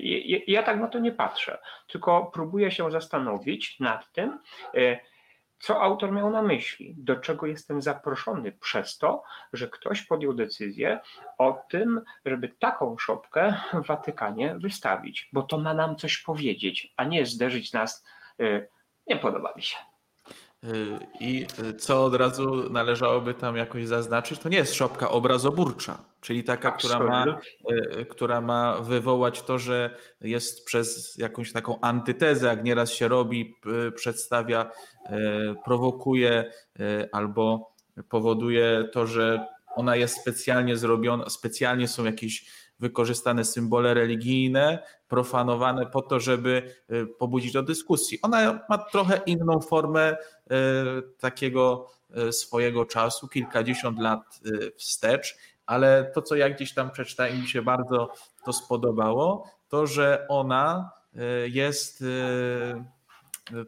ja 0.46 0.62
tak 0.62 0.80
na 0.80 0.88
to 0.88 0.98
nie 0.98 1.12
patrzę, 1.12 1.58
tylko 1.86 2.30
próbuję 2.34 2.70
się 2.70 2.90
zastanowić 2.90 3.80
nad 3.80 4.12
tym, 4.12 4.38
e, 4.74 4.98
co 5.60 5.82
autor 5.82 6.12
miał 6.12 6.30
na 6.30 6.42
myśli, 6.42 6.94
do 6.98 7.16
czego 7.16 7.46
jestem 7.46 7.82
zaproszony 7.82 8.52
przez 8.52 8.98
to, 8.98 9.22
że 9.52 9.68
ktoś 9.68 10.02
podjął 10.02 10.34
decyzję 10.34 11.00
o 11.38 11.62
tym, 11.68 12.00
żeby 12.26 12.48
taką 12.48 12.98
szopkę 12.98 13.54
w 13.72 13.86
Watykanie 13.86 14.54
wystawić, 14.58 15.28
bo 15.32 15.42
to 15.42 15.58
ma 15.58 15.74
nam 15.74 15.96
coś 15.96 16.18
powiedzieć, 16.18 16.92
a 16.96 17.04
nie 17.04 17.26
zderzyć 17.26 17.72
nas. 17.72 18.04
E, 18.40 18.66
nie 19.06 19.16
podoba 19.16 19.52
mi 19.56 19.62
się. 19.62 19.76
I 21.20 21.46
co 21.78 22.04
od 22.04 22.14
razu 22.14 22.70
należałoby 22.70 23.34
tam 23.34 23.56
jakoś 23.56 23.86
zaznaczyć, 23.86 24.38
to 24.38 24.48
nie 24.48 24.56
jest 24.56 24.74
szopka 24.74 25.10
obrazoburcza, 25.10 25.98
czyli 26.20 26.44
taka, 26.44 26.70
która 26.70 26.98
ma, 26.98 27.24
e, 27.68 28.04
która 28.04 28.40
ma 28.40 28.80
wywołać 28.80 29.42
to, 29.42 29.58
że 29.58 29.96
jest 30.20 30.64
przez 30.64 31.16
jakąś 31.18 31.52
taką 31.52 31.80
antytezę, 31.80 32.46
jak 32.46 32.64
nieraz 32.64 32.92
się 32.92 33.08
robi, 33.08 33.54
przedstawia, 33.94 34.70
prowokuje 35.64 36.52
albo 37.12 37.74
powoduje 38.08 38.88
to, 38.92 39.06
że 39.06 39.46
ona 39.76 39.96
jest 39.96 40.20
specjalnie 40.20 40.76
zrobiona, 40.76 41.28
specjalnie 41.28 41.88
są 41.88 42.04
jakieś 42.04 42.46
wykorzystane 42.80 43.44
symbole 43.44 43.94
religijne, 43.94 44.82
profanowane 45.08 45.86
po 45.86 46.02
to, 46.02 46.20
żeby 46.20 46.74
y, 46.92 47.06
pobudzić 47.06 47.52
do 47.52 47.62
dyskusji. 47.62 48.18
Ona 48.22 48.60
ma 48.68 48.78
trochę 48.78 49.20
inną 49.26 49.60
formę 49.60 50.16
y, 50.16 50.16
takiego 51.18 51.86
y, 52.28 52.32
swojego 52.32 52.84
czasu, 52.84 53.28
kilkadziesiąt 53.28 53.98
lat 53.98 54.40
wstecz, 54.76 55.36
ale 55.66 56.10
to, 56.14 56.22
co 56.22 56.36
ja 56.36 56.50
gdzieś 56.50 56.74
tam 56.74 56.90
przeczytałem 56.90 57.36
i 57.36 57.38
mi 57.38 57.48
się 57.48 57.62
bardzo 57.62 58.12
to 58.44 58.52
spodobało, 58.52 59.50
to, 59.68 59.86
że 59.86 60.26
ona 60.28 60.90
jest 61.46 62.04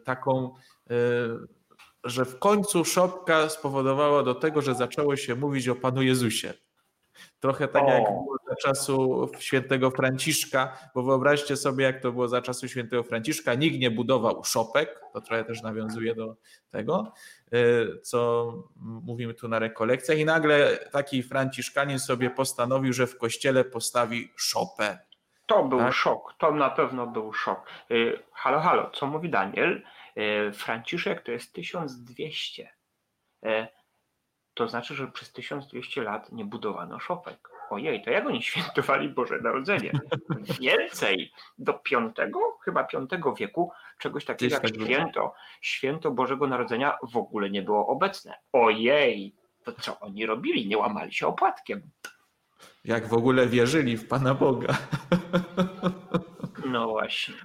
taką 0.03 0.53
że 2.03 2.25
w 2.25 2.39
końcu 2.39 2.85
szopka 2.85 3.49
spowodowała 3.49 4.23
do 4.23 4.35
tego, 4.35 4.61
że 4.61 4.75
zaczęło 4.75 5.15
się 5.15 5.35
mówić 5.35 5.67
o 5.67 5.75
Panu 5.75 6.01
Jezusie. 6.01 6.53
Trochę 7.39 7.67
tak 7.67 7.83
o. 7.83 7.89
jak 7.89 8.03
było 8.03 8.37
za 8.47 8.55
czasu 8.55 9.29
świętego 9.39 9.91
Franciszka, 9.91 10.77
bo 10.95 11.03
wyobraźcie 11.03 11.57
sobie, 11.57 11.85
jak 11.85 12.01
to 12.01 12.11
było 12.11 12.27
za 12.27 12.41
czasu 12.41 12.67
świętego 12.67 13.03
Franciszka. 13.03 13.53
Nikt 13.53 13.79
nie 13.79 13.91
budował 13.91 14.43
szopek, 14.43 15.01
to 15.13 15.21
trochę 15.21 15.43
też 15.43 15.61
nawiązuje 15.61 16.15
do 16.15 16.35
tego, 16.69 17.13
y, 17.53 17.99
co 18.01 18.53
mówimy 18.77 19.33
tu 19.33 19.47
na 19.47 19.59
rekolekcjach. 19.59 20.17
I 20.17 20.25
nagle 20.25 20.77
taki 20.91 21.23
Franciszkanin 21.23 21.99
sobie 21.99 22.29
postanowił, 22.29 22.93
że 22.93 23.07
w 23.07 23.17
kościele 23.17 23.63
postawi 23.63 24.31
szopę. 24.35 24.99
To 25.45 25.63
był 25.63 25.79
tak? 25.79 25.93
szok, 25.93 26.33
to 26.37 26.51
na 26.51 26.69
pewno 26.69 27.07
był 27.07 27.33
szok. 27.33 27.69
Halo, 28.31 28.59
halo, 28.59 28.89
co 28.93 29.07
mówi 29.07 29.29
Daniel? 29.29 29.83
Franciszek 30.53 31.21
to 31.21 31.31
jest 31.31 31.53
1200. 31.53 32.69
To 34.53 34.67
znaczy, 34.67 34.95
że 34.95 35.07
przez 35.07 35.31
1200 35.31 36.03
lat 36.03 36.31
nie 36.31 36.45
budowano 36.45 36.99
szopek. 36.99 37.49
Ojej, 37.69 38.03
to 38.03 38.11
jak 38.11 38.25
oni 38.25 38.43
świętowali 38.51 39.09
Boże 39.09 39.39
Narodzenie? 39.41 39.91
Więcej, 40.59 41.31
do 41.57 41.73
piątego, 41.73 42.39
chyba 42.63 42.83
piątego 42.83 43.33
wieku, 43.33 43.71
czegoś 43.99 44.25
takiego 44.25 44.53
jak 44.53 44.61
tak 44.61 44.75
święto, 44.75 45.33
święto 45.61 46.11
Bożego 46.11 46.47
Narodzenia 46.47 46.97
w 47.11 47.17
ogóle 47.17 47.49
nie 47.49 47.61
było 47.61 47.87
obecne. 47.87 48.33
Ojej, 48.53 49.35
to 49.63 49.71
co 49.71 49.99
oni 49.99 50.25
robili? 50.25 50.67
Nie 50.67 50.77
łamali 50.77 51.13
się 51.13 51.27
opłatkiem. 51.27 51.81
Jak 52.85 53.07
w 53.07 53.13
ogóle 53.13 53.47
wierzyli 53.47 53.97
w 53.97 54.07
Pana 54.07 54.33
Boga. 54.33 54.73
No 56.65 56.87
właśnie. 56.87 57.35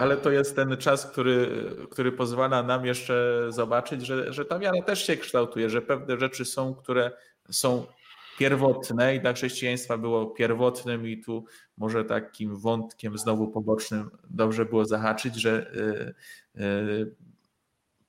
Ale 0.00 0.16
to 0.16 0.30
jest 0.30 0.56
ten 0.56 0.76
czas, 0.76 1.06
który, 1.06 1.48
który 1.90 2.12
pozwala 2.12 2.62
nam 2.62 2.86
jeszcze 2.86 3.46
zobaczyć, 3.48 4.06
że, 4.06 4.32
że 4.32 4.44
ta 4.44 4.58
wiara 4.58 4.82
też 4.82 5.06
się 5.06 5.16
kształtuje, 5.16 5.70
że 5.70 5.82
pewne 5.82 6.18
rzeczy 6.18 6.44
są, 6.44 6.74
które 6.74 7.10
są 7.50 7.86
pierwotne 8.38 9.14
i 9.14 9.20
dla 9.20 9.32
chrześcijaństwa 9.32 9.98
było 9.98 10.26
pierwotnym 10.26 11.06
i 11.06 11.20
tu 11.20 11.44
może 11.76 12.04
takim 12.04 12.56
wątkiem 12.56 13.18
znowu 13.18 13.48
pobocznym 13.48 14.10
dobrze 14.30 14.64
było 14.64 14.84
zahaczyć, 14.84 15.34
że 15.34 15.72
y, 16.56 16.60
y, 16.62 17.14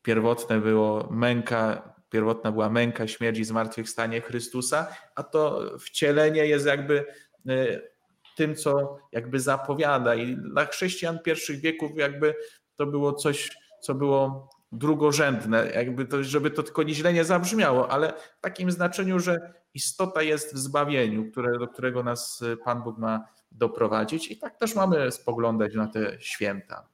pierwotne 0.02 0.60
było 0.60 1.08
męka, 1.12 1.94
pierwotna 2.10 2.52
była 2.52 2.70
męka, 2.70 3.08
śmierć 3.08 3.40
i 3.40 3.44
zmartwychwstanie 3.44 4.22
Chrystusa, 4.22 4.88
a 5.16 5.24
to 5.24 5.72
wcielenie 5.80 6.46
jest 6.46 6.66
jakby 6.66 7.06
y, 7.50 7.91
tym, 8.42 8.56
co 8.56 8.98
jakby 9.12 9.40
zapowiada 9.40 10.16
i 10.16 10.36
dla 10.36 10.66
chrześcijan 10.66 11.20
pierwszych 11.20 11.60
wieków 11.60 11.92
jakby 11.98 12.36
to 12.76 12.86
było 12.86 13.14
coś, 13.14 13.50
co 13.82 13.94
było 13.96 14.50
drugorzędne, 14.72 15.72
jakby 15.76 16.06
to, 16.06 16.24
żeby 16.24 16.52
to 16.52 16.64
tylko 16.64 16.88
źle 16.88 17.14
nie 17.14 17.24
zabrzmiało, 17.24 17.92
ale 17.92 18.14
w 18.38 18.42
takim 18.42 18.72
znaczeniu, 18.72 19.20
że 19.20 19.54
istota 19.74 20.22
jest 20.22 20.56
w 20.56 20.58
zbawieniu, 20.58 21.32
które, 21.32 21.60
do 21.60 21.68
którego 21.68 22.04
nas 22.04 22.42
y, 22.42 22.58
Pan 22.58 22.84
Bóg 22.84 22.98
ma 22.98 23.28
doprowadzić 23.52 24.32
i 24.32 24.38
tak 24.38 24.58
też 24.58 24.76
mamy 24.76 25.12
spoglądać 25.12 25.76
na 25.76 25.88
te 25.88 26.18
święta. 26.20 26.88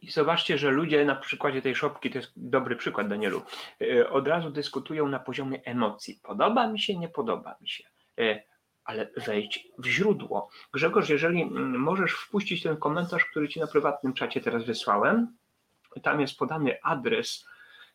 I 0.00 0.10
zobaczcie, 0.10 0.58
że 0.58 0.70
ludzie 0.70 1.04
na 1.04 1.16
przykładzie 1.16 1.62
tej 1.62 1.74
szopki, 1.74 2.10
to 2.10 2.18
jest 2.18 2.32
dobry 2.36 2.76
przykład 2.76 3.08
Danielu, 3.08 3.42
y, 3.82 4.08
od 4.10 4.28
razu 4.28 4.50
dyskutują 4.50 5.08
na 5.08 5.18
poziomie 5.18 5.62
emocji. 5.64 6.20
Podoba 6.22 6.72
mi 6.72 6.80
się, 6.80 6.98
nie 6.98 7.08
podoba 7.08 7.56
mi 7.60 7.68
się. 7.68 7.84
Y, 8.88 8.92
ale 8.92 9.08
wejdź 9.26 9.68
w 9.78 9.86
źródło. 9.86 10.48
Grzegorz, 10.72 11.08
jeżeli 11.08 11.42
mm, 11.42 11.80
możesz 11.80 12.12
wpuścić 12.12 12.62
ten 12.62 12.76
komentarz, 12.76 13.24
który 13.24 13.48
ci 13.48 13.60
na 13.60 13.66
prywatnym 13.66 14.12
czacie 14.12 14.40
teraz 14.40 14.64
wysłałem, 14.64 15.36
tam 16.02 16.20
jest 16.20 16.38
podany 16.38 16.82
adres 16.82 17.46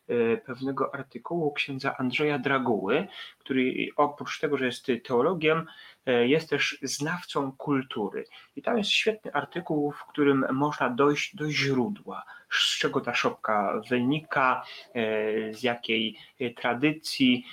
e, 0.08 0.36
pewnego 0.36 0.94
artykułu 0.94 1.52
księdza 1.52 1.96
Andrzeja 1.98 2.38
Draguły, 2.38 3.06
który 3.38 3.88
oprócz 3.96 4.40
tego, 4.40 4.58
że 4.58 4.66
jest 4.66 4.86
teologiem, 5.04 5.66
e, 6.06 6.28
jest 6.28 6.50
też 6.50 6.78
znawcą 6.82 7.52
kultury. 7.52 8.24
I 8.56 8.62
tam 8.62 8.78
jest 8.78 8.90
świetny 8.90 9.32
artykuł, 9.32 9.92
w 9.92 10.04
którym 10.06 10.46
można 10.52 10.90
dojść 10.90 11.36
do 11.36 11.50
źródła, 11.50 12.24
z 12.56 12.78
czego 12.78 13.00
ta 13.00 13.14
szopka 13.14 13.80
wynika, 13.88 14.64
e, 14.94 15.54
z 15.54 15.62
jakiej 15.62 16.18
tradycji, 16.56 17.46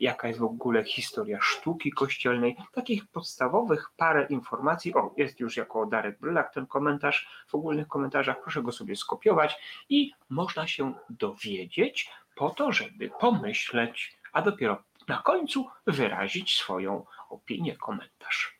jaka 0.00 0.28
jest 0.28 0.40
w 0.40 0.44
ogóle 0.44 0.84
historia 0.84 1.38
sztuki 1.40 1.90
kościelnej. 1.90 2.56
Takich 2.72 3.06
podstawowych 3.06 3.90
parę 3.96 4.26
informacji. 4.30 4.94
O, 4.94 5.14
jest 5.16 5.40
już 5.40 5.56
jako 5.56 5.86
Darek 5.86 6.18
Brylak 6.20 6.54
ten 6.54 6.66
komentarz 6.66 7.28
w 7.48 7.54
ogólnych 7.54 7.88
komentarzach. 7.88 8.42
Proszę 8.42 8.62
go 8.62 8.72
sobie 8.72 8.96
skopiować 8.96 9.56
i 9.88 10.12
można 10.30 10.66
się 10.66 10.94
dowiedzieć 11.10 12.10
po 12.36 12.50
to, 12.50 12.72
żeby 12.72 13.10
pomyśleć, 13.20 14.16
a 14.32 14.42
dopiero 14.42 14.82
na 15.08 15.22
końcu 15.22 15.68
wyrazić 15.86 16.56
swoją 16.56 17.06
opinię, 17.30 17.76
komentarz. 17.76 18.55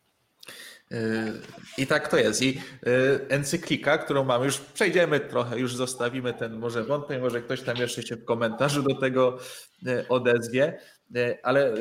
I 1.78 1.86
tak 1.86 2.08
to 2.08 2.16
jest. 2.16 2.42
I 2.42 2.60
y, 2.86 3.28
encyklika, 3.28 3.98
którą 3.98 4.24
mamy, 4.24 4.44
już 4.44 4.58
przejdziemy 4.58 5.20
trochę, 5.20 5.58
już 5.58 5.76
zostawimy 5.76 6.34
ten 6.34 6.58
może 6.58 6.84
wątek, 6.84 7.20
może 7.22 7.42
ktoś 7.42 7.62
tam 7.62 7.76
jeszcze 7.76 8.02
się 8.02 8.16
w 8.16 8.24
komentarzu 8.24 8.82
do 8.82 8.94
tego 8.94 9.38
y, 9.86 10.08
odezwie, 10.08 10.78
y, 11.16 11.38
ale 11.42 11.74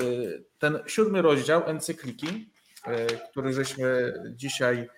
ten 0.59 0.79
siódmy 0.87 1.21
rozdział 1.21 1.69
encykliki, 1.69 2.49
który 3.31 3.53
żeśmy 3.53 4.13
dzisiaj 4.29 4.89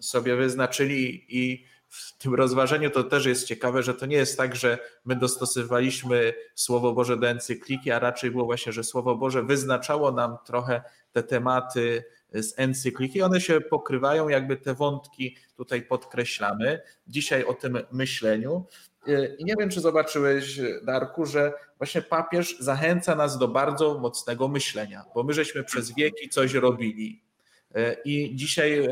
sobie 0.00 0.36
wyznaczyli 0.36 1.24
i 1.28 1.64
w 1.88 2.18
tym 2.18 2.34
rozważeniu 2.34 2.90
to 2.90 3.04
też 3.04 3.26
jest 3.26 3.46
ciekawe, 3.46 3.82
że 3.82 3.94
to 3.94 4.06
nie 4.06 4.16
jest 4.16 4.36
tak, 4.36 4.56
że 4.56 4.78
my 5.04 5.16
dostosowaliśmy 5.16 6.34
Słowo 6.54 6.92
Boże 6.92 7.16
do 7.16 7.28
encykliki, 7.28 7.90
a 7.90 7.98
raczej 7.98 8.30
było 8.30 8.44
właśnie, 8.44 8.72
że 8.72 8.84
Słowo 8.84 9.16
Boże 9.16 9.42
wyznaczało 9.42 10.12
nam 10.12 10.36
trochę 10.46 10.82
te 11.12 11.22
tematy 11.22 12.04
z 12.32 12.58
encykliki. 12.58 13.22
One 13.22 13.40
się 13.40 13.60
pokrywają, 13.60 14.28
jakby 14.28 14.56
te 14.56 14.74
wątki 14.74 15.36
tutaj 15.56 15.82
podkreślamy. 15.82 16.80
Dzisiaj 17.06 17.44
o 17.44 17.54
tym 17.54 17.78
myśleniu. 17.92 18.66
I 19.38 19.44
nie 19.44 19.54
wiem, 19.58 19.70
czy 19.70 19.80
zobaczyłeś, 19.80 20.60
Darku, 20.82 21.26
że 21.26 21.52
właśnie 21.78 22.02
papież 22.02 22.56
zachęca 22.60 23.14
nas 23.14 23.38
do 23.38 23.48
bardzo 23.48 23.98
mocnego 23.98 24.48
myślenia, 24.48 25.04
bo 25.14 25.22
my 25.22 25.32
żeśmy 25.32 25.64
przez 25.64 25.94
wieki 25.94 26.28
coś 26.28 26.54
robili 26.54 27.27
I 28.04 28.36
dzisiaj 28.36 28.78
e, 28.78 28.90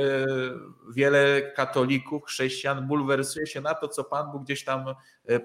wiele 0.94 1.42
katolików, 1.42 2.24
chrześcijan 2.24 2.86
bulwersuje 2.86 3.46
się 3.46 3.60
na 3.60 3.74
to, 3.74 3.88
co 3.88 4.04
Pan 4.04 4.32
Bóg 4.32 4.42
gdzieś 4.42 4.64
tam, 4.64 4.88
e, 4.88 5.40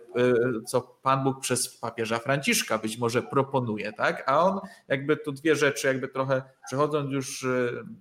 co 0.67 0.81
Pan 0.81 1.23
Bóg 1.23 1.39
przez 1.39 1.77
papieża 1.77 2.19
Franciszka 2.19 2.77
być 2.77 2.97
może 2.97 3.23
proponuje, 3.23 3.93
tak? 3.93 4.23
A 4.25 4.43
on 4.43 4.59
jakby 4.87 5.17
tu 5.17 5.31
dwie 5.31 5.55
rzeczy, 5.55 5.87
jakby 5.87 6.07
trochę 6.07 6.41
przechodząc 6.67 7.11
już 7.11 7.45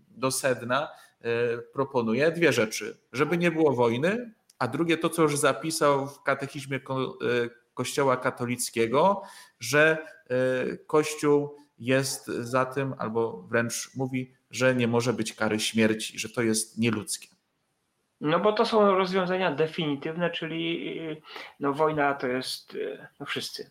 do 0.08 0.30
sedna, 0.30 0.88
proponuje 1.72 2.30
dwie 2.30 2.52
rzeczy. 2.52 2.98
Żeby 3.12 3.38
nie 3.38 3.50
było 3.50 3.72
wojny, 3.72 4.34
a 4.58 4.68
drugie 4.68 4.98
to, 4.98 5.08
co 5.08 5.22
już 5.22 5.36
zapisał 5.36 6.06
w 6.06 6.22
katechizmie 6.22 6.80
Kościoła 7.74 8.16
katolickiego, 8.16 9.22
że 9.60 10.06
Kościół 10.86 11.56
jest 11.78 12.26
za 12.26 12.64
tym, 12.64 12.94
albo 12.98 13.42
wręcz 13.42 13.90
mówi, 13.96 14.34
że 14.50 14.74
nie 14.74 14.88
może 14.88 15.12
być 15.12 15.32
kary 15.32 15.60
śmierci, 15.60 16.18
że 16.18 16.28
to 16.28 16.42
jest 16.42 16.78
nieludzkie. 16.78 17.28
No 18.20 18.40
bo 18.40 18.52
to 18.52 18.66
są 18.66 18.94
rozwiązania 18.94 19.54
definitywne, 19.54 20.30
czyli 20.30 21.00
no 21.60 21.72
wojna 21.72 22.14
to 22.14 22.26
jest 22.26 22.76
no 23.20 23.26
wszyscy. 23.26 23.70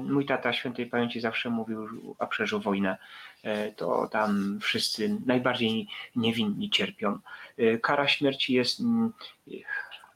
Mój 0.00 0.26
tata 0.26 0.52
świętej 0.52 0.86
pamięci 0.86 1.20
zawsze 1.20 1.50
mówił, 1.50 2.16
a 2.18 2.26
przeżył 2.26 2.60
wojnę, 2.60 2.96
to 3.76 4.08
tam 4.08 4.58
wszyscy 4.62 5.18
najbardziej 5.26 5.88
niewinni 6.16 6.70
cierpią. 6.70 7.18
Kara 7.82 8.08
śmierci 8.08 8.54
jest 8.54 8.82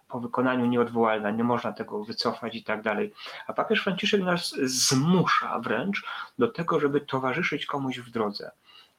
po 0.09 0.21
wykonaniu 0.21 0.67
nieodwołalna, 0.67 1.31
nie 1.31 1.45
można 1.45 1.73
tego 1.73 2.05
wycofać 2.05 2.57
i 2.57 2.65
tak 2.65 2.83
dalej. 2.83 3.13
A 3.47 3.53
papież 3.53 3.83
Franciszek 3.83 4.21
nas 4.21 4.55
zmusza 4.63 5.59
wręcz 5.59 6.05
do 6.39 6.49
tego, 6.49 6.81
żeby 6.81 7.01
towarzyszyć 7.01 7.67
komuś 7.67 7.99
w 7.99 8.11
drodze. 8.11 8.51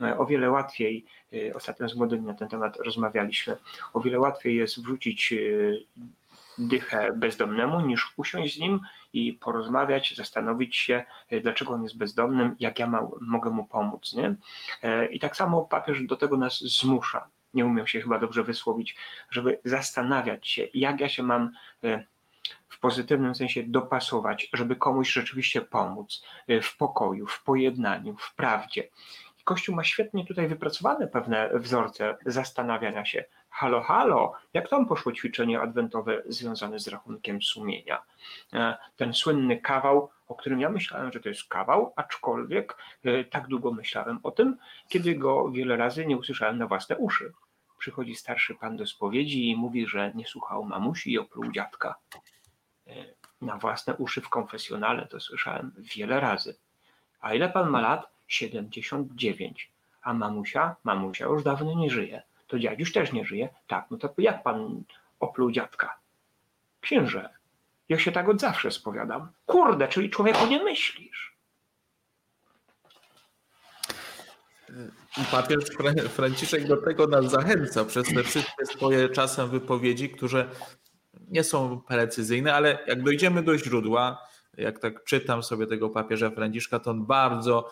E, 0.02 0.18
o 0.18 0.26
wiele 0.26 0.52
łatwiej, 0.52 1.06
e, 1.34 1.54
ostatnio 1.54 1.90
z 1.90 1.96
młodymi 1.96 2.26
na 2.26 2.34
ten 2.34 2.48
temat 2.48 2.78
rozmawialiśmy, 2.78 3.58
o 3.94 4.00
wiele 4.00 4.20
łatwiej 4.20 4.56
jest 4.56 4.82
wrzucić 4.82 5.34
e, 5.34 5.38
dychę 6.58 7.14
bezdomnemu, 7.14 7.82
niż 7.82 8.14
usiąść 8.18 8.56
z 8.56 8.60
nim 8.60 8.80
i 9.14 9.34
porozmawiać, 9.34 10.16
zastanowić 10.16 10.76
się, 10.76 11.04
dlaczego 11.42 11.74
on 11.74 11.84
jest 11.84 11.98
bezdomnym, 11.98 12.56
jak 12.60 12.80
ja 12.80 12.88
ma, 12.88 13.08
mogę 13.22 13.50
mu 13.50 13.66
pomóc. 13.66 14.14
Nie? 14.14 14.36
I 15.12 15.20
tak 15.20 15.36
samo 15.36 15.62
papież 15.62 16.04
do 16.04 16.16
tego 16.16 16.38
nas 16.38 16.60
zmusza. 16.60 17.28
Nie 17.54 17.66
umiem 17.66 17.88
się 17.88 18.02
chyba 18.02 18.20
dobrze 18.20 18.44
wysłowić, 18.44 18.96
żeby 19.30 19.60
zastanawiać 19.66 20.48
się, 20.48 20.68
jak 20.74 21.00
ja 21.00 21.10
się 21.10 21.24
mam 21.24 21.52
w 22.70 22.80
pozytywnym 22.80 23.36
sensie 23.36 23.64
dopasować, 23.64 24.50
żeby 24.54 24.76
komuś 24.76 25.12
rzeczywiście 25.12 25.62
pomóc 25.62 26.24
w 26.62 26.78
pokoju, 26.78 27.28
w 27.28 27.44
pojednaniu, 27.44 28.16
w 28.18 28.36
prawdzie. 28.36 28.88
Kościół 29.46 29.76
ma 29.76 29.84
świetnie 29.84 30.26
tutaj 30.26 30.48
wypracowane 30.48 31.08
pewne 31.08 31.50
wzorce 31.54 32.18
zastanawiania 32.26 33.06
się. 33.06 33.26
Halo, 33.50 33.82
halo, 33.82 34.34
jak 34.54 34.70
tam 34.70 34.86
poszło 34.86 35.12
ćwiczenie 35.12 35.62
adwentowe 35.62 36.24
związane 36.26 36.80
z 36.80 36.88
rachunkiem 36.88 37.42
sumienia? 37.42 38.04
E, 38.54 38.78
ten 38.96 39.14
słynny 39.14 39.58
kawał, 39.58 40.10
o 40.28 40.36
którym 40.36 40.60
ja 40.60 40.70
myślałem, 40.70 41.12
że 41.12 41.20
to 41.20 41.30
jest 41.30 41.44
kawał, 41.48 41.94
aczkolwiek 41.96 42.78
e, 43.04 43.24
tak 43.24 43.48
długo 43.48 43.72
myślałem 43.72 44.20
o 44.24 44.32
tym, 44.32 44.58
kiedy 44.90 45.16
go 45.16 45.52
wiele 45.52 45.78
razy 45.78 46.06
nie 46.06 46.18
usłyszałem 46.18 46.58
na 46.58 46.68
własne 46.68 46.98
uszy. 46.98 47.34
Przychodzi 47.78 48.16
starszy 48.16 48.56
pan 48.56 48.78
do 48.78 48.86
spowiedzi 48.86 49.50
i 49.50 49.56
mówi, 49.56 49.88
że 49.88 50.12
nie 50.16 50.26
słuchał 50.26 50.64
mamusi 50.64 51.12
i 51.12 51.20
opluł 51.20 51.52
dziadka. 51.52 51.96
E, 52.88 52.92
na 53.42 53.58
własne 53.58 53.96
uszy 53.96 54.22
w 54.22 54.30
konfesjonale 54.30 55.08
to 55.08 55.20
słyszałem 55.20 55.72
wiele 55.78 56.20
razy. 56.20 56.58
A 57.20 57.34
ile 57.34 57.50
pan 57.50 57.70
ma 57.70 57.82
lat? 57.82 58.15
79. 58.28 59.72
A 60.02 60.14
mamusia? 60.14 60.76
Mamusia 60.84 61.26
już 61.26 61.44
dawno 61.44 61.76
nie 61.76 61.90
żyje. 61.90 62.24
To 62.48 62.60
dziadziuś 62.60 62.92
też 62.92 63.14
nie 63.14 63.26
żyje. 63.26 63.50
Tak, 63.68 63.86
no 63.92 63.98
to 63.98 64.14
jak 64.18 64.44
pan 64.44 64.84
opluł 65.20 65.52
dziadka? 65.52 65.98
Księże, 66.82 67.30
ja 67.90 68.00
się 68.00 68.12
tak 68.12 68.30
od 68.30 68.42
zawsze 68.42 68.72
spowiadam. 68.72 69.28
Kurde, 69.46 69.88
czyli 69.88 70.10
człowieku 70.10 70.48
nie 70.48 70.64
myślisz. 70.64 71.36
Papież 75.32 75.64
Franciszek 76.10 76.68
do 76.68 76.78
tego 76.78 77.08
nas 77.08 77.26
zachęca 77.26 77.86
przez 77.86 78.14
te 78.14 78.24
wszystkie 78.24 78.66
swoje 78.66 79.10
czasem 79.10 79.50
wypowiedzi, 79.50 80.10
które 80.10 80.46
nie 81.28 81.44
są 81.44 81.82
precyzyjne, 81.82 82.56
ale 82.56 82.80
jak 82.88 83.04
dojdziemy 83.04 83.44
do 83.44 83.58
źródła, 83.58 84.28
jak 84.58 84.80
tak 84.80 85.04
czytam 85.04 85.44
sobie 85.44 85.68
tego 85.68 85.90
papieża 85.90 86.30
Franciszka, 86.30 86.80
to 86.80 86.92
on 86.92 87.06
bardzo 87.06 87.72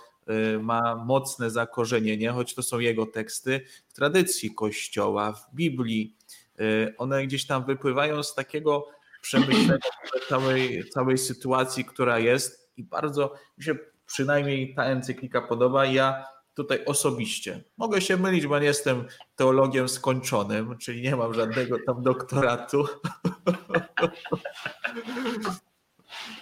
ma 0.62 0.96
mocne 0.96 1.50
zakorzenienie, 1.50 2.32
choć 2.32 2.56
to 2.56 2.64
są 2.64 2.80
jego 2.80 3.06
teksty 3.06 3.62
w 3.88 3.94
tradycji 3.94 4.56
Kościoła, 4.56 5.34
w 5.34 5.56
Biblii. 5.56 6.18
Y, 6.60 6.94
one 6.98 7.28
gdzieś 7.28 7.48
tam 7.48 7.66
wypływają 7.66 8.24
z 8.24 8.36
takiego 8.36 8.88
przemyślenia 9.22 9.80
całej, 10.30 10.90
całej 10.90 11.18
sytuacji, 11.18 11.86
która 11.86 12.20
jest 12.20 12.72
i 12.78 12.84
bardzo 12.84 13.34
mi 13.58 13.64
się 13.64 13.76
przynajmniej 14.06 14.76
ta 14.76 14.84
encyklika 14.84 15.42
podoba. 15.42 15.86
Ja 15.86 16.26
tutaj 16.54 16.86
osobiście. 16.86 17.64
Mogę 17.78 18.02
się 18.02 18.18
mylić, 18.18 18.48
bo 18.48 18.60
nie 18.60 18.66
jestem 18.66 19.06
teologiem 19.36 19.90
skończonym, 19.90 20.78
czyli 20.78 21.02
nie 21.02 21.16
mam 21.16 21.34
żadnego 21.34 21.78
tam 21.86 22.04
doktoratu. 22.04 22.88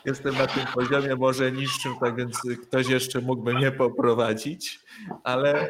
Jestem 0.06 0.38
na 0.38 0.48
tym 0.48 0.64
poziomie 0.74 1.16
może 1.16 1.52
niższym, 1.52 1.94
tak 2.00 2.16
więc 2.16 2.42
ktoś 2.64 2.88
jeszcze 2.88 3.22
mógłby 3.22 3.54
mnie 3.54 3.72
poprowadzić, 3.72 4.80
ale 5.24 5.70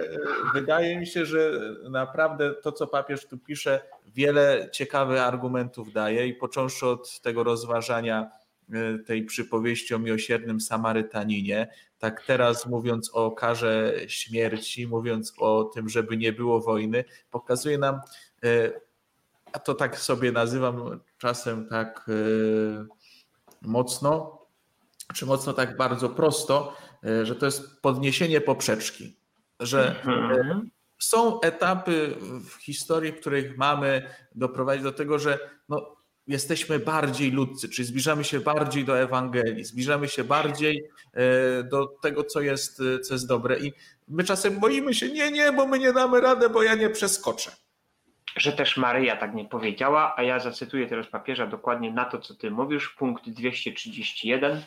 wydaje 0.53 0.99
mi 0.99 1.07
się, 1.07 1.25
że 1.25 1.51
naprawdę 1.89 2.53
to, 2.53 2.71
co 2.71 2.87
papież 2.87 3.27
tu 3.27 3.37
pisze, 3.37 3.81
wiele 4.13 4.69
ciekawych 4.71 5.19
argumentów 5.19 5.93
daje 5.93 6.27
i 6.27 6.33
począwszy 6.33 6.87
od 6.87 7.21
tego 7.21 7.43
rozważania 7.43 8.31
e, 8.73 8.99
tej 8.99 9.25
przypowieści 9.25 9.93
o 9.93 9.99
miłosiernym 9.99 10.61
Samarytaninie, 10.61 11.67
tak 11.99 12.25
teraz 12.25 12.65
mówiąc 12.65 13.11
o 13.13 13.31
karze 13.31 13.93
śmierci, 14.07 14.87
mówiąc 14.87 15.33
o 15.37 15.63
tym, 15.63 15.89
żeby 15.89 16.17
nie 16.17 16.33
było 16.33 16.61
wojny, 16.61 17.03
pokazuje 17.31 17.77
nam, 17.77 17.95
e, 18.43 18.71
a 19.53 19.59
to 19.59 19.73
tak 19.73 19.97
sobie 19.97 20.31
nazywam 20.31 20.99
czasem 21.17 21.67
tak 21.69 22.09
e, 22.09 22.85
mocno, 23.61 24.41
czy 25.13 25.25
mocno 25.25 25.53
tak 25.53 25.77
bardzo 25.77 26.09
prosto, 26.09 26.75
e, 27.03 27.25
że 27.25 27.35
to 27.35 27.45
jest 27.45 27.81
podniesienie 27.81 28.41
poprzeczki, 28.41 29.15
że 29.59 30.01
mhm. 30.05 30.69
są 30.99 31.41
etapy 31.41 32.15
w 32.49 32.53
historii, 32.53 33.11
w 33.11 33.19
których 33.19 33.57
mamy 33.57 34.09
doprowadzić 34.35 34.83
do 34.83 34.91
tego, 34.91 35.19
że 35.19 35.39
no, 35.69 35.95
jesteśmy 36.27 36.79
bardziej 36.79 37.31
ludcy, 37.31 37.69
czyli 37.69 37.87
zbliżamy 37.87 38.23
się 38.23 38.39
bardziej 38.39 38.85
do 38.85 38.99
Ewangelii, 38.99 39.63
zbliżamy 39.63 40.07
się 40.07 40.23
bardziej 40.23 40.89
e, 41.13 41.63
do 41.63 41.87
tego, 41.87 42.23
co 42.23 42.41
jest, 42.41 42.81
e, 42.95 42.99
co 42.99 43.13
jest 43.13 43.27
dobre. 43.27 43.59
I 43.59 43.73
my 44.07 44.23
czasem 44.23 44.59
boimy 44.59 44.93
się, 44.93 45.09
nie, 45.09 45.31
nie, 45.31 45.51
bo 45.51 45.67
my 45.67 45.79
nie 45.79 45.93
damy 45.93 46.21
radę, 46.21 46.49
bo 46.49 46.63
ja 46.63 46.75
nie 46.75 46.89
przeskoczę. 46.89 47.51
Że 48.35 48.51
też 48.51 48.77
Maryja 48.77 49.15
tak 49.15 49.33
nie 49.33 49.45
powiedziała, 49.45 50.13
a 50.17 50.23
ja 50.23 50.39
zacytuję 50.39 50.87
teraz 50.87 51.07
papieża 51.07 51.47
dokładnie 51.47 51.91
na 51.91 52.05
to, 52.05 52.19
co 52.19 52.35
ty 52.35 52.51
mówisz, 52.51 52.89
punkt 52.89 53.29
231. 53.29 54.61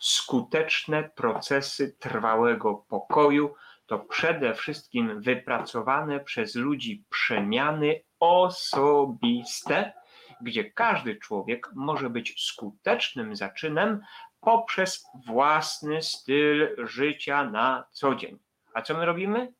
Skuteczne 0.00 1.10
procesy 1.14 1.96
trwałego 1.98 2.74
pokoju 2.74 3.54
to 3.86 3.98
przede 3.98 4.54
wszystkim 4.54 5.20
wypracowane 5.20 6.20
przez 6.20 6.54
ludzi 6.54 7.04
przemiany 7.10 8.00
osobiste, 8.20 9.92
gdzie 10.40 10.70
każdy 10.70 11.16
człowiek 11.16 11.70
może 11.74 12.10
być 12.10 12.44
skutecznym 12.46 13.36
zaczynem 13.36 14.00
poprzez 14.40 15.06
własny 15.26 16.02
styl 16.02 16.76
życia 16.86 17.44
na 17.44 17.84
co 17.90 18.14
dzień. 18.14 18.38
A 18.74 18.82
co 18.82 18.94
my 18.94 19.06
robimy? 19.06 19.52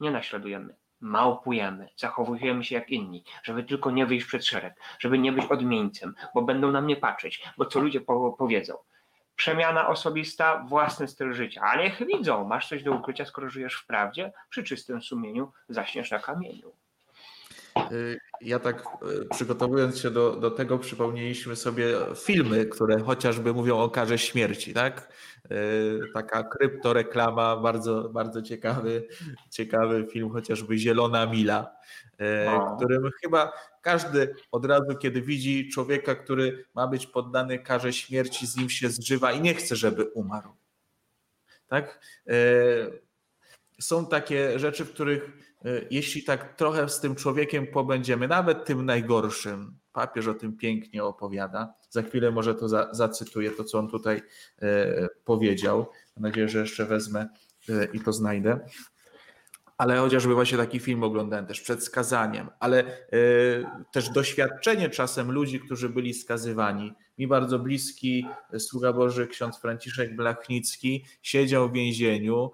Nie 0.00 0.10
naśladujemy. 0.10 0.83
Małpujemy, 1.04 1.88
zachowujemy 1.96 2.64
się 2.64 2.74
jak 2.74 2.90
inni, 2.90 3.24
żeby 3.42 3.64
tylko 3.64 3.90
nie 3.90 4.06
wyjść 4.06 4.26
przed 4.26 4.46
szereg, 4.46 4.74
żeby 4.98 5.18
nie 5.18 5.32
być 5.32 5.46
odmieńcem, 5.46 6.14
bo 6.34 6.42
będą 6.42 6.72
na 6.72 6.80
mnie 6.80 6.96
patrzeć, 6.96 7.44
bo 7.58 7.66
co 7.66 7.80
ludzie 7.80 8.00
powiedzą. 8.38 8.74
Przemiana 9.36 9.88
osobista, 9.88 10.64
własny 10.68 11.08
styl 11.08 11.32
życia. 11.32 11.60
Ale 11.60 11.84
niech 11.84 12.06
widzą, 12.06 12.44
masz 12.44 12.68
coś 12.68 12.82
do 12.82 12.92
ukrycia, 12.92 13.24
skoro 13.24 13.50
żyjesz 13.50 13.74
w 13.74 13.86
prawdzie, 13.86 14.32
przy 14.50 14.64
czystym 14.64 15.02
sumieniu 15.02 15.52
zaśniesz 15.68 16.10
na 16.10 16.18
kamieniu. 16.18 16.72
Y, 17.92 18.20
ja 18.40 18.58
tak 18.58 18.84
y, 19.22 19.28
przygotowując 19.30 19.98
się 19.98 20.10
do, 20.10 20.36
do 20.36 20.50
tego, 20.50 20.78
przypomnieliśmy 20.78 21.56
sobie 21.56 21.94
filmy, 22.16 22.66
które 22.66 23.00
chociażby 23.00 23.52
mówią 23.52 23.78
o 23.78 23.90
karze 23.90 24.18
śmierci, 24.18 24.74
tak? 24.74 25.12
Y, 25.52 26.00
taka 26.14 26.42
kryptoreklama, 26.42 27.56
bardzo, 27.56 28.08
bardzo 28.08 28.42
ciekawy, 28.42 29.08
ciekawy 29.50 30.06
film, 30.12 30.30
chociażby 30.30 30.78
Zielona 30.78 31.26
Mila, 31.26 31.76
no. 32.46 32.76
którym 32.76 33.10
chyba 33.22 33.52
każdy 33.82 34.34
od 34.52 34.64
razu, 34.64 34.96
kiedy 35.00 35.22
widzi 35.22 35.68
człowieka, 35.68 36.14
który 36.14 36.64
ma 36.74 36.86
być 36.86 37.06
poddany 37.06 37.58
karze 37.58 37.92
śmierci, 37.92 38.46
z 38.46 38.56
nim 38.56 38.70
się 38.70 38.88
zżywa 38.88 39.32
i 39.32 39.40
nie 39.40 39.54
chce, 39.54 39.76
żeby 39.76 40.04
umarł. 40.04 40.50
Tak? 41.66 42.00
Są 43.80 44.06
takie 44.06 44.58
rzeczy, 44.58 44.84
w 44.84 44.92
których 44.92 45.43
jeśli 45.90 46.22
tak 46.22 46.56
trochę 46.56 46.88
z 46.88 47.00
tym 47.00 47.14
człowiekiem 47.14 47.66
pobędziemy, 47.66 48.28
nawet 48.28 48.64
tym 48.64 48.86
najgorszym, 48.86 49.78
papież 49.92 50.26
o 50.26 50.34
tym 50.34 50.56
pięknie 50.56 51.04
opowiada. 51.04 51.74
Za 51.90 52.02
chwilę 52.02 52.30
może 52.30 52.54
to 52.54 52.68
za, 52.68 52.88
zacytuję, 52.92 53.50
to 53.50 53.64
co 53.64 53.78
on 53.78 53.88
tutaj 53.88 54.22
e, 54.62 55.08
powiedział. 55.24 55.86
Mam 56.16 56.22
nadzieję, 56.22 56.48
że 56.48 56.58
jeszcze 56.60 56.84
wezmę 56.84 57.28
e, 57.68 57.88
i 57.92 58.00
to 58.00 58.12
znajdę. 58.12 58.60
Ale 59.78 59.96
chociażby 59.96 60.34
właśnie 60.34 60.58
taki 60.58 60.80
film 60.80 61.02
oglądałem 61.02 61.46
też 61.46 61.60
przed 61.60 61.84
skazaniem, 61.84 62.48
ale 62.60 63.06
też 63.92 64.10
doświadczenie 64.10 64.90
czasem 64.90 65.32
ludzi, 65.32 65.60
którzy 65.60 65.88
byli 65.88 66.14
skazywani. 66.14 66.92
Mi 67.18 67.26
bardzo 67.26 67.58
bliski 67.58 68.26
sługa 68.58 68.92
Boży 68.92 69.26
ksiądz 69.26 69.58
Franciszek 69.58 70.16
Blachnicki 70.16 71.04
siedział 71.22 71.68
w 71.68 71.72
więzieniu, 71.72 72.50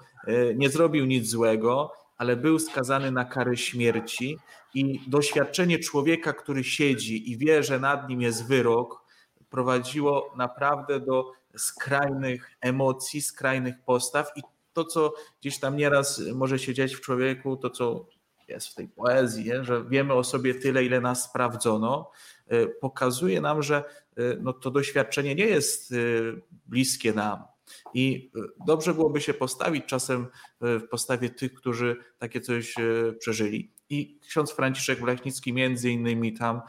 nie 0.57 0.71
zrobił 0.71 1.07
nic 1.07 1.29
złego, 1.29 1.93
ale 2.21 2.37
był 2.37 2.59
skazany 2.59 3.12
na 3.12 3.25
karę 3.25 3.57
śmierci 3.57 4.39
i 4.75 5.01
doświadczenie 5.07 5.79
człowieka, 5.79 6.33
który 6.33 6.64
siedzi 6.64 7.31
i 7.31 7.39
wie, 7.39 7.62
że 7.62 7.81
nad 7.81 8.09
nim 8.09 8.21
jest 8.21 8.47
wyrok, 8.47 9.05
prowadziło 9.51 10.35
naprawdę 10.37 11.01
do 11.01 11.33
skrajnych 11.57 12.51
emocji, 12.61 13.23
skrajnych 13.23 13.75
postaw 13.87 14.31
i 14.37 14.43
to, 14.73 14.85
co 14.85 15.12
gdzieś 15.41 15.59
tam 15.61 15.77
nieraz 15.77 16.23
może 16.35 16.59
się 16.59 16.75
dziać 16.75 16.95
w 16.95 17.01
człowieku, 17.01 17.57
to 17.57 17.71
co 17.71 18.07
jest 18.49 18.68
w 18.68 18.75
tej 18.75 18.89
poezji, 18.89 19.45
nie? 19.45 19.64
że 19.64 19.85
wiemy 19.85 20.14
o 20.14 20.25
sobie 20.25 20.55
tyle, 20.55 20.85
ile 20.85 21.01
nas 21.01 21.25
sprawdzono, 21.25 22.11
e, 22.49 22.66
pokazuje 22.66 23.41
nam, 23.41 23.62
że 23.62 23.77
e, 23.77 24.23
no, 24.41 24.53
to 24.53 24.71
doświadczenie 24.71 25.35
nie 25.35 25.47
jest 25.47 25.93
e, 25.93 25.97
bliskie 26.66 27.12
nam. 27.12 27.49
I 27.95 28.31
e, 28.37 28.41
dobrze 28.66 28.95
byłoby 28.95 29.21
się 29.21 29.35
postawić 29.35 29.85
czasem 29.87 30.27
e, 30.61 30.79
w 30.79 30.89
postawie 30.89 31.31
tych, 31.31 31.55
którzy 31.55 31.97
takie 32.18 32.41
coś 32.41 32.79
e, 32.79 33.12
przeżyli. 33.18 33.73
I 33.91 34.18
ksiądz 34.29 34.53
Franciszek 34.53 35.01
Blachnicki 35.01 35.53
między 35.53 35.91
innymi 35.91 36.33
tam 36.33 36.61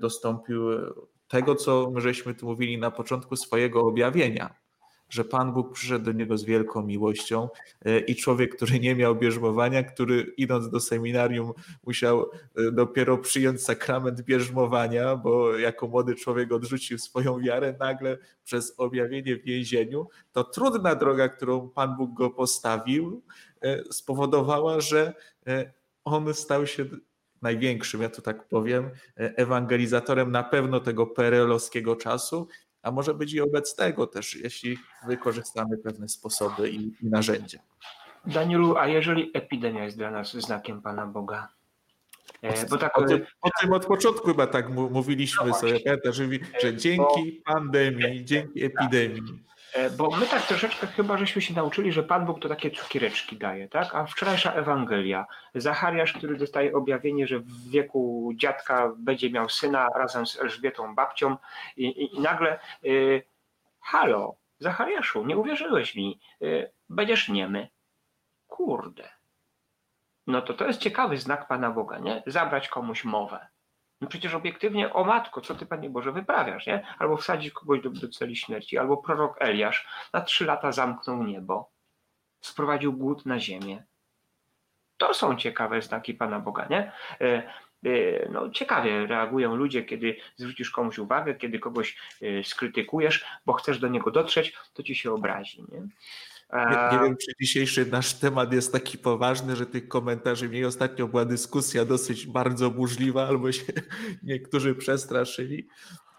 dostąpił 0.00 0.62
tego, 1.28 1.54
co 1.54 1.90
my 1.94 2.00
żeśmy 2.00 2.34
tu 2.34 2.46
mówili 2.46 2.78
na 2.78 2.90
początku 2.90 3.36
swojego 3.36 3.80
objawienia, 3.80 4.54
że 5.08 5.24
Pan 5.24 5.52
Bóg 5.52 5.72
przyszedł 5.72 6.04
do 6.04 6.12
niego 6.12 6.38
z 6.38 6.44
wielką 6.44 6.82
miłością 6.82 7.48
e, 7.84 7.98
i 7.98 8.16
człowiek, 8.16 8.56
który 8.56 8.80
nie 8.80 8.94
miał 8.94 9.16
bierzmowania, 9.16 9.82
który 9.82 10.34
idąc 10.36 10.70
do 10.70 10.80
seminarium 10.80 11.52
musiał 11.86 12.22
e, 12.22 12.72
dopiero 12.72 13.18
przyjąć 13.18 13.62
sakrament 13.62 14.22
bierzmowania, 14.22 15.16
bo 15.16 15.56
jako 15.56 15.88
młody 15.88 16.14
człowiek 16.14 16.52
odrzucił 16.52 16.98
swoją 16.98 17.40
wiarę, 17.40 17.74
nagle 17.80 18.18
przez 18.44 18.74
objawienie 18.76 19.36
w 19.36 19.42
więzieniu, 19.44 20.08
to 20.32 20.44
trudna 20.44 20.94
droga, 20.94 21.28
którą 21.28 21.68
Pan 21.68 21.96
Bóg 21.96 22.14
go 22.14 22.30
postawił, 22.30 23.22
e, 23.62 23.84
spowodowała, 23.92 24.80
że 24.80 25.14
on 26.04 26.34
stał 26.34 26.66
się 26.66 26.84
największym, 27.42 28.02
ja 28.02 28.08
to 28.08 28.22
tak 28.22 28.48
powiem, 28.48 28.90
ewangelizatorem 29.16 30.32
na 30.32 30.42
pewno 30.42 30.80
tego 30.80 31.06
perelowskiego 31.06 31.96
czasu 31.96 32.48
a 32.88 32.90
może 32.90 33.14
być 33.14 33.32
i 33.32 33.40
obecnego 33.40 34.06
też, 34.06 34.34
jeśli 34.34 34.78
wykorzystamy 35.06 35.78
pewne 35.78 36.08
sposoby 36.08 36.70
i, 36.70 36.82
i 37.02 37.08
narzędzia. 37.08 37.58
Danielu, 38.26 38.76
a 38.76 38.86
jeżeli 38.86 39.30
epidemia 39.34 39.84
jest 39.84 39.96
dla 39.96 40.10
nas 40.10 40.32
znakiem 40.32 40.82
Pana 40.82 41.06
Boga? 41.06 41.48
E, 42.42 42.66
bo 42.66 42.78
tak, 42.78 42.98
o, 42.98 43.04
tym, 43.04 43.26
o 43.40 43.50
tym 43.60 43.72
od 43.72 43.86
początku 43.86 44.26
chyba 44.26 44.46
tak 44.46 44.68
mówiliśmy 44.70 45.46
no 45.46 45.54
sobie, 45.54 45.78
że, 46.12 46.28
że 46.62 46.76
dzięki 46.76 47.42
pandemii, 47.44 48.24
dzięki 48.24 48.64
epidemii. 48.64 49.44
E, 49.78 49.90
bo 49.90 50.10
my 50.16 50.26
tak 50.26 50.46
troszeczkę 50.46 50.86
chyba 50.86 51.18
żeśmy 51.18 51.42
się 51.42 51.54
nauczyli, 51.54 51.92
że 51.92 52.02
Pan 52.02 52.26
Bóg 52.26 52.40
to 52.40 52.48
takie 52.48 52.70
cukiereczki 52.70 53.36
daje, 53.36 53.68
tak? 53.68 53.94
A 53.94 54.06
wczorajsza 54.06 54.52
Ewangelia, 54.52 55.26
Zachariasz, 55.54 56.12
który 56.12 56.36
dostaje 56.36 56.74
objawienie, 56.74 57.26
że 57.26 57.38
w 57.38 57.70
wieku 57.70 58.32
dziadka 58.36 58.92
będzie 58.96 59.30
miał 59.30 59.48
syna 59.48 59.88
razem 59.94 60.26
z 60.26 60.40
Elżbietą 60.40 60.94
babcią 60.94 61.36
i, 61.76 61.84
i, 61.86 62.16
i 62.16 62.20
nagle 62.20 62.58
y, 62.84 63.22
halo, 63.80 64.36
Zachariaszu, 64.58 65.26
nie 65.26 65.36
uwierzyłeś 65.36 65.94
mi, 65.94 66.20
y, 66.42 66.72
będziesz 66.88 67.28
niemy. 67.28 67.68
Kurde. 68.46 69.08
No 70.26 70.42
to 70.42 70.54
to 70.54 70.66
jest 70.66 70.80
ciekawy 70.80 71.18
znak 71.18 71.48
Pana 71.48 71.70
Boga, 71.70 71.98
nie? 71.98 72.22
Zabrać 72.26 72.68
komuś 72.68 73.04
mowę. 73.04 73.48
No 74.00 74.08
przecież 74.08 74.34
obiektywnie, 74.34 74.92
o 74.92 75.04
matko, 75.04 75.40
co 75.40 75.54
ty 75.54 75.66
Panie 75.66 75.90
Boże 75.90 76.12
wyprawiasz, 76.12 76.66
nie? 76.66 76.86
Albo 76.98 77.16
wsadzić 77.16 77.52
kogoś 77.52 77.80
do, 77.80 77.90
do 77.90 78.08
celi 78.08 78.36
śmierci, 78.36 78.78
albo 78.78 78.96
prorok 78.96 79.36
Eliasz 79.40 79.88
na 80.12 80.20
trzy 80.20 80.44
lata 80.44 80.72
zamknął 80.72 81.24
niebo, 81.24 81.70
sprowadził 82.40 82.92
głód 82.92 83.26
na 83.26 83.40
ziemię. 83.40 83.84
To 84.96 85.14
są 85.14 85.36
ciekawe 85.36 85.82
znaki 85.82 86.14
Pana 86.14 86.40
Boga, 86.40 86.66
nie? 86.70 86.92
E, 87.20 87.42
e, 87.84 88.28
no, 88.30 88.50
ciekawie 88.50 89.06
reagują 89.06 89.56
ludzie, 89.56 89.84
kiedy 89.84 90.16
zwrócisz 90.36 90.70
komuś 90.70 90.98
uwagę, 90.98 91.34
kiedy 91.34 91.58
kogoś 91.58 91.96
e, 92.22 92.44
skrytykujesz, 92.44 93.24
bo 93.46 93.52
chcesz 93.52 93.78
do 93.78 93.88
niego 93.88 94.10
dotrzeć, 94.10 94.56
to 94.74 94.82
ci 94.82 94.94
się 94.94 95.12
obrazi. 95.12 95.64
Nie? 95.72 95.82
Nie, 96.52 96.98
nie, 96.98 97.04
wiem, 97.04 97.16
czy 97.16 97.32
dzisiejszy 97.40 97.86
nasz 97.86 98.14
temat 98.14 98.52
jest 98.52 98.72
taki 98.72 98.98
poważny, 98.98 99.56
że 99.56 99.66
tych 99.66 99.88
komentarzy 99.88 100.48
mniej 100.48 100.64
ostatnio 100.64 101.08
była 101.08 101.24
dyskusja 101.24 101.84
dosyć 101.84 102.26
bardzo 102.26 102.70
burzliwa, 102.70 103.28
albo 103.28 103.52
się 103.52 103.72
niektórzy 104.22 104.74
przestraszyli, 104.74 105.68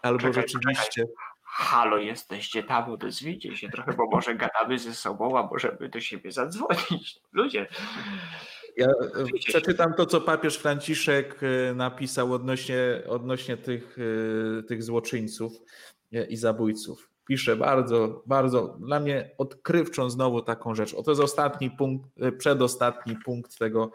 albo 0.02 0.18
czekaj, 0.18 0.42
rzeczywiście. 0.42 1.02
Czekaj. 1.02 1.30
Halo, 1.52 1.98
jesteście 1.98 2.62
tam, 2.62 2.90
odezwijcie 2.90 3.56
się 3.56 3.68
trochę, 3.68 3.92
bo 3.92 4.06
może 4.10 4.34
gadamy 4.34 4.78
ze 4.78 4.94
sobą, 4.94 5.38
a 5.38 5.42
możemy 5.42 5.88
do 5.88 6.00
siebie 6.00 6.32
zadzwonić. 6.32 7.20
Ludzie. 7.32 7.66
Ja 8.76 8.86
e, 8.86 9.38
przeczytam 9.46 9.94
to, 9.94 10.06
co 10.06 10.20
papież 10.20 10.56
Franciszek 10.56 11.40
e, 11.42 11.74
napisał 11.74 12.32
odnośnie, 12.32 13.02
odnośnie 13.08 13.56
tych, 13.56 13.98
e, 14.58 14.62
tych 14.62 14.82
złoczyńców 14.82 15.52
i 16.28 16.36
zabójców 16.36 17.09
pisze 17.30 17.56
bardzo, 17.56 18.22
bardzo 18.26 18.76
dla 18.80 19.00
mnie 19.00 19.30
odkrywczą 19.38 20.10
znowu 20.10 20.42
taką 20.42 20.74
rzecz. 20.74 20.94
Oto 20.94 21.10
jest 21.10 21.22
ostatni 21.22 21.70
punkt, 21.70 22.10
e, 22.20 22.32
przedostatni 22.32 23.16
punkt 23.24 23.58
tego 23.58 23.92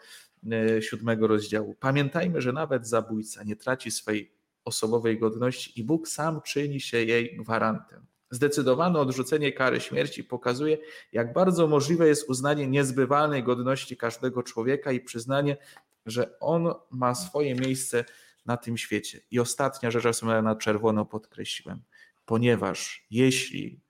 e, 0.51 0.81
siódmego 0.81 1.27
rozdziału. 1.27 1.75
Pamiętajmy, 1.79 2.41
że 2.41 2.53
nawet 2.53 2.87
zabójca 2.87 3.43
nie 3.43 3.55
traci 3.55 3.91
swej 3.91 4.31
osobowej 4.65 5.19
godności 5.19 5.79
i 5.79 5.83
Bóg 5.83 6.07
sam 6.07 6.41
czyni 6.41 6.79
się 6.79 7.03
jej 7.03 7.37
gwarantem. 7.37 8.05
Zdecydowane 8.29 8.99
odrzucenie 8.99 9.51
kary 9.51 9.79
śmierci 9.79 10.23
pokazuje, 10.23 10.77
jak 11.11 11.33
bardzo 11.33 11.67
możliwe 11.67 12.07
jest 12.07 12.29
uznanie 12.29 12.67
niezbywalnej 12.67 13.43
godności 13.43 13.97
każdego 13.97 14.43
człowieka 14.43 14.91
i 14.91 14.99
przyznanie, 14.99 15.57
że 16.05 16.39
on 16.39 16.73
ma 16.91 17.15
swoje 17.15 17.55
miejsce 17.55 18.05
na 18.45 18.57
tym 18.57 18.77
świecie. 18.77 19.19
I 19.31 19.39
ostatnia 19.39 19.91
rzecz, 19.91 20.17
którą 20.17 20.41
na 20.41 20.55
czerwono 20.55 21.05
podkreśliłem 21.05 21.81
ponieważ 22.25 23.05
jeśli 23.09 23.81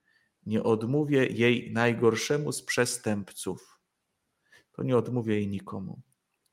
nie 0.45 0.63
odmówię 0.63 1.25
jej 1.25 1.71
najgorszemu 1.73 2.51
z 2.51 2.63
przestępców, 2.63 3.79
to 4.71 4.83
nie 4.83 4.97
odmówię 4.97 5.36
jej 5.36 5.47
nikomu. 5.47 6.01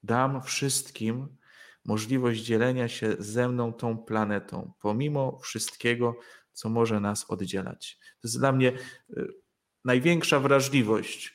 Dam 0.02 0.42
wszystkim 0.42 1.36
możliwość 1.84 2.42
dzielenia 2.42 2.88
się 2.88 3.16
ze 3.18 3.48
mną 3.48 3.72
tą 3.72 3.98
planetą, 3.98 4.72
pomimo 4.80 5.38
wszystkiego, 5.38 6.16
co 6.52 6.68
może 6.68 7.00
nas 7.00 7.30
oddzielać. 7.30 7.98
To 8.00 8.28
jest 8.28 8.38
dla 8.38 8.52
mnie 8.52 8.72
y, 9.16 9.28
największa 9.84 10.40
wrażliwość. 10.40 11.34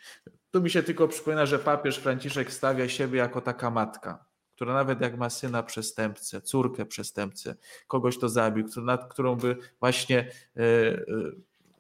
Tu 0.51 0.61
mi 0.61 0.69
się 0.69 0.83
tylko 0.83 1.07
przypomina, 1.07 1.45
że 1.45 1.59
papież 1.59 1.97
Franciszek 1.97 2.51
stawia 2.51 2.89
siebie 2.89 3.17
jako 3.17 3.41
taka 3.41 3.69
matka 3.69 4.26
która 4.57 4.73
nawet 4.73 5.01
jak 5.01 5.17
ma 5.17 5.29
syna 5.29 5.63
przestępcę, 5.63 6.41
córkę 6.41 6.85
przestępcę, 6.85 7.55
kogoś 7.87 8.19
to 8.19 8.29
zabił, 8.29 8.67
nad 8.77 9.13
którą 9.13 9.35
by 9.35 9.57
właśnie 9.79 10.19
e, 10.19 10.61
e, 10.61 11.03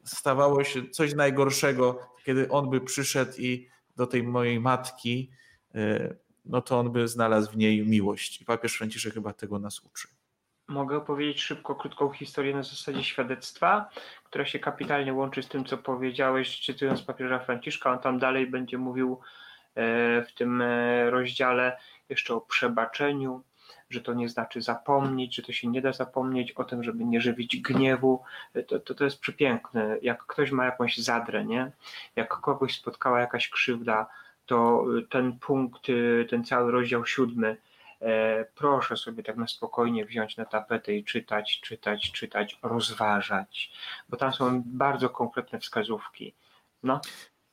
stawało 0.03 0.63
się 0.63 0.89
coś 0.89 1.15
najgorszego, 1.15 1.99
kiedy 2.25 2.49
on 2.49 2.69
by 2.69 2.81
przyszedł 2.81 3.31
i 3.37 3.69
do 3.95 4.07
tej 4.07 4.23
mojej 4.23 4.59
matki, 4.59 5.31
e, 5.75 6.15
no 6.45 6.61
to 6.61 6.79
on 6.79 6.91
by 6.91 7.07
znalazł 7.07 7.51
w 7.51 7.57
niej 7.57 7.87
miłość. 7.87 8.41
I 8.41 8.45
papież 8.45 8.77
Franciszek 8.77 9.13
chyba 9.13 9.33
tego 9.33 9.59
nas 9.59 9.79
uczy. 9.79 10.07
Mogę 10.67 10.97
opowiedzieć 10.97 11.41
szybko, 11.41 11.75
krótką 11.75 12.11
historię 12.11 12.55
na 12.55 12.63
zasadzie 12.63 13.03
świadectwa, 13.03 13.89
która 14.23 14.45
się 14.45 14.59
kapitalnie 14.59 15.13
łączy 15.13 15.43
z 15.43 15.47
tym, 15.47 15.65
co 15.65 15.77
powiedziałeś, 15.77 16.59
czytując 16.59 17.01
papieża 17.01 17.39
Franciszka. 17.39 17.91
On 17.91 17.99
tam 17.99 18.19
dalej 18.19 18.47
będzie 18.47 18.77
mówił 18.77 19.19
w 20.27 20.27
tym 20.37 20.63
rozdziale, 21.09 21.77
jeszcze 22.09 22.33
o 22.33 22.41
przebaczeniu, 22.41 23.43
że 23.89 24.01
to 24.01 24.13
nie 24.13 24.29
znaczy 24.29 24.61
zapomnieć, 24.61 25.35
że 25.35 25.41
to 25.41 25.51
się 25.51 25.67
nie 25.67 25.81
da 25.81 25.93
zapomnieć, 25.93 26.51
o 26.51 26.63
tym, 26.63 26.83
żeby 26.83 27.05
nie 27.05 27.21
żywić 27.21 27.61
gniewu. 27.61 28.23
To, 28.67 28.79
to, 28.79 28.95
to 28.95 29.03
jest 29.03 29.19
przepiękne. 29.19 29.97
Jak 30.01 30.25
ktoś 30.25 30.51
ma 30.51 30.65
jakąś 30.65 30.97
zadrę, 30.97 31.45
nie? 31.45 31.71
jak 32.15 32.29
kogoś 32.29 32.75
spotkała 32.75 33.19
jakaś 33.19 33.49
krzywda, 33.49 34.07
to 34.45 34.85
ten 35.09 35.39
punkt, 35.39 35.87
ten 36.29 36.43
cały 36.45 36.71
rozdział 36.71 37.05
siódmy, 37.05 37.57
e, 38.01 38.45
proszę 38.45 38.97
sobie 38.97 39.23
tak 39.23 39.37
na 39.37 39.47
spokojnie 39.47 40.05
wziąć 40.05 40.37
na 40.37 40.45
tapetę 40.45 40.93
i 40.93 41.03
czytać, 41.03 41.61
czytać, 41.61 42.11
czytać, 42.11 42.59
rozważać, 42.63 43.71
bo 44.09 44.17
tam 44.17 44.33
są 44.33 44.63
bardzo 44.65 45.09
konkretne 45.09 45.59
wskazówki. 45.59 46.33
No. 46.83 47.01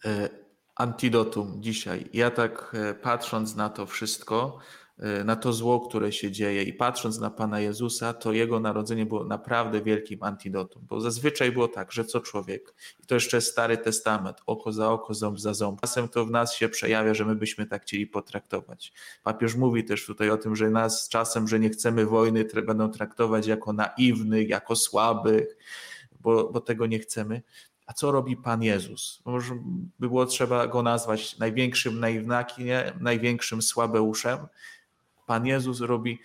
E, 0.04 0.28
antidotum 0.76 1.56
dzisiaj. 1.60 2.04
Ja 2.12 2.30
tak 2.30 2.72
e, 2.74 2.94
patrząc 2.94 3.56
na 3.56 3.68
to 3.68 3.86
wszystko, 3.86 4.58
e, 4.98 5.24
na 5.24 5.36
to 5.36 5.52
zło, 5.52 5.80
które 5.80 6.12
się 6.12 6.30
dzieje 6.30 6.62
i 6.62 6.72
patrząc 6.72 7.18
na 7.18 7.30
Pana 7.30 7.60
Jezusa, 7.60 8.12
to 8.12 8.32
Jego 8.32 8.60
narodzenie 8.60 9.06
było 9.06 9.24
naprawdę 9.24 9.80
wielkim 9.80 10.22
antidotum. 10.22 10.82
Bo 10.88 11.00
zazwyczaj 11.00 11.52
było 11.52 11.68
tak, 11.68 11.92
że 11.92 12.04
co 12.04 12.20
człowiek, 12.20 12.74
i 13.02 13.06
to 13.06 13.14
jeszcze 13.14 13.40
Stary 13.40 13.78
Testament, 13.78 14.38
oko 14.46 14.72
za 14.72 14.90
oko, 14.90 15.14
ząb 15.14 15.40
za 15.40 15.54
ząb. 15.54 15.80
Czasem 15.80 16.08
to 16.08 16.26
w 16.26 16.30
nas 16.30 16.54
się 16.54 16.68
przejawia, 16.68 17.14
że 17.14 17.24
my 17.24 17.34
byśmy 17.34 17.66
tak 17.66 17.82
chcieli 17.82 18.06
potraktować. 18.06 18.92
Papież 19.22 19.54
mówi 19.54 19.84
też 19.84 20.06
tutaj 20.06 20.30
o 20.30 20.36
tym, 20.36 20.56
że 20.56 20.70
nas 20.70 21.08
czasem, 21.08 21.48
że 21.48 21.60
nie 21.60 21.70
chcemy 21.70 22.06
wojny, 22.06 22.44
będą 22.66 22.90
traktować 22.90 23.46
jako 23.46 23.72
naiwnych, 23.72 24.48
jako 24.48 24.76
słabych, 24.76 25.56
bo, 26.20 26.50
bo 26.50 26.60
tego 26.60 26.86
nie 26.86 26.98
chcemy. 26.98 27.42
A 27.86 27.92
co 27.92 28.12
robi 28.12 28.36
Pan 28.36 28.62
Jezus? 28.62 29.22
Może 29.24 29.54
by 29.98 30.08
było 30.08 30.26
trzeba 30.26 30.66
go 30.66 30.82
nazwać 30.82 31.38
największym 31.38 32.00
naiwnakiem, 32.00 32.68
największym 33.00 33.62
słabeuszem. 33.62 34.38
Pan 35.26 35.46
Jezus 35.46 35.80
robi 35.80 36.18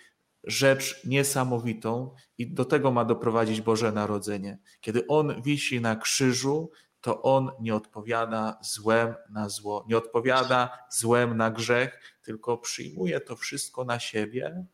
rzecz 0.44 1.04
niesamowitą 1.04 2.14
i 2.38 2.46
do 2.46 2.64
tego 2.64 2.90
ma 2.90 3.04
doprowadzić 3.04 3.60
Boże 3.60 3.92
Narodzenie. 3.92 4.58
Kiedy 4.80 5.06
On 5.06 5.42
wisi 5.42 5.80
na 5.80 5.96
krzyżu, 5.96 6.70
to 7.00 7.22
On 7.22 7.50
nie 7.60 7.74
odpowiada 7.74 8.58
złem 8.62 9.14
na 9.30 9.48
zło, 9.48 9.84
nie 9.88 9.96
odpowiada 9.96 10.78
złem 10.90 11.36
na 11.36 11.50
grzech, 11.50 12.00
tylko 12.22 12.58
przyjmuje 12.58 13.20
to 13.20 13.36
wszystko 13.36 13.84
na 13.84 13.98
siebie 14.00 14.64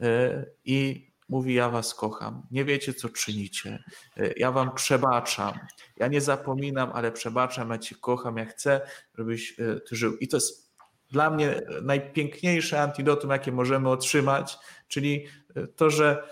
e, 0.00 0.46
i 0.64 1.10
Mówi: 1.28 1.54
Ja 1.54 1.70
was 1.70 1.94
kocham, 1.94 2.42
nie 2.50 2.64
wiecie, 2.64 2.94
co 2.94 3.08
czynicie. 3.08 3.84
E, 4.16 4.32
ja 4.36 4.52
wam 4.52 4.74
przebaczam. 4.74 5.58
Ja 5.96 6.08
nie 6.08 6.20
zapominam, 6.20 6.90
ale 6.94 7.12
przebaczam, 7.12 7.70
ja 7.70 7.78
cię 7.78 7.96
kocham, 8.00 8.36
ja 8.36 8.44
chcę, 8.44 8.80
żebyś 9.18 9.60
e, 9.60 9.80
ty 9.80 9.96
żył. 9.96 10.16
I 10.16 10.28
to 10.28 10.36
jest 10.36 10.72
dla 11.10 11.30
mnie 11.30 11.60
najpiękniejsze 11.82 12.82
antidotum, 12.82 13.30
jakie 13.30 13.52
możemy 13.52 13.88
otrzymać, 13.88 14.58
czyli 14.88 15.26
e, 15.56 15.66
to, 15.66 15.90
że 15.90 16.22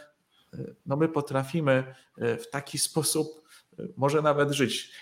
no 0.86 0.96
my 0.96 1.08
potrafimy 1.08 1.94
w 2.16 2.44
taki 2.50 2.78
sposób 2.78 3.48
może 3.96 4.22
nawet 4.22 4.50
żyć. 4.50 4.92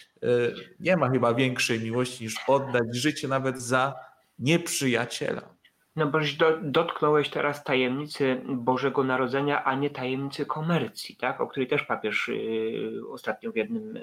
Nie 0.80 0.96
ma 0.96 1.10
chyba 1.10 1.34
większej 1.34 1.80
miłości 1.80 2.24
niż 2.24 2.34
oddać 2.46 2.96
życie 2.96 3.28
nawet 3.28 3.62
za 3.62 3.94
nieprzyjaciela. 4.38 5.54
No 5.96 6.06
boś 6.06 6.34
do, 6.34 6.58
dotknąłeś 6.62 7.30
teraz 7.30 7.64
tajemnicy 7.64 8.42
Bożego 8.44 9.04
Narodzenia, 9.04 9.64
a 9.64 9.74
nie 9.74 9.90
tajemnicy 9.90 10.46
komercji, 10.46 11.16
tak? 11.16 11.40
o 11.40 11.46
której 11.46 11.68
też 11.68 11.82
papież 11.82 12.28
yy, 12.28 13.02
ostatnio 13.10 13.52
w, 13.52 13.56
jednym, 13.56 13.98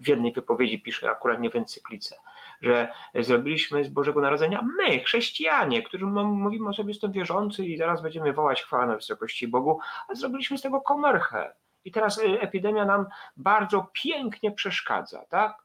w 0.00 0.08
jednej 0.08 0.32
wypowiedzi 0.32 0.82
pisze, 0.82 1.10
akurat 1.10 1.40
nie 1.40 1.50
w 1.50 1.56
encyklice, 1.56 2.16
że 2.62 2.88
zrobiliśmy 3.14 3.84
z 3.84 3.88
Bożego 3.88 4.20
Narodzenia 4.20 4.62
my, 4.78 5.00
chrześcijanie, 5.00 5.82
którzy 5.82 6.06
mówimy 6.06 6.68
o 6.68 6.72
sobie 6.72 6.90
jestem 6.90 7.12
wierzący 7.12 7.64
i 7.66 7.76
zaraz 7.76 8.02
będziemy 8.02 8.32
wołać 8.32 8.62
chwałę 8.62 8.86
na 8.86 8.96
wysokości 8.96 9.48
Bogu, 9.48 9.78
a 10.08 10.14
zrobiliśmy 10.14 10.58
z 10.58 10.62
tego 10.62 10.80
komerchę. 10.80 11.54
I 11.84 11.92
teraz 11.92 12.18
y, 12.18 12.40
epidemia 12.40 12.84
nam 12.84 13.06
bardzo 13.36 13.86
pięknie 13.92 14.52
przeszkadza, 14.52 15.24
tak? 15.28 15.63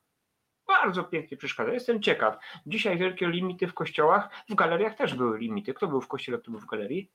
Bardzo 0.69 1.03
pięknie 1.03 1.37
przeszkadza. 1.37 1.73
Jestem 1.73 2.01
ciekaw. 2.01 2.37
Dzisiaj 2.65 2.97
wielkie 2.97 3.27
limity 3.27 3.67
w 3.67 3.73
kościołach, 3.73 4.29
w 4.49 4.55
galeriach 4.55 4.95
też 4.95 5.13
były 5.13 5.39
limity. 5.39 5.73
Kto 5.73 5.87
był 5.87 6.01
w 6.01 6.07
kościele, 6.07 6.37
kto 6.37 6.51
był 6.51 6.59
w 6.59 6.65
galerii? 6.65 7.11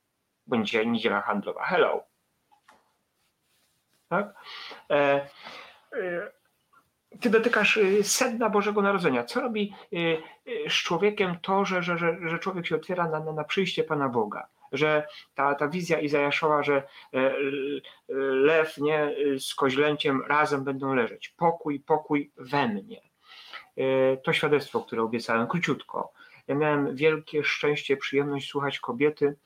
Będzie 0.46 0.86
niedziela 0.86 1.20
handlowa. 1.20 1.64
Hello. 1.64 2.04
Tak? 4.08 4.34
E, 4.90 5.28
e, 5.92 6.30
ty 7.20 7.30
dotykasz 7.30 7.76
y, 7.76 8.04
sedna 8.04 8.50
Bożego 8.50 8.82
Narodzenia. 8.82 9.24
Co 9.24 9.40
robi 9.40 9.74
y, 9.92 9.96
y, 10.48 10.70
z 10.70 10.72
człowiekiem 10.72 11.38
to, 11.42 11.64
że, 11.64 11.82
że, 11.82 11.98
że, 11.98 12.16
że 12.24 12.38
człowiek 12.38 12.66
się 12.66 12.76
otwiera 12.76 13.08
na, 13.08 13.20
na, 13.20 13.32
na 13.32 13.44
przyjście 13.44 13.84
Pana 13.84 14.08
Boga? 14.08 14.48
Że 14.72 15.06
ta, 15.34 15.54
ta 15.54 15.68
wizja 15.68 16.00
Izajaszowa, 16.00 16.62
że 16.62 16.82
e, 17.12 17.34
lew 18.18 18.78
nie, 18.78 19.14
z 19.38 19.54
koźlęciem 19.54 20.22
razem 20.26 20.64
będą 20.64 20.94
leżeć. 20.94 21.28
Pokój, 21.28 21.80
pokój 21.80 22.32
we 22.36 22.68
mnie. 22.68 23.13
E, 23.76 24.16
to 24.16 24.32
świadectwo, 24.32 24.80
które 24.80 25.02
obiecałem, 25.02 25.46
króciutko. 25.46 26.12
Ja 26.48 26.54
miałem 26.54 26.96
wielkie 26.96 27.44
szczęście, 27.44 27.96
przyjemność 27.96 28.48
słuchać 28.48 28.80
kobiety, 28.80 29.36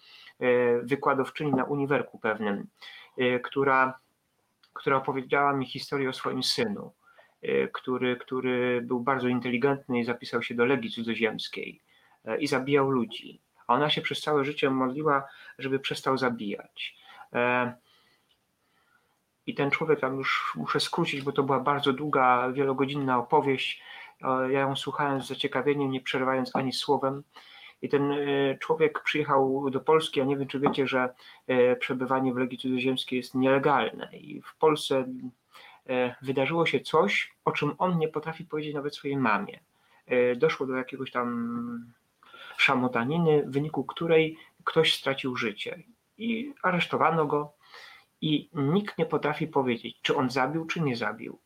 e, 0.40 0.78
wykładowczyni 0.78 1.52
na 1.52 1.64
uniwerku 1.64 2.18
pewnym, 2.18 2.66
która, 3.42 3.98
która 4.72 4.96
opowiedziała 4.96 5.52
mi 5.52 5.66
historię 5.66 6.08
o 6.08 6.12
swoim 6.12 6.42
synu 6.42 6.92
E, 7.42 7.68
który, 7.68 8.16
który 8.16 8.80
był 8.82 9.00
bardzo 9.00 9.28
inteligentny 9.28 10.00
i 10.00 10.04
zapisał 10.04 10.42
się 10.42 10.54
do 10.54 10.64
Legii 10.64 10.90
Cudzoziemskiej 10.90 11.80
e, 12.24 12.38
i 12.38 12.46
zabijał 12.46 12.90
ludzi. 12.90 13.40
A 13.66 13.74
ona 13.74 13.90
się 13.90 14.02
przez 14.02 14.20
całe 14.20 14.44
życie 14.44 14.70
modliła, 14.70 15.28
żeby 15.58 15.78
przestał 15.78 16.18
zabijać. 16.18 16.96
E, 17.32 17.74
I 19.46 19.54
ten 19.54 19.70
człowiek, 19.70 20.00
tam 20.00 20.16
już 20.16 20.52
muszę 20.56 20.80
skrócić, 20.80 21.22
bo 21.22 21.32
to 21.32 21.42
była 21.42 21.60
bardzo 21.60 21.92
długa, 21.92 22.52
wielogodzinna 22.52 23.18
opowieść. 23.18 23.82
Ja 24.50 24.60
ją 24.60 24.76
słuchałem 24.76 25.22
z 25.22 25.28
zaciekawieniem, 25.28 25.90
nie 25.90 26.00
przerywając 26.00 26.56
ani 26.56 26.72
słowem. 26.72 27.22
I 27.82 27.88
ten 27.88 28.14
człowiek 28.60 29.02
przyjechał 29.02 29.70
do 29.70 29.80
Polski, 29.80 30.20
a 30.20 30.24
nie 30.24 30.36
wiem, 30.36 30.48
czy 30.48 30.60
wiecie, 30.60 30.86
że 30.86 31.14
przebywanie 31.80 32.34
w 32.34 32.36
Legii 32.36 32.58
Cudzoziemskiej 32.58 33.16
jest 33.16 33.34
nielegalne. 33.34 34.10
I 34.12 34.42
w 34.42 34.56
Polsce 34.56 35.04
E, 35.88 36.14
wydarzyło 36.22 36.66
się 36.66 36.80
coś, 36.80 37.36
o 37.44 37.52
czym 37.52 37.74
on 37.78 37.98
nie 37.98 38.08
potrafi 38.08 38.44
powiedzieć 38.44 38.74
nawet 38.74 38.96
swojej 38.96 39.16
mamie. 39.16 39.60
E, 40.06 40.36
doszło 40.36 40.66
do 40.66 40.74
jakiegoś 40.74 41.10
tam 41.10 41.92
szamotaniny, 42.56 43.42
w 43.46 43.50
wyniku 43.50 43.84
której 43.84 44.36
ktoś 44.64 44.94
stracił 44.94 45.36
życie 45.36 45.82
i 46.18 46.54
aresztowano 46.62 47.26
go 47.26 47.52
i 48.20 48.50
nikt 48.54 48.98
nie 48.98 49.06
potrafi 49.06 49.46
powiedzieć, 49.46 49.98
czy 50.02 50.16
on 50.16 50.30
zabił, 50.30 50.66
czy 50.66 50.80
nie 50.80 50.96
zabił. 50.96 51.38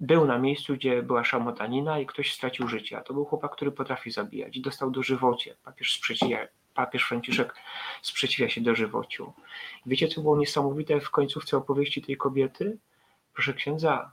Był 0.00 0.26
na 0.26 0.38
miejscu, 0.38 0.74
gdzie 0.74 1.02
była 1.02 1.24
szamotanina 1.24 1.98
i 1.98 2.06
ktoś 2.06 2.34
stracił 2.34 2.68
życie, 2.68 2.98
a 2.98 3.00
to 3.00 3.14
był 3.14 3.24
chłopak, 3.24 3.52
który 3.52 3.72
potrafi 3.72 4.10
zabijać 4.10 4.56
i 4.56 4.60
dostał 4.60 4.90
dożywocie. 4.90 5.56
Papież, 5.64 5.92
sprzeciwia, 5.92 6.48
papież 6.74 7.04
Franciszek 7.04 7.54
sprzeciwia 8.02 8.48
się 8.48 8.60
dożywociu. 8.60 9.32
Wiecie, 9.86 10.08
co 10.08 10.20
było 10.20 10.36
niesamowite 10.38 11.00
w 11.00 11.10
końcówce 11.10 11.56
opowieści 11.56 12.02
tej 12.02 12.16
kobiety? 12.16 12.78
Proszę 13.34 13.54
księdza, 13.54 14.12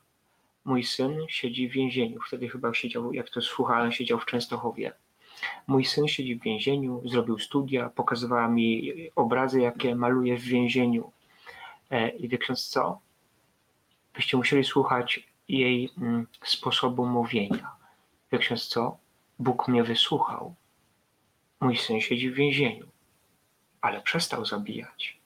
mój 0.65 0.83
syn 0.83 1.17
siedzi 1.29 1.69
w 1.69 1.71
więzieniu. 1.71 2.19
Wtedy 2.27 2.49
chyba 2.49 2.73
siedział, 2.73 3.13
jak 3.13 3.29
to 3.29 3.41
słuchałem, 3.41 3.91
siedział 3.91 4.19
w 4.19 4.25
Częstochowie. 4.25 4.93
Mój 5.67 5.85
syn 5.85 6.07
siedzi 6.07 6.35
w 6.35 6.43
więzieniu, 6.43 7.01
zrobił 7.05 7.39
studia, 7.39 7.89
pokazywała 7.89 8.47
mi 8.47 8.93
obrazy, 9.15 9.61
jakie 9.61 9.95
maluje 9.95 10.37
w 10.37 10.43
więzieniu. 10.43 11.11
E, 11.91 12.09
I 12.09 12.27
wie 12.27 12.37
ksiądz 12.37 12.67
co? 12.67 12.99
Byście 14.15 14.37
musieli 14.37 14.63
słuchać 14.63 15.27
jej 15.47 15.93
mm, 15.97 16.27
sposobu 16.43 17.05
mówienia. 17.05 17.75
Wie 18.31 18.39
ksiądz 18.39 18.67
co? 18.67 18.97
Bóg 19.39 19.67
mnie 19.67 19.83
wysłuchał. 19.83 20.55
Mój 21.59 21.77
syn 21.77 22.01
siedzi 22.01 22.31
w 22.31 22.35
więzieniu, 22.35 22.87
ale 23.81 24.01
przestał 24.01 24.45
zabijać. 24.45 25.19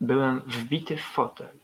Byłem 0.00 0.40
wbity 0.40 0.96
w 0.96 1.02
fotel 1.02 1.58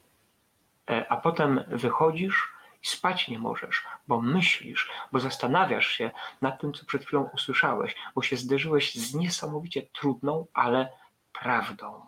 E, 0.90 1.08
a 1.08 1.16
potem 1.16 1.64
wychodzisz 1.68 2.48
i 2.82 2.86
spać 2.86 3.28
nie 3.28 3.38
możesz, 3.38 3.84
bo 4.08 4.20
myślisz, 4.20 4.90
bo 5.12 5.20
zastanawiasz 5.20 5.86
się 5.86 6.10
nad 6.40 6.60
tym, 6.60 6.72
co 6.72 6.84
przed 6.84 7.04
chwilą 7.04 7.30
usłyszałeś, 7.34 7.94
bo 8.14 8.22
się 8.22 8.36
zderzyłeś 8.36 8.94
z 8.94 9.14
niesamowicie 9.14 9.82
trudną, 9.82 10.46
ale 10.54 10.92
prawdą. 11.32 12.06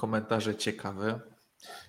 Komentarze 0.00 0.56
ciekawe. 0.56 1.20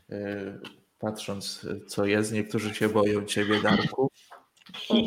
E, 0.09 0.59
patrząc, 0.99 1.67
co 1.87 2.05
jest, 2.05 2.31
niektórzy 2.31 2.75
się 2.75 2.89
boją 2.89 3.25
ciebie, 3.25 3.61
Darku. 3.61 4.11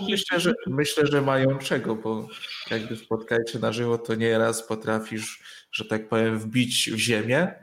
Myślę, 0.08 0.40
że, 0.40 0.54
myślę, 0.66 1.06
że 1.06 1.22
mają 1.22 1.58
czego, 1.58 1.96
bo 1.96 2.28
jakby 2.70 2.96
spotkać 2.96 3.54
na 3.54 3.72
żywo, 3.72 3.98
to 3.98 4.14
nieraz 4.14 4.62
potrafisz, 4.62 5.42
że 5.72 5.84
tak 5.84 6.08
powiem, 6.08 6.38
wbić 6.38 6.90
w 6.90 6.98
ziemię, 6.98 7.54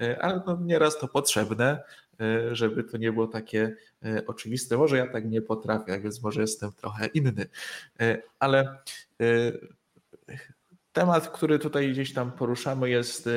e, 0.00 0.22
ale 0.22 0.42
no 0.46 0.58
nieraz 0.62 0.98
to 0.98 1.08
potrzebne, 1.08 1.82
e, 2.20 2.56
żeby 2.56 2.84
to 2.84 2.96
nie 2.96 3.12
było 3.12 3.26
takie 3.26 3.76
oczywiste. 4.26 4.76
Może 4.76 4.96
ja 4.96 5.12
tak 5.12 5.24
nie 5.30 5.42
potrafię, 5.42 6.00
więc 6.00 6.22
może 6.22 6.40
jestem 6.40 6.72
trochę 6.72 7.06
inny, 7.06 7.46
ale 8.38 8.78
temat, 10.94 11.28
który 11.28 11.58
tutaj 11.58 11.92
gdzieś 11.92 12.12
tam 12.12 12.32
poruszamy, 12.32 12.90
jest 12.90 13.28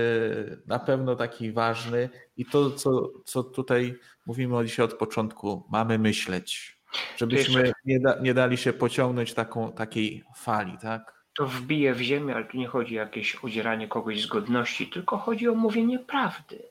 na 0.68 0.80
pewno 0.80 1.16
taki 1.16 1.52
ważny 1.52 2.10
i 2.38 2.46
to, 2.46 2.72
co, 2.72 3.10
co 3.26 3.44
tutaj 3.44 3.96
mówimy 4.26 4.66
dzisiaj 4.66 4.86
od 4.86 4.94
początku, 4.94 5.64
mamy 5.72 6.00
myśleć 6.00 6.78
Żebyśmy 7.18 7.72
nie, 7.86 8.00
da, 8.00 8.20
nie 8.20 8.34
dali 8.34 8.58
się 8.58 8.74
pociągnąć 8.74 9.34
taką, 9.34 9.72
takiej 9.72 10.24
fali, 10.36 10.78
tak? 10.82 11.24
To 11.34 11.48
wbije 11.48 11.94
w 11.94 12.02
ziemię, 12.02 12.36
ale 12.36 12.46
tu 12.46 12.58
nie 12.58 12.68
chodzi 12.68 12.98
o 12.98 13.02
jakieś 13.02 13.36
odzieranie 13.36 13.88
kogoś 13.88 14.22
z 14.22 14.28
godności, 14.28 14.88
tylko 14.88 15.18
chodzi 15.18 15.48
o 15.48 15.56
mówienie 15.56 16.00
prawdy. 16.00 16.64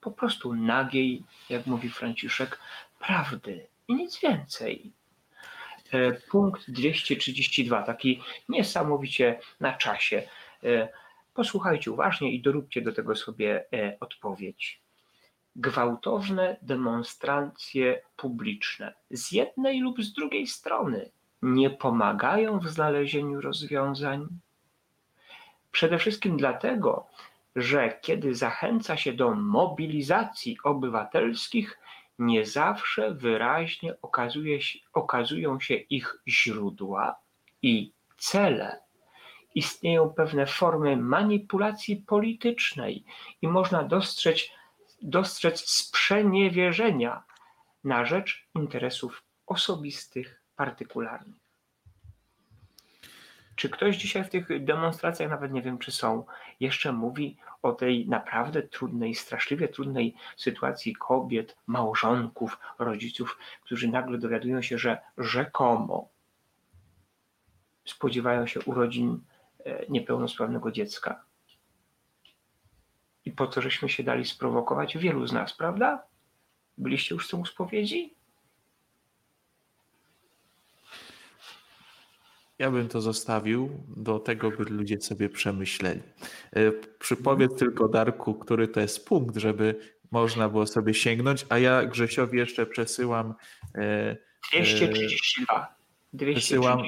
Po 0.00 0.10
prostu 0.10 0.54
nagiej, 0.54 1.24
jak 1.48 1.66
mówi 1.66 1.90
Franciszek, 1.90 2.58
prawdy 2.98 3.66
i 3.88 3.94
nic 3.94 4.20
więcej. 4.20 4.92
E, 5.92 6.12
punkt 6.12 6.70
232, 6.70 7.82
taki 7.82 8.22
niesamowicie 8.48 9.40
na 9.60 9.72
czasie. 9.72 10.22
E, 10.64 10.88
posłuchajcie 11.34 11.90
uważnie 11.90 12.32
i 12.32 12.42
doróbcie 12.42 12.82
do 12.82 12.92
tego 12.92 13.16
sobie 13.16 13.64
e, 13.72 13.96
odpowiedź 14.00 14.80
gwałtowne 15.56 16.56
demonstracje 16.62 18.02
publiczne 18.16 18.94
z 19.10 19.32
jednej 19.32 19.80
lub 19.80 20.02
z 20.02 20.12
drugiej 20.12 20.46
strony 20.46 21.10
nie 21.42 21.70
pomagają 21.70 22.58
w 22.58 22.68
znalezieniu 22.68 23.40
rozwiązań? 23.40 24.26
Przede 25.72 25.98
wszystkim 25.98 26.36
dlatego, 26.36 27.06
że 27.56 27.98
kiedy 28.02 28.34
zachęca 28.34 28.96
się 28.96 29.12
do 29.12 29.34
mobilizacji 29.34 30.58
obywatelskich, 30.64 31.78
nie 32.20 32.46
zawsze 32.46 33.14
wyraźnie 33.14 33.94
okazuje 34.02 34.60
się, 34.62 34.78
okazują 34.92 35.60
się 35.60 35.74
ich 35.74 36.22
źródła 36.28 37.16
i 37.62 37.92
cele. 38.16 38.80
Istnieją 39.54 40.10
pewne 40.10 40.46
formy 40.46 40.96
manipulacji 40.96 41.96
politycznej 41.96 43.04
i 43.42 43.48
można 43.48 43.82
dostrzec 43.82 44.38
dostrzec 45.02 45.70
sprzeniewierzenia 45.70 47.22
na 47.84 48.04
rzecz 48.04 48.48
interesów 48.54 49.22
osobistych, 49.46 50.42
partykularnych. 50.56 51.40
Czy 53.56 53.68
ktoś 53.68 53.96
dzisiaj 53.96 54.24
w 54.24 54.30
tych 54.30 54.64
demonstracjach, 54.64 55.30
nawet 55.30 55.52
nie 55.52 55.62
wiem 55.62 55.78
czy 55.78 55.92
są, 55.92 56.24
jeszcze 56.60 56.92
mówi 56.92 57.38
o 57.62 57.72
tej 57.72 58.08
naprawdę 58.08 58.62
trudnej, 58.62 59.14
straszliwie 59.14 59.68
trudnej 59.68 60.14
sytuacji 60.36 60.96
kobiet, 60.96 61.56
małżonków, 61.66 62.58
rodziców, 62.78 63.38
którzy 63.62 63.88
nagle 63.88 64.18
dowiadują 64.18 64.62
się, 64.62 64.78
że 64.78 64.98
rzekomo 65.18 66.08
spodziewają 67.84 68.46
się 68.46 68.60
urodzin 68.60 69.20
e, 69.64 69.86
niepełnosprawnego 69.88 70.72
dziecka? 70.72 71.24
I 73.24 73.32
po 73.32 73.46
co 73.46 73.62
żeśmy 73.62 73.88
się 73.88 74.02
dali 74.02 74.24
sprowokować? 74.24 74.98
Wielu 74.98 75.26
z 75.26 75.32
nas, 75.32 75.56
prawda? 75.56 76.02
Byliście 76.78 77.14
już 77.14 77.26
z 77.26 77.30
tym 77.30 77.46
spowiedzi? 77.46 78.19
Ja 82.60 82.70
bym 82.70 82.88
to 82.88 83.00
zostawił 83.00 83.70
do 83.96 84.18
tego, 84.18 84.50
by 84.50 84.64
ludzie 84.64 85.00
sobie 85.00 85.28
przemyśleli. 85.28 86.00
E, 86.52 86.72
przypowiedz 86.98 87.54
tylko 87.58 87.88
Darku, 87.88 88.34
który 88.34 88.68
to 88.68 88.80
jest 88.80 89.08
punkt, 89.08 89.36
żeby 89.36 89.74
można 90.10 90.48
było 90.48 90.66
sobie 90.66 90.94
sięgnąć, 90.94 91.46
a 91.48 91.58
ja 91.58 91.86
Grzesiowi 91.86 92.38
jeszcze 92.38 92.66
przesyłam. 92.66 93.34
232. 94.52 95.79
Przesyłam, 96.16 96.82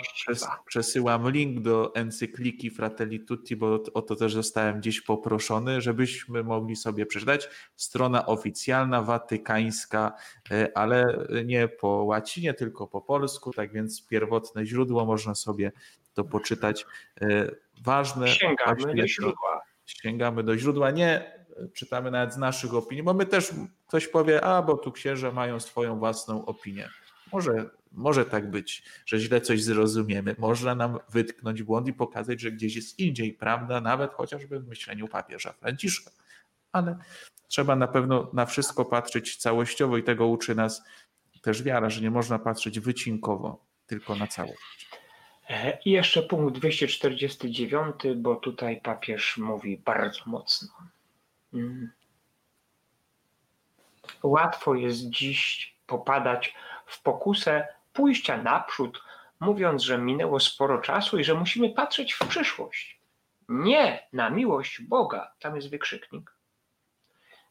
przesyłam 0.66 1.30
link 1.30 1.60
do 1.60 1.94
encykliki 1.94 2.70
Fratelli 2.70 3.20
Tutti, 3.20 3.56
bo 3.56 3.80
o 3.94 4.02
to 4.02 4.16
też 4.16 4.34
zostałem 4.34 4.80
gdzieś 4.80 5.00
poproszony, 5.00 5.80
żebyśmy 5.80 6.44
mogli 6.44 6.76
sobie 6.76 7.06
przeczytać. 7.06 7.48
Strona 7.76 8.26
oficjalna, 8.26 9.02
watykańska, 9.02 10.12
e, 10.50 10.78
ale 10.78 11.26
nie 11.44 11.68
po 11.68 11.88
łacinie, 11.88 12.54
tylko 12.54 12.86
po 12.86 13.00
polsku, 13.00 13.52
tak 13.52 13.72
więc 13.72 14.06
pierwotne 14.06 14.66
źródło 14.66 15.04
można 15.04 15.34
sobie 15.34 15.72
to 16.14 16.24
poczytać. 16.24 16.86
E, 17.20 17.50
ważne. 17.84 18.28
Sięgamy 18.28 18.94
do 18.94 19.06
źródła. 19.06 19.62
Sięgamy 19.86 20.42
do 20.42 20.58
źródła. 20.58 20.90
Nie 20.90 21.42
czytamy 21.74 22.10
nawet 22.10 22.34
z 22.34 22.36
naszych 22.36 22.74
opinii, 22.74 23.02
bo 23.02 23.14
my 23.14 23.26
też 23.26 23.50
ktoś 23.86 24.08
powie, 24.08 24.44
a 24.44 24.62
bo 24.62 24.76
tu 24.76 24.92
księża 24.92 25.32
mają 25.32 25.60
swoją 25.60 25.98
własną 25.98 26.44
opinię. 26.44 26.88
Może, 27.32 27.70
może 27.92 28.24
tak 28.24 28.50
być, 28.50 28.82
że 29.06 29.18
źle 29.18 29.40
coś 29.40 29.62
zrozumiemy. 29.62 30.36
Można 30.38 30.74
nam 30.74 30.98
wytknąć 31.08 31.62
błąd 31.62 31.88
i 31.88 31.92
pokazać, 31.92 32.40
że 32.40 32.52
gdzieś 32.52 32.76
jest 32.76 32.98
indziej 32.98 33.32
prawda, 33.32 33.80
nawet 33.80 34.12
chociażby 34.12 34.60
w 34.60 34.68
myśleniu 34.68 35.08
papieża 35.08 35.52
Franciszka. 35.52 36.10
Ale 36.72 36.98
trzeba 37.48 37.76
na 37.76 37.88
pewno 37.88 38.30
na 38.32 38.46
wszystko 38.46 38.84
patrzeć 38.84 39.36
całościowo 39.36 39.96
i 39.96 40.02
tego 40.02 40.26
uczy 40.26 40.54
nas 40.54 40.82
też 41.42 41.62
wiara, 41.62 41.90
że 41.90 42.00
nie 42.00 42.10
można 42.10 42.38
patrzeć 42.38 42.80
wycinkowo, 42.80 43.64
tylko 43.86 44.16
na 44.16 44.26
całość. 44.26 44.88
I 45.84 45.90
jeszcze 45.90 46.22
punkt 46.22 46.58
249, 46.58 47.94
bo 48.16 48.36
tutaj 48.36 48.80
papież 48.80 49.36
mówi 49.36 49.78
bardzo 49.84 50.20
mocno. 50.26 50.68
Mm. 51.54 51.90
Łatwo 54.22 54.74
jest 54.74 55.10
dziś 55.10 55.74
popadać 55.86 56.54
w 56.92 57.02
pokusę 57.02 57.68
pójścia 57.92 58.36
naprzód, 58.36 59.02
mówiąc, 59.40 59.82
że 59.82 59.98
minęło 59.98 60.40
sporo 60.40 60.78
czasu 60.78 61.18
i 61.18 61.24
że 61.24 61.34
musimy 61.34 61.70
patrzeć 61.70 62.12
w 62.12 62.28
przyszłość. 62.28 63.00
Nie 63.48 64.06
na 64.12 64.30
miłość 64.30 64.82
Boga, 64.82 65.32
tam 65.40 65.56
jest 65.56 65.70
wykrzyknik. 65.70 66.32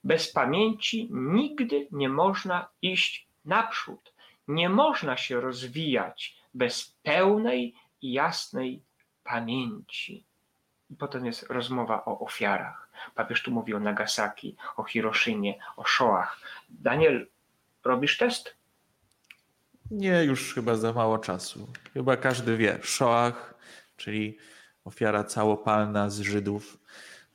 Bez 0.04 0.32
pamięci 0.32 1.08
nigdy 1.12 1.88
nie 1.92 2.10
można 2.10 2.68
iść 2.82 3.28
naprzód. 3.46 4.14
Nie 4.48 4.70
można 4.70 5.18
się 5.18 5.42
rozwijać 5.42 6.36
bez 6.54 6.96
pełnej 7.04 7.76
i 8.02 8.14
jasnej 8.14 8.82
pamięci. 9.24 10.24
I 10.90 10.96
potem 10.96 11.26
jest 11.26 11.50
rozmowa 11.50 12.06
o 12.06 12.20
ofiarach. 12.20 12.90
Papież 13.16 13.44
tu 13.44 13.52
mówi 13.52 13.74
o 13.74 13.80
Nagasaki, 13.80 14.56
o 14.78 14.84
Hiroshimie, 14.84 15.54
o 15.78 15.84
Shoah. 15.86 16.40
Daniel, 16.70 17.28
robisz 17.84 18.18
test? 18.18 18.61
Nie, 19.92 20.24
już 20.24 20.54
chyba 20.54 20.76
za 20.76 20.94
mało 20.94 21.18
czasu. 21.18 21.68
Chyba 21.94 22.18
każdy 22.18 22.58
wie. 22.58 22.80
Shoah, 22.84 23.54
czyli 23.98 24.38
ofiara 24.86 25.24
całopalna 25.24 26.10
z 26.10 26.20
Żydów, 26.20 26.78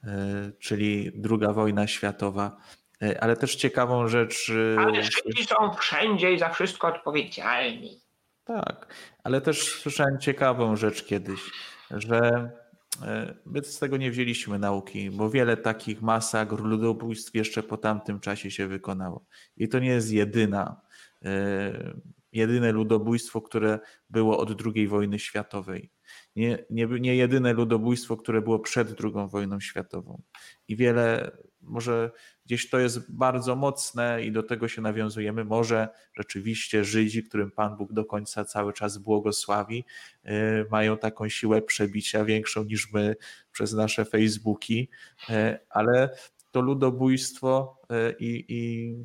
e, 0.05 0.53
czyli 0.59 1.13
druga 1.15 1.53
wojna 1.53 1.87
światowa. 1.87 2.57
E, 3.03 3.23
ale 3.23 3.37
też 3.37 3.57
ciekawą 3.57 4.09
rzecz. 4.09 4.53
E, 4.77 4.81
ale 4.81 5.03
Żydzi 5.03 5.45
są 5.45 5.75
wszędzie 5.75 6.33
i 6.33 6.39
za 6.39 6.49
wszystko 6.49 6.89
odpowiedzialni. 6.89 8.01
Tak, 8.45 8.95
ale 9.25 9.41
też 9.41 9.81
słyszałem 9.81 10.19
ciekawą 10.19 10.77
rzecz 10.77 11.05
kiedyś, 11.05 11.41
że 11.91 12.51
my 13.47 13.65
z 13.65 13.79
tego 13.79 13.97
nie 13.97 14.11
wzięliśmy 14.11 14.59
nauki, 14.59 15.11
bo 15.11 15.31
wiele 15.31 15.57
takich 15.57 16.03
masakr, 16.03 16.61
ludobójstw 16.61 17.35
jeszcze 17.35 17.63
po 17.63 17.77
tamtym 17.77 18.21
czasie 18.21 18.51
się 18.51 18.67
wykonało. 18.67 19.25
I 19.57 19.69
to 19.69 19.79
nie 19.79 19.89
jest 19.89 20.13
jedyna 20.13 20.81
jedyne 22.37 22.73
ludobójstwo, 22.73 23.43
które 23.43 23.79
było 24.11 24.39
od 24.39 24.63
II 24.67 24.89
wojny 24.89 25.19
światowej. 25.19 25.91
Nie, 26.37 26.65
nie, 26.71 26.87
nie 26.87 27.17
jedyne 27.17 27.53
ludobójstwo, 27.53 28.17
które 28.17 28.43
było 28.43 28.59
przed 28.59 29.01
II 29.05 29.29
wojną 29.29 29.61
światową. 29.61 30.23
I 30.69 30.77
wiele, 30.77 31.31
może 31.63 32.11
gdzieś 32.47 32.71
to 32.71 32.79
jest 32.79 33.13
bardzo 33.13 33.57
mocne 33.57 34.25
i 34.25 34.33
do 34.33 34.43
tego 34.43 34.69
się 34.69 34.83
nawiązujemy. 34.83 35.45
Może 35.45 35.89
rzeczywiście 36.17 36.85
Żydzi, 36.85 37.25
którym 37.25 37.51
Pan 37.51 37.77
Bóg 37.77 37.93
do 37.93 38.05
końca 38.05 38.45
cały 38.45 38.73
czas 38.73 38.99
błogosławi, 38.99 39.85
yy, 40.25 40.33
mają 40.71 40.99
taką 40.99 41.29
siłę 41.29 41.63
przebicia 41.63 42.25
większą 42.25 42.65
niż 42.65 42.93
my 42.93 43.17
przez 43.53 43.73
nasze 43.73 44.05
Facebooki, 44.05 44.89
yy, 45.29 45.59
ale 45.71 46.17
to 46.51 46.61
ludobójstwo 46.61 47.81
i, 48.19 48.45
i 48.49 48.97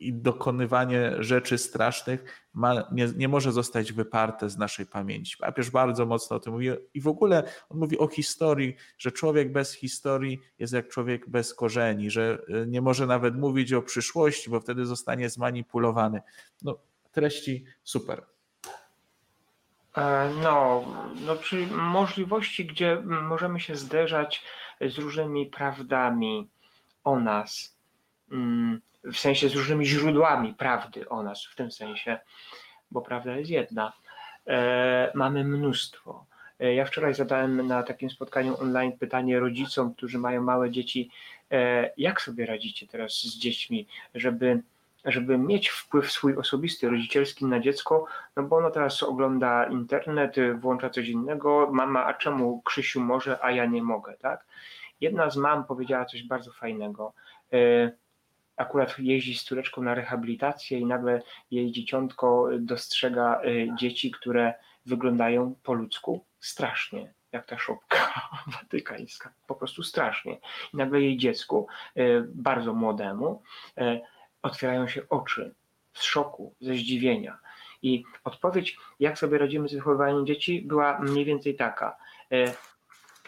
i 0.00 0.12
dokonywanie 0.12 1.12
rzeczy 1.18 1.58
strasznych 1.58 2.48
ma, 2.52 2.88
nie, 2.92 3.08
nie, 3.16 3.28
może 3.28 3.52
zostać 3.52 3.92
wyparte 3.92 4.50
z 4.50 4.56
naszej 4.56 4.86
pamięci. 4.86 5.36
Papież 5.36 5.70
bardzo 5.70 6.06
mocno 6.06 6.36
o 6.36 6.40
tym 6.40 6.52
mówi 6.52 6.68
i 6.94 7.00
w 7.00 7.08
ogóle 7.08 7.42
on 7.68 7.78
mówi 7.78 7.98
o 7.98 8.08
historii, 8.08 8.76
że 8.98 9.12
człowiek 9.12 9.52
bez 9.52 9.72
historii 9.72 10.40
jest 10.58 10.72
jak 10.72 10.88
człowiek 10.88 11.28
bez 11.28 11.54
korzeni, 11.54 12.10
że 12.10 12.38
e, 12.48 12.66
nie 12.66 12.80
może 12.80 13.06
nawet 13.06 13.36
mówić 13.36 13.72
o 13.72 13.82
przyszłości, 13.82 14.50
bo 14.50 14.60
wtedy 14.60 14.86
zostanie 14.86 15.30
zmanipulowany. 15.30 16.20
No, 16.62 16.78
treści 17.12 17.64
super. 17.82 18.26
E, 19.96 20.30
no, 20.42 20.84
no 21.26 21.36
przy 21.36 21.66
możliwości, 21.66 22.66
gdzie 22.66 23.02
możemy 23.04 23.60
się 23.60 23.76
zderzać 23.76 24.44
z 24.80 24.98
różnymi 24.98 25.46
prawdami 25.46 26.50
o 27.04 27.20
nas, 27.20 27.78
mm, 28.32 28.80
w 29.04 29.16
sensie 29.16 29.48
z 29.48 29.54
różnymi 29.54 29.86
źródłami 29.86 30.54
prawdy 30.54 31.08
o 31.08 31.22
nas, 31.22 31.44
w 31.44 31.54
tym 31.54 31.70
sensie, 31.70 32.18
bo 32.90 33.02
prawda 33.02 33.36
jest 33.36 33.50
jedna. 33.50 33.92
E, 34.46 35.12
mamy 35.14 35.44
mnóstwo. 35.44 36.24
E, 36.60 36.74
ja 36.74 36.84
wczoraj 36.84 37.14
zadałem 37.14 37.66
na 37.66 37.82
takim 37.82 38.10
spotkaniu 38.10 38.60
online 38.60 38.92
pytanie 38.92 39.40
rodzicom, 39.40 39.94
którzy 39.94 40.18
mają 40.18 40.42
małe 40.42 40.70
dzieci, 40.70 41.10
e, 41.50 41.90
jak 41.96 42.20
sobie 42.20 42.46
radzicie 42.46 42.86
teraz 42.86 43.12
z 43.12 43.38
dziećmi, 43.38 43.86
żeby, 44.14 44.62
żeby 45.04 45.38
mieć 45.38 45.68
wpływ 45.68 46.12
swój 46.12 46.36
osobisty, 46.36 46.90
rodzicielski 46.90 47.44
na 47.44 47.60
dziecko, 47.60 48.06
no 48.36 48.42
bo 48.42 48.56
ono 48.56 48.70
teraz 48.70 49.02
ogląda 49.02 49.64
internet, 49.64 50.36
włącza 50.58 50.90
coś 50.90 51.08
innego, 51.08 51.68
mama, 51.72 52.06
a 52.06 52.14
czemu 52.14 52.62
Krzysiu 52.62 53.00
może, 53.00 53.44
a 53.44 53.50
ja 53.50 53.66
nie 53.66 53.82
mogę, 53.82 54.16
tak? 54.20 54.44
Jedna 55.00 55.30
z 55.30 55.36
mam 55.36 55.64
powiedziała 55.64 56.04
coś 56.04 56.22
bardzo 56.22 56.52
fajnego. 56.52 57.12
E, 57.52 57.90
akurat 58.60 58.98
jeździ 58.98 59.34
z 59.34 59.44
córeczką 59.44 59.82
na 59.82 59.94
rehabilitację 59.94 60.78
i 60.78 60.86
nagle 60.86 61.22
jej 61.50 61.72
dzieciątko 61.72 62.48
dostrzega 62.58 63.40
y, 63.44 63.68
dzieci, 63.78 64.10
które 64.10 64.54
wyglądają 64.86 65.54
po 65.62 65.72
ludzku 65.72 66.24
strasznie, 66.40 67.12
jak 67.32 67.46
ta 67.46 67.58
szopka 67.58 68.12
watykańska, 68.60 69.32
po 69.46 69.54
prostu 69.54 69.82
strasznie. 69.82 70.38
I 70.74 70.76
nagle 70.76 71.00
jej 71.00 71.16
dziecku, 71.16 71.66
y, 71.96 72.24
bardzo 72.34 72.74
młodemu, 72.74 73.42
y, 73.78 74.00
otwierają 74.42 74.88
się 74.88 75.02
oczy 75.08 75.54
z 75.92 76.02
szoku, 76.02 76.54
ze 76.60 76.74
zdziwienia. 76.74 77.38
I 77.82 78.04
odpowiedź, 78.24 78.76
jak 79.00 79.18
sobie 79.18 79.38
radzimy 79.38 79.68
z 79.68 79.74
wychowywaniem 79.74 80.26
dzieci, 80.26 80.62
była 80.62 80.98
mniej 80.98 81.24
więcej 81.24 81.56
taka. 81.56 81.96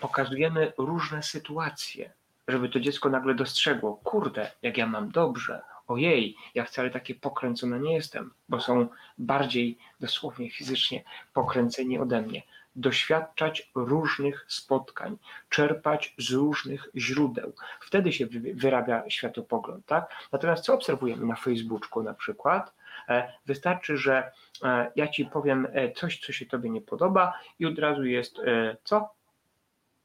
Pokazujemy 0.00 0.72
różne 0.78 1.22
sytuacje, 1.22 2.12
żeby 2.48 2.68
to 2.68 2.80
dziecko 2.80 3.08
nagle 3.08 3.34
dostrzegło, 3.34 3.96
kurde, 3.96 4.50
jak 4.62 4.76
ja 4.76 4.86
mam 4.86 5.10
dobrze, 5.10 5.62
ojej, 5.86 6.36
ja 6.54 6.64
wcale 6.64 6.90
takie 6.90 7.14
pokręcone 7.14 7.80
nie 7.80 7.94
jestem, 7.94 8.30
bo 8.48 8.60
są 8.60 8.88
bardziej 9.18 9.78
dosłownie 10.00 10.50
fizycznie 10.50 11.04
pokręceni 11.32 11.98
ode 11.98 12.22
mnie. 12.22 12.42
Doświadczać 12.76 13.70
różnych 13.74 14.44
spotkań, 14.48 15.16
czerpać 15.48 16.14
z 16.18 16.30
różnych 16.30 16.88
źródeł. 16.96 17.52
Wtedy 17.80 18.12
się 18.12 18.26
wyrabia 18.54 19.10
światopogląd, 19.10 19.86
tak? 19.86 20.14
Natomiast 20.32 20.64
co 20.64 20.74
obserwujemy 20.74 21.26
na 21.26 21.36
Facebooku 21.36 22.02
na 22.02 22.14
przykład? 22.14 22.74
E, 23.08 23.32
wystarczy, 23.46 23.96
że 23.96 24.32
e, 24.62 24.92
ja 24.96 25.08
ci 25.08 25.24
powiem 25.24 25.68
e, 25.72 25.92
coś, 25.92 26.20
co 26.20 26.32
się 26.32 26.46
tobie 26.46 26.70
nie 26.70 26.80
podoba 26.80 27.32
i 27.58 27.66
od 27.66 27.78
razu 27.78 28.04
jest 28.04 28.36
co? 28.84 29.14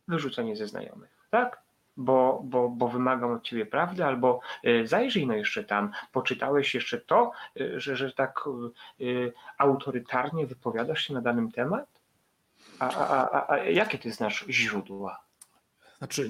Wyrzucenie 0.07 0.55
ze 0.55 0.67
znajomych, 0.67 1.17
tak? 1.29 1.66
Bo, 1.97 2.41
bo, 2.43 2.69
bo 2.69 2.87
wymagam 2.87 3.31
od 3.31 3.43
ciebie 3.43 3.65
prawdy, 3.65 4.05
albo 4.05 4.39
y, 4.65 4.87
zajrzyj 4.87 5.27
no 5.27 5.33
jeszcze 5.33 5.63
tam, 5.63 5.91
poczytałeś 6.11 6.75
jeszcze 6.75 6.97
to, 6.97 7.31
y, 7.61 7.79
że, 7.79 7.95
że 7.95 8.13
tak 8.13 8.39
y, 9.01 9.33
autorytarnie 9.57 10.47
wypowiadasz 10.47 11.07
się 11.07 11.13
na 11.13 11.21
danym 11.21 11.51
temat? 11.51 11.85
A, 12.79 12.89
a, 12.89 13.31
a, 13.31 13.53
a 13.53 13.57
jakie 13.57 13.97
ty 13.97 14.11
znasz 14.11 14.45
źródła? 14.49 15.23
Znaczy, 15.97 16.29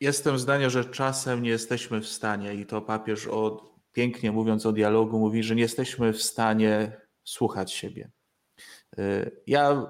jestem 0.00 0.38
zdania, 0.38 0.70
że 0.70 0.84
czasem 0.84 1.42
nie 1.42 1.50
jesteśmy 1.50 2.00
w 2.00 2.08
stanie, 2.08 2.54
i 2.54 2.66
to 2.66 2.80
papież 2.80 3.26
o, 3.26 3.70
pięknie 3.92 4.32
mówiąc 4.32 4.66
o 4.66 4.72
dialogu, 4.72 5.18
mówi, 5.18 5.42
że 5.42 5.54
nie 5.54 5.62
jesteśmy 5.62 6.12
w 6.12 6.22
stanie 6.22 6.92
słuchać 7.24 7.72
siebie. 7.72 8.10
Ja 9.46 9.86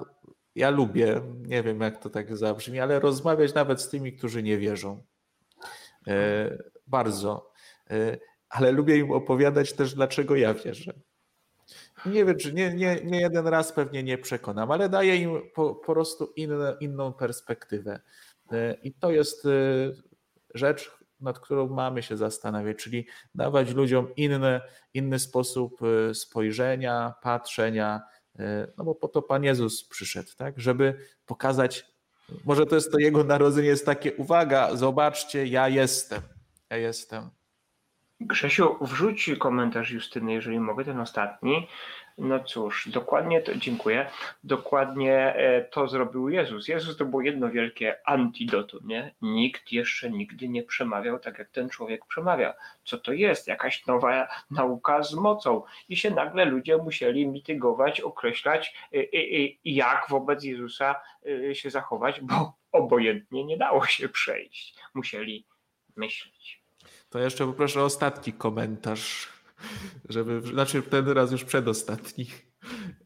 ja 0.57 0.71
lubię, 0.71 1.21
nie 1.47 1.63
wiem 1.63 1.81
jak 1.81 1.99
to 1.99 2.11
tak 2.11 2.37
zabrzmi, 2.37 2.81
ale 2.81 3.01
rozmawiać 3.01 3.55
nawet 3.55 3.83
z 3.83 3.89
tymi, 3.89 4.13
którzy 4.13 4.43
nie 4.43 4.59
wierzą. 4.59 5.05
E, 6.07 6.59
bardzo. 6.87 7.53
E, 7.91 8.19
ale 8.49 8.73
lubię 8.73 8.97
im 8.97 9.13
opowiadać 9.13 9.73
też, 9.73 9.95
dlaczego 9.95 10.37
ja 10.37 10.55
wierzę. 10.55 10.93
Nie 12.07 12.25
wiem, 12.25 12.39
czy 12.39 12.53
nie, 12.53 12.75
nie, 12.75 13.01
nie 13.05 13.21
jeden 13.21 13.47
raz 13.47 13.73
pewnie 13.73 14.03
nie 14.03 14.19
przekonam, 14.19 14.71
ale 14.71 14.89
daję 14.89 15.17
im 15.17 15.43
po, 15.55 15.75
po 15.75 15.93
prostu 15.93 16.33
inne, 16.37 16.77
inną 16.81 17.13
perspektywę. 17.13 18.01
E, 18.53 18.75
I 18.75 18.93
to 18.95 19.11
jest 19.11 19.49
rzecz, 20.55 20.99
nad 21.21 21.39
którą 21.39 21.69
mamy 21.69 22.03
się 22.03 22.17
zastanawiać, 22.17 22.77
czyli 22.77 23.07
dawać 23.35 23.75
ludziom 23.75 24.15
inny, 24.15 24.61
inny 24.95 25.19
sposób 25.19 25.81
spojrzenia, 26.13 27.15
patrzenia, 27.23 28.03
no 28.79 28.85
bo 28.85 28.95
po 28.95 29.09
to 29.09 29.23
Pan 29.23 29.45
Jezus 29.45 29.85
przyszedł, 29.85 30.31
tak? 30.37 30.61
Żeby 30.61 30.95
pokazać, 31.27 31.87
może 32.45 32.67
to 32.67 32.75
jest 32.75 32.93
to 32.93 32.99
Jego 32.99 33.25
narodzenie, 33.25 33.69
jest 33.69 33.87
takie, 33.87 34.13
uwaga, 34.15 34.77
zobaczcie, 34.77 35.47
ja 35.47 35.69
jestem. 35.69 36.23
Ja 36.71 36.77
jestem. 36.77 37.31
Grzesiu, 38.21 38.77
wrzuć 38.81 39.31
komentarz 39.39 39.91
Justyny, 39.91 40.33
jeżeli 40.33 40.61
mogę, 40.61 40.85
ten 40.85 41.01
ostatni. 41.01 41.69
No 42.19 42.45
cóż, 42.45 42.89
dokładnie 42.89 43.41
to, 43.41 43.55
dziękuję. 43.55 44.11
Dokładnie 44.45 45.15
e, 45.15 45.65
to 45.65 45.89
zrobił 45.89 46.29
Jezus. 46.29 46.69
Jezus 46.69 46.97
to 46.97 47.05
było 47.05 47.23
jedno 47.23 47.51
wielkie 47.51 48.09
antidotum, 48.09 48.81
nie? 48.85 49.15
Nikt 49.23 49.73
jeszcze 49.73 50.11
nigdy 50.11 50.49
nie 50.49 50.63
przemawiał 50.63 51.19
tak, 51.19 51.39
jak 51.39 51.51
ten 51.51 51.69
człowiek 51.69 52.07
przemawia. 52.07 52.55
Co 52.85 52.99
to 52.99 53.13
jest? 53.13 53.49
Jakaś 53.49 53.87
nowa 53.87 54.29
nauka 54.51 55.03
z 55.03 55.15
mocą. 55.15 55.63
I 55.89 55.97
się 55.97 56.11
nagle 56.11 56.45
ludzie 56.45 56.77
musieli 56.77 57.29
mitygować, 57.29 58.01
określać, 58.01 58.75
e, 58.95 58.99
e, 58.99 59.49
jak 59.65 60.07
wobec 60.09 60.45
Jezusa 60.45 61.01
się 61.53 61.71
zachować, 61.71 62.21
bo 62.21 62.53
obojętnie 62.73 63.45
nie 63.45 63.57
dało 63.57 63.87
się 63.87 64.09
przejść. 64.09 64.75
Musieli 64.95 65.47
myśleć. 65.97 66.63
To 67.11 67.19
jeszcze 67.19 67.47
poproszę 67.47 67.81
o 67.83 67.85
ostatni 67.85 68.33
komentarz, 68.33 69.36
żeby, 70.09 70.43
znaczy 70.43 70.83
ten 70.83 71.09
raz 71.09 71.33
już 71.33 71.45
przedostatni. 71.45 72.27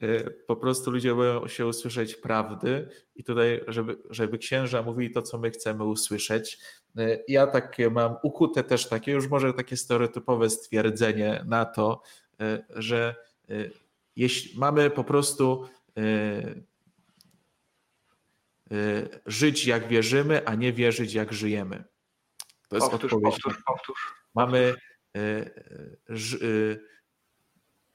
E, 0.03 0.31
po 0.31 0.57
prostu 0.57 0.91
ludzie 0.91 1.15
boją 1.15 1.49
się 1.49 1.67
usłyszeć 1.67 2.15
prawdy 2.15 2.89
i 3.17 3.25
tutaj, 3.25 3.61
żeby, 3.69 3.99
żeby 4.11 4.39
księża 4.39 4.83
mówili 4.83 5.11
to, 5.11 5.23
co 5.23 5.39
my 5.39 5.51
chcemy 5.51 5.85
usłyszeć. 5.85 6.59
E, 6.99 7.19
ja 7.29 7.47
takie 7.47 7.91
mam 7.91 8.17
ukute 8.23 8.65
też 8.65 8.89
takie, 8.89 9.13
już 9.13 9.29
może 9.29 9.55
takie 9.55 9.77
stereotypowe 9.77 10.51
stwierdzenie 10.51 11.45
na 11.47 11.65
to, 11.65 12.03
e, 12.41 12.65
że 12.69 13.15
jeśli 14.17 14.59
mamy 14.59 14.91
po 14.91 15.05
prostu 15.05 15.69
żyć 19.27 19.67
jak 19.67 19.89
wierzymy, 19.89 20.47
a 20.47 20.55
nie 20.55 20.73
wierzyć 20.73 21.15
jak 21.15 21.33
żyjemy. 21.33 21.85
To 22.69 22.77
jest 22.77 22.91
powtórz, 22.91 23.13
odpowiedź. 23.13 23.43
Powtórz, 23.43 23.63
powtórz. 23.67 24.15
Mamy 24.35 24.75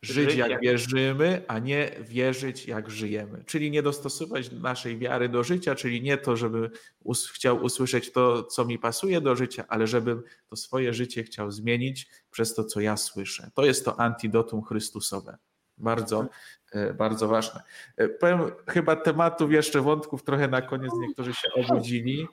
żyć 0.01 0.35
jak 0.35 0.61
wierzymy, 0.61 1.43
a 1.47 1.59
nie 1.59 1.91
wierzyć 2.01 2.65
jak 2.65 2.89
żyjemy. 2.89 3.43
Czyli 3.45 3.71
nie 3.71 3.83
dostosować 3.83 4.51
naszej 4.51 4.97
wiary 4.97 5.29
do 5.29 5.43
życia, 5.43 5.75
czyli 5.75 6.01
nie 6.01 6.17
to, 6.17 6.37
żeby 6.37 6.69
us 7.03 7.29
chciał 7.29 7.63
usłyszeć 7.63 8.11
to, 8.11 8.43
co 8.43 8.65
mi 8.65 8.79
pasuje 8.79 9.21
do 9.21 9.35
życia, 9.35 9.65
ale 9.67 9.87
żebym 9.87 10.23
to 10.47 10.55
swoje 10.55 10.93
życie 10.93 11.23
chciał 11.23 11.51
zmienić 11.51 12.07
przez 12.31 12.55
to, 12.55 12.63
co 12.63 12.81
ja 12.81 12.97
słyszę. 12.97 13.51
To 13.53 13.65
jest 13.65 13.85
to 13.85 13.99
antidotum 13.99 14.63
Chrystusowe. 14.63 15.37
Bardzo, 15.77 16.25
bardzo 16.93 17.27
ważne. 17.27 17.61
Powiem 18.19 18.39
chyba 18.69 18.95
tematów 18.95 19.51
jeszcze 19.51 19.81
wątków 19.81 20.23
trochę 20.23 20.47
na 20.47 20.61
koniec, 20.61 20.91
niektórzy 21.01 21.33
się 21.33 21.47
obudzili. 21.55 22.27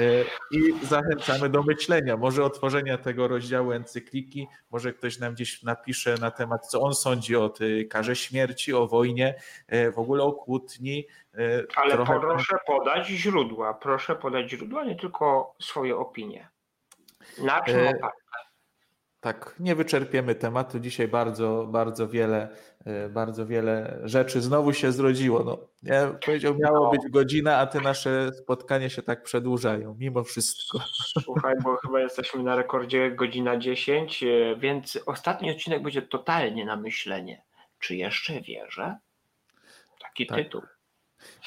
E, 0.00 0.24
I 0.50 0.86
zachęcamy 0.86 1.48
do 1.48 1.62
myślenia, 1.62 2.16
może 2.16 2.44
otworzenia 2.44 2.98
tego 2.98 3.28
rozdziału 3.28 3.72
encykliki, 3.72 4.48
może 4.70 4.92
ktoś 4.92 5.18
nam 5.18 5.34
gdzieś 5.34 5.62
napisze 5.62 6.14
na 6.20 6.30
temat, 6.30 6.66
co 6.66 6.80
on 6.80 6.94
sądzi 6.94 7.36
o 7.36 7.48
tej 7.48 7.88
karze 7.88 8.16
śmierci, 8.16 8.74
o 8.74 8.86
wojnie, 8.86 9.34
e, 9.68 9.90
w 9.90 9.98
ogóle 9.98 10.22
o 10.22 10.32
kłótni. 10.32 11.06
E, 11.34 11.38
Ale 11.76 11.94
Trochę... 11.94 12.20
proszę 12.20 12.56
podać 12.66 13.06
źródła, 13.06 13.74
proszę 13.74 14.16
podać 14.16 14.50
źródła, 14.50 14.84
nie 14.84 14.96
tylko 14.96 15.54
swoje 15.60 15.96
opinie. 15.96 16.48
Na 17.42 17.62
czym 17.62 17.86
oparte? 17.86 18.18
Tak, 19.24 19.54
nie 19.60 19.74
wyczerpiemy 19.74 20.34
tematu. 20.34 20.80
Dzisiaj 20.80 21.08
bardzo, 21.08 21.66
bardzo 21.70 22.08
wiele, 22.08 22.48
e, 22.84 23.08
bardzo 23.08 23.46
wiele 23.46 23.98
rzeczy 24.02 24.40
znowu 24.40 24.72
się 24.72 24.92
zrodziło. 24.92 25.44
No, 25.44 25.58
ja 25.82 26.12
powiedział, 26.26 26.54
miało 26.58 26.90
być 26.90 27.00
godzina, 27.10 27.58
a 27.58 27.66
te 27.66 27.80
nasze 27.80 28.32
spotkania 28.32 28.88
się 28.88 29.02
tak 29.02 29.22
przedłużają, 29.22 29.96
mimo 29.98 30.24
wszystko. 30.24 30.80
Słuchaj, 31.22 31.54
bo 31.62 31.76
chyba 31.76 32.00
jesteśmy 32.00 32.42
na 32.42 32.56
rekordzie 32.56 33.10
godzina 33.10 33.56
10, 33.56 34.22
e, 34.22 34.56
więc 34.56 34.98
ostatni 35.06 35.50
odcinek 35.50 35.82
będzie 35.82 36.02
totalnie 36.02 36.64
na 36.64 36.76
myślenie. 36.76 37.42
Czy 37.78 37.96
jeszcze 37.96 38.40
wierzę? 38.40 38.96
Taki 40.00 40.26
tak. 40.26 40.38
tytuł. 40.38 40.62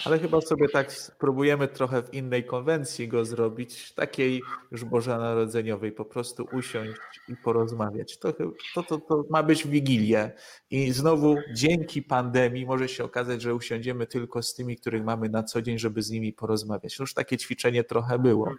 Ale 0.06 0.20
chyba 0.20 0.42
sobie 0.42 0.70
tak 0.70 0.92
spróbujemy 0.92 1.68
trochę 1.68 2.04
w 2.04 2.14
innej 2.14 2.44
konwencji 2.44 3.08
go 3.08 3.26
zrobić, 3.26 3.94
takiej 3.94 4.42
już 4.72 4.86
bożonarodzeniowej, 4.86 5.92
po 5.92 6.06
prostu 6.06 6.48
usiąść 6.54 7.00
i 7.30 7.36
porozmawiać. 7.36 8.18
To, 8.18 8.34
to, 8.76 8.84
to, 8.84 8.98
to 8.98 9.24
ma 9.30 9.44
być 9.44 9.64
w 9.64 9.70
Wigilię 9.70 10.32
i 10.72 10.92
znowu 10.92 11.38
dzięki 11.54 12.04
pandemii 12.04 12.66
może 12.66 12.90
się 12.90 13.04
okazać, 13.04 13.42
że 13.42 13.56
usiądziemy 13.56 14.08
tylko 14.08 14.44
z 14.44 14.54
tymi, 14.54 14.76
których 14.76 15.04
mamy 15.04 15.30
na 15.30 15.44
co 15.44 15.62
dzień, 15.62 15.80
żeby 15.80 16.02
z 16.02 16.10
nimi 16.10 16.34
porozmawiać. 16.34 17.00
Już 17.00 17.14
takie 17.14 17.38
ćwiczenie 17.38 17.84
trochę 17.84 18.20
było, 18.20 18.56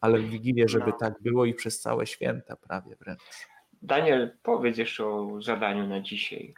ale 0.00 0.18
w 0.18 0.30
Wigilię, 0.30 0.68
żeby 0.68 0.90
no. 0.90 0.96
tak 1.00 1.22
było 1.22 1.44
i 1.44 1.54
przez 1.54 1.80
całe 1.80 2.06
święta 2.06 2.56
prawie 2.56 2.96
wręcz. 2.96 3.20
Daniel, 3.82 4.36
powiedz 4.42 4.78
jeszcze 4.78 5.06
o 5.06 5.42
zadaniu 5.42 5.86
na 5.86 6.00
dzisiaj. 6.00 6.54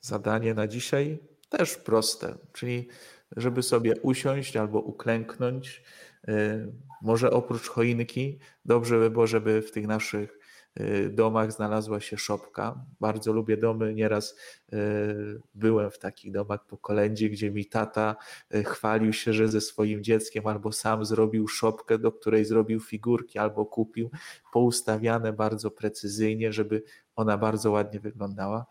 Zadanie 0.00 0.54
na 0.54 0.66
dzisiaj? 0.66 1.18
Też 1.56 1.76
proste, 1.76 2.38
czyli 2.52 2.88
żeby 3.36 3.62
sobie 3.62 3.94
usiąść 4.02 4.56
albo 4.56 4.80
uklęknąć. 4.80 5.82
Y, 6.28 6.72
może 7.02 7.30
oprócz 7.30 7.68
choinki, 7.68 8.38
dobrze 8.64 8.98
by 8.98 9.10
było, 9.10 9.26
żeby 9.26 9.62
w 9.62 9.70
tych 9.70 9.86
naszych 9.86 10.38
y, 10.80 11.10
domach 11.10 11.52
znalazła 11.52 12.00
się 12.00 12.18
szopka. 12.18 12.84
Bardzo 13.00 13.32
lubię 13.32 13.56
domy. 13.56 13.94
Nieraz 13.94 14.36
y, 14.72 15.40
byłem 15.54 15.90
w 15.90 15.98
takich 15.98 16.32
domach 16.32 16.66
po 16.66 16.78
kolędzie, 16.78 17.30
gdzie 17.30 17.50
mi 17.50 17.66
tata 17.66 18.16
chwalił 18.64 19.12
się, 19.12 19.32
że 19.32 19.48
ze 19.48 19.60
swoim 19.60 20.02
dzieckiem 20.02 20.46
albo 20.46 20.72
sam 20.72 21.04
zrobił 21.04 21.48
szopkę, 21.48 21.98
do 21.98 22.12
której 22.12 22.44
zrobił 22.44 22.80
figurki, 22.80 23.38
albo 23.38 23.66
kupił, 23.66 24.10
poustawiane 24.52 25.32
bardzo 25.32 25.70
precyzyjnie, 25.70 26.52
żeby 26.52 26.82
ona 27.16 27.38
bardzo 27.38 27.70
ładnie 27.70 28.00
wyglądała. 28.00 28.66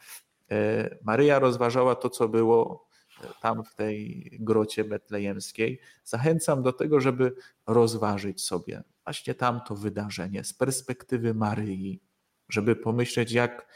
E, 0.51 0.97
Maryja 1.03 1.39
rozważała 1.39 1.95
to, 1.95 2.09
co 2.09 2.29
było 2.29 2.87
tam 3.41 3.63
w 3.63 3.75
tej 3.75 4.29
grocie 4.39 4.83
betlejemskiej. 4.83 5.79
Zachęcam 6.03 6.63
do 6.63 6.73
tego, 6.73 6.99
żeby 6.99 7.35
rozważyć 7.67 8.41
sobie 8.41 8.83
właśnie 9.03 9.35
tamto 9.35 9.75
wydarzenie 9.75 10.43
z 10.43 10.53
perspektywy 10.53 11.33
Maryi, 11.33 12.01
żeby 12.49 12.75
pomyśleć, 12.75 13.31
jak, 13.31 13.67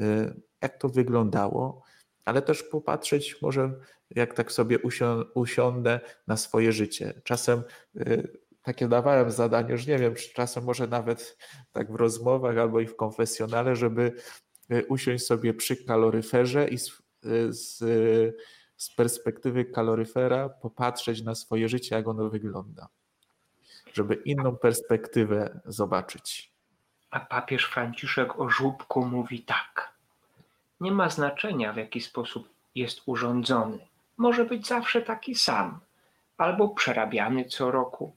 e, 0.00 0.34
jak 0.62 0.78
to 0.78 0.88
wyglądało, 0.88 1.82
ale 2.24 2.42
też 2.42 2.62
popatrzeć, 2.62 3.42
może 3.42 3.74
jak 4.10 4.34
tak 4.34 4.52
sobie 4.52 4.78
usiądę 5.34 6.00
na 6.26 6.36
swoje 6.36 6.72
życie. 6.72 7.20
Czasem 7.24 7.62
e, 7.96 8.22
takie 8.62 8.88
dawałem 8.88 9.30
zadanie, 9.30 9.72
już 9.72 9.86
nie 9.86 9.98
wiem, 9.98 10.14
czasem 10.34 10.64
może 10.64 10.86
nawet 10.86 11.38
tak 11.72 11.92
w 11.92 11.94
rozmowach 11.94 12.58
albo 12.58 12.80
i 12.80 12.86
w 12.86 12.96
konfesjonale, 12.96 13.76
żeby 13.76 14.12
E, 14.12 14.49
usiąść 14.88 15.26
sobie 15.26 15.54
przy 15.54 15.76
kaloryferze 15.76 16.68
i 16.68 16.78
z, 16.78 16.90
e, 17.24 17.52
z, 17.52 17.78
z 18.76 18.94
perspektywy 18.94 19.64
kaloryfera 19.64 20.48
popatrzeć 20.48 21.22
na 21.22 21.34
swoje 21.34 21.68
życie, 21.68 21.96
jak 21.96 22.08
ono 22.08 22.28
wygląda, 22.28 22.88
żeby 23.92 24.14
inną 24.14 24.56
perspektywę 24.56 25.60
zobaczyć. 25.64 26.52
A 27.10 27.20
papież 27.20 27.64
Franciszek 27.64 28.40
o 28.40 28.50
żłóbku 28.50 29.06
mówi 29.06 29.42
tak. 29.42 29.92
Nie 30.80 30.92
ma 30.92 31.08
znaczenia, 31.08 31.72
w 31.72 31.76
jaki 31.76 32.00
sposób 32.00 32.48
jest 32.74 33.00
urządzony. 33.06 33.78
Może 34.16 34.44
być 34.44 34.66
zawsze 34.66 35.02
taki 35.02 35.34
sam, 35.34 35.80
albo 36.36 36.68
przerabiany 36.68 37.44
co 37.44 37.70
roku. 37.70 38.16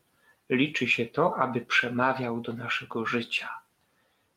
Liczy 0.49 0.88
się 0.88 1.05
to, 1.05 1.35
aby 1.38 1.61
przemawiał 1.61 2.41
do 2.41 2.53
naszego 2.53 3.05
życia 3.05 3.62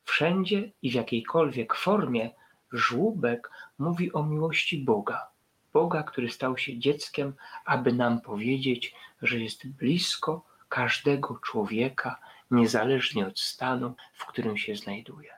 Wszędzie 0.07 0.71
i 0.81 0.91
w 0.91 0.93
jakiejkolwiek 0.93 1.75
formie 1.75 2.29
żłóbek 2.71 3.51
mówi 3.77 4.13
o 4.13 4.23
miłości 4.23 4.83
Boga. 4.83 5.27
Boga, 5.73 6.03
który 6.03 6.29
stał 6.29 6.57
się 6.57 6.79
dzieckiem, 6.79 7.33
aby 7.65 7.93
nam 7.93 8.21
powiedzieć, 8.21 8.95
że 9.21 9.39
jest 9.39 9.67
blisko 9.67 10.45
każdego 10.69 11.39
człowieka, 11.39 12.19
niezależnie 12.51 13.27
od 13.27 13.39
stanu, 13.39 13.95
w 14.13 14.25
którym 14.25 14.57
się 14.57 14.75
znajduje. 14.75 15.33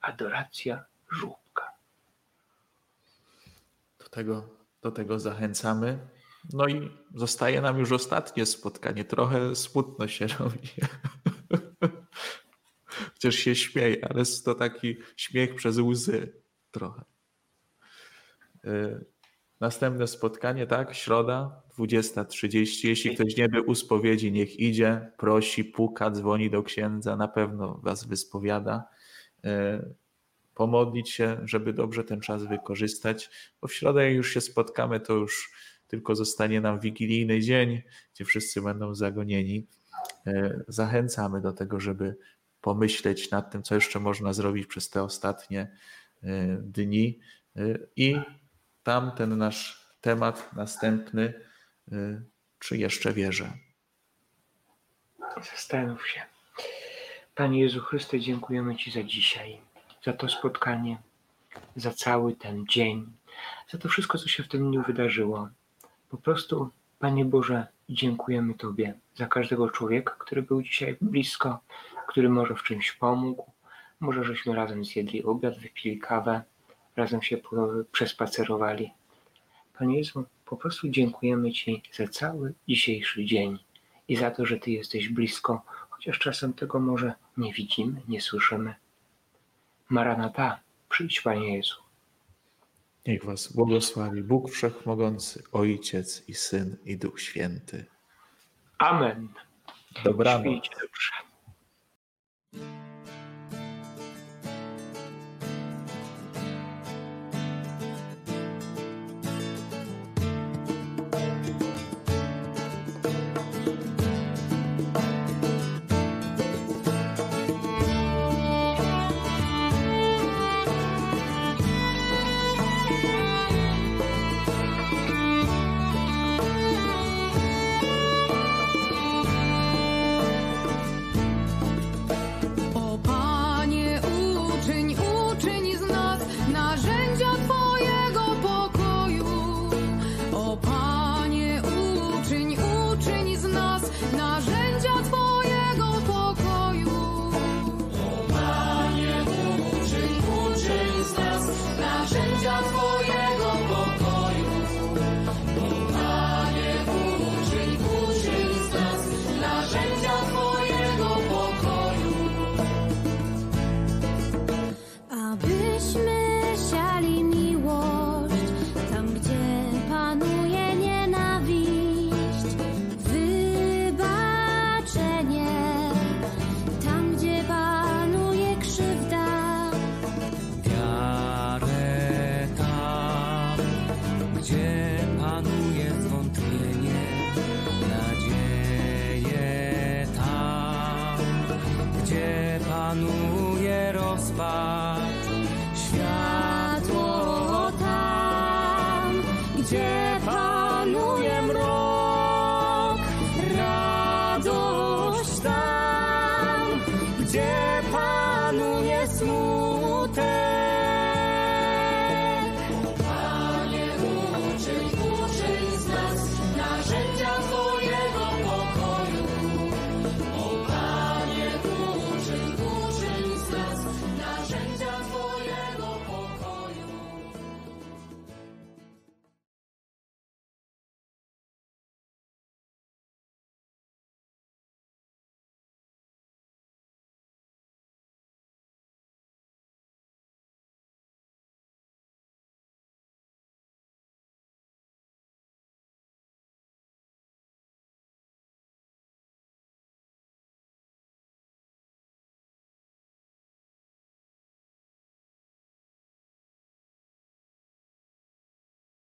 Adoracja 0.00 0.84
żłóbka. 1.10 1.72
Do 3.98 4.08
tego, 4.08 4.48
do 4.82 4.90
tego 4.92 5.18
zachęcamy. 5.18 5.98
No 6.52 6.68
i 6.68 6.90
zostaje 7.14 7.60
nam 7.60 7.78
już 7.78 7.92
ostatnie 7.92 8.46
spotkanie. 8.46 9.04
Trochę 9.04 9.56
smutno 9.56 10.08
się 10.08 10.26
robi. 10.26 10.68
Chociaż 13.22 13.34
się 13.34 13.54
śmieje, 13.54 14.08
ale 14.10 14.18
jest 14.18 14.44
to 14.44 14.54
taki 14.54 14.96
śmiech 15.16 15.54
przez 15.54 15.78
łzy 15.78 16.32
trochę. 16.70 17.04
Y, 18.64 19.04
następne 19.60 20.06
spotkanie, 20.06 20.66
tak? 20.66 20.94
Środa, 20.94 21.62
20.30. 21.78 22.88
Jeśli 22.88 23.14
ktoś 23.14 23.36
nie 23.36 23.48
był 23.48 23.70
u 23.70 23.74
spowiedzi, 23.74 24.32
niech 24.32 24.60
idzie, 24.60 25.12
prosi, 25.18 25.64
puka, 25.64 26.10
dzwoni 26.10 26.50
do 26.50 26.62
księdza, 26.62 27.16
na 27.16 27.28
pewno 27.28 27.80
was 27.82 28.04
wyspowiada. 28.04 28.84
Y, 29.44 29.94
pomodlić 30.54 31.10
się, 31.10 31.40
żeby 31.44 31.72
dobrze 31.72 32.04
ten 32.04 32.20
czas 32.20 32.44
wykorzystać, 32.44 33.30
bo 33.60 33.68
w 33.68 33.74
środę, 33.74 34.04
jak 34.04 34.14
już 34.14 34.34
się 34.34 34.40
spotkamy, 34.40 35.00
to 35.00 35.12
już 35.12 35.52
tylko 35.86 36.14
zostanie 36.14 36.60
nam 36.60 36.80
wigilijny 36.80 37.40
dzień, 37.40 37.82
gdzie 38.14 38.24
wszyscy 38.24 38.62
będą 38.62 38.94
zagonieni. 38.94 39.66
Y, 40.26 40.64
zachęcamy 40.68 41.40
do 41.40 41.52
tego, 41.52 41.80
żeby 41.80 42.16
pomyśleć 42.60 43.30
nad 43.30 43.50
tym, 43.50 43.62
co 43.62 43.74
jeszcze 43.74 44.00
można 44.00 44.32
zrobić 44.32 44.66
przez 44.66 44.90
te 44.90 45.02
ostatnie 45.02 45.76
dni. 46.60 47.20
I 47.96 48.20
tam 48.82 49.12
ten 49.12 49.38
nasz 49.38 49.86
temat 50.00 50.52
następny, 50.52 51.34
czy 52.58 52.76
jeszcze 52.76 53.12
wierzę. 53.12 53.52
Zastanów 55.36 56.08
się. 56.08 56.22
Panie 57.34 57.60
Jezu 57.60 57.80
Chryste, 57.80 58.20
dziękujemy 58.20 58.76
Ci 58.76 58.90
za 58.90 59.02
dzisiaj, 59.02 59.60
za 60.04 60.12
to 60.12 60.28
spotkanie, 60.28 60.98
za 61.76 61.90
cały 61.90 62.36
ten 62.36 62.66
dzień, 62.66 63.12
za 63.70 63.78
to 63.78 63.88
wszystko, 63.88 64.18
co 64.18 64.28
się 64.28 64.42
w 64.42 64.48
tym 64.48 64.70
dniu 64.70 64.82
wydarzyło. 64.82 65.48
Po 66.08 66.16
prostu, 66.16 66.70
Panie 66.98 67.24
Boże, 67.24 67.66
dziękujemy 67.88 68.54
Tobie 68.54 68.94
za 69.14 69.26
każdego 69.26 69.70
człowieka, 69.70 70.16
który 70.18 70.42
był 70.42 70.62
dzisiaj 70.62 70.96
blisko, 71.00 71.60
który 72.10 72.28
może 72.28 72.54
w 72.54 72.62
czymś 72.62 72.92
pomógł. 72.92 73.52
Może 74.00 74.24
żeśmy 74.24 74.54
razem 74.54 74.84
zjedli 74.84 75.24
obiad, 75.24 75.58
wypili 75.58 75.98
kawę, 75.98 76.42
razem 76.96 77.22
się 77.22 77.38
przespacerowali. 77.92 78.90
Panie 79.78 79.98
Jezu, 79.98 80.24
po 80.46 80.56
prostu 80.56 80.88
dziękujemy 80.88 81.52
Ci 81.52 81.82
za 81.92 82.08
cały 82.08 82.54
dzisiejszy 82.68 83.24
dzień 83.24 83.58
i 84.08 84.16
za 84.16 84.30
to, 84.30 84.46
że 84.46 84.58
Ty 84.58 84.70
jesteś 84.70 85.08
blisko, 85.08 85.62
chociaż 85.90 86.18
czasem 86.18 86.52
tego 86.52 86.80
może 86.80 87.12
nie 87.36 87.52
widzimy, 87.52 88.02
nie 88.08 88.20
słyszymy. 88.20 88.74
Maranata, 89.88 90.60
przyjdź 90.88 91.20
Panie 91.20 91.56
Jezu. 91.56 91.76
Niech 93.06 93.24
Was 93.24 93.52
błogosławi 93.52 94.22
Bóg 94.22 94.50
Wszechmogący, 94.50 95.42
Ojciec 95.52 96.28
i 96.28 96.34
Syn 96.34 96.76
i 96.84 96.96
Duch 96.96 97.20
Święty. 97.20 97.86
Amen. 98.78 99.28
Dobranoc. 100.04 100.42
Śpijcie 100.42 100.70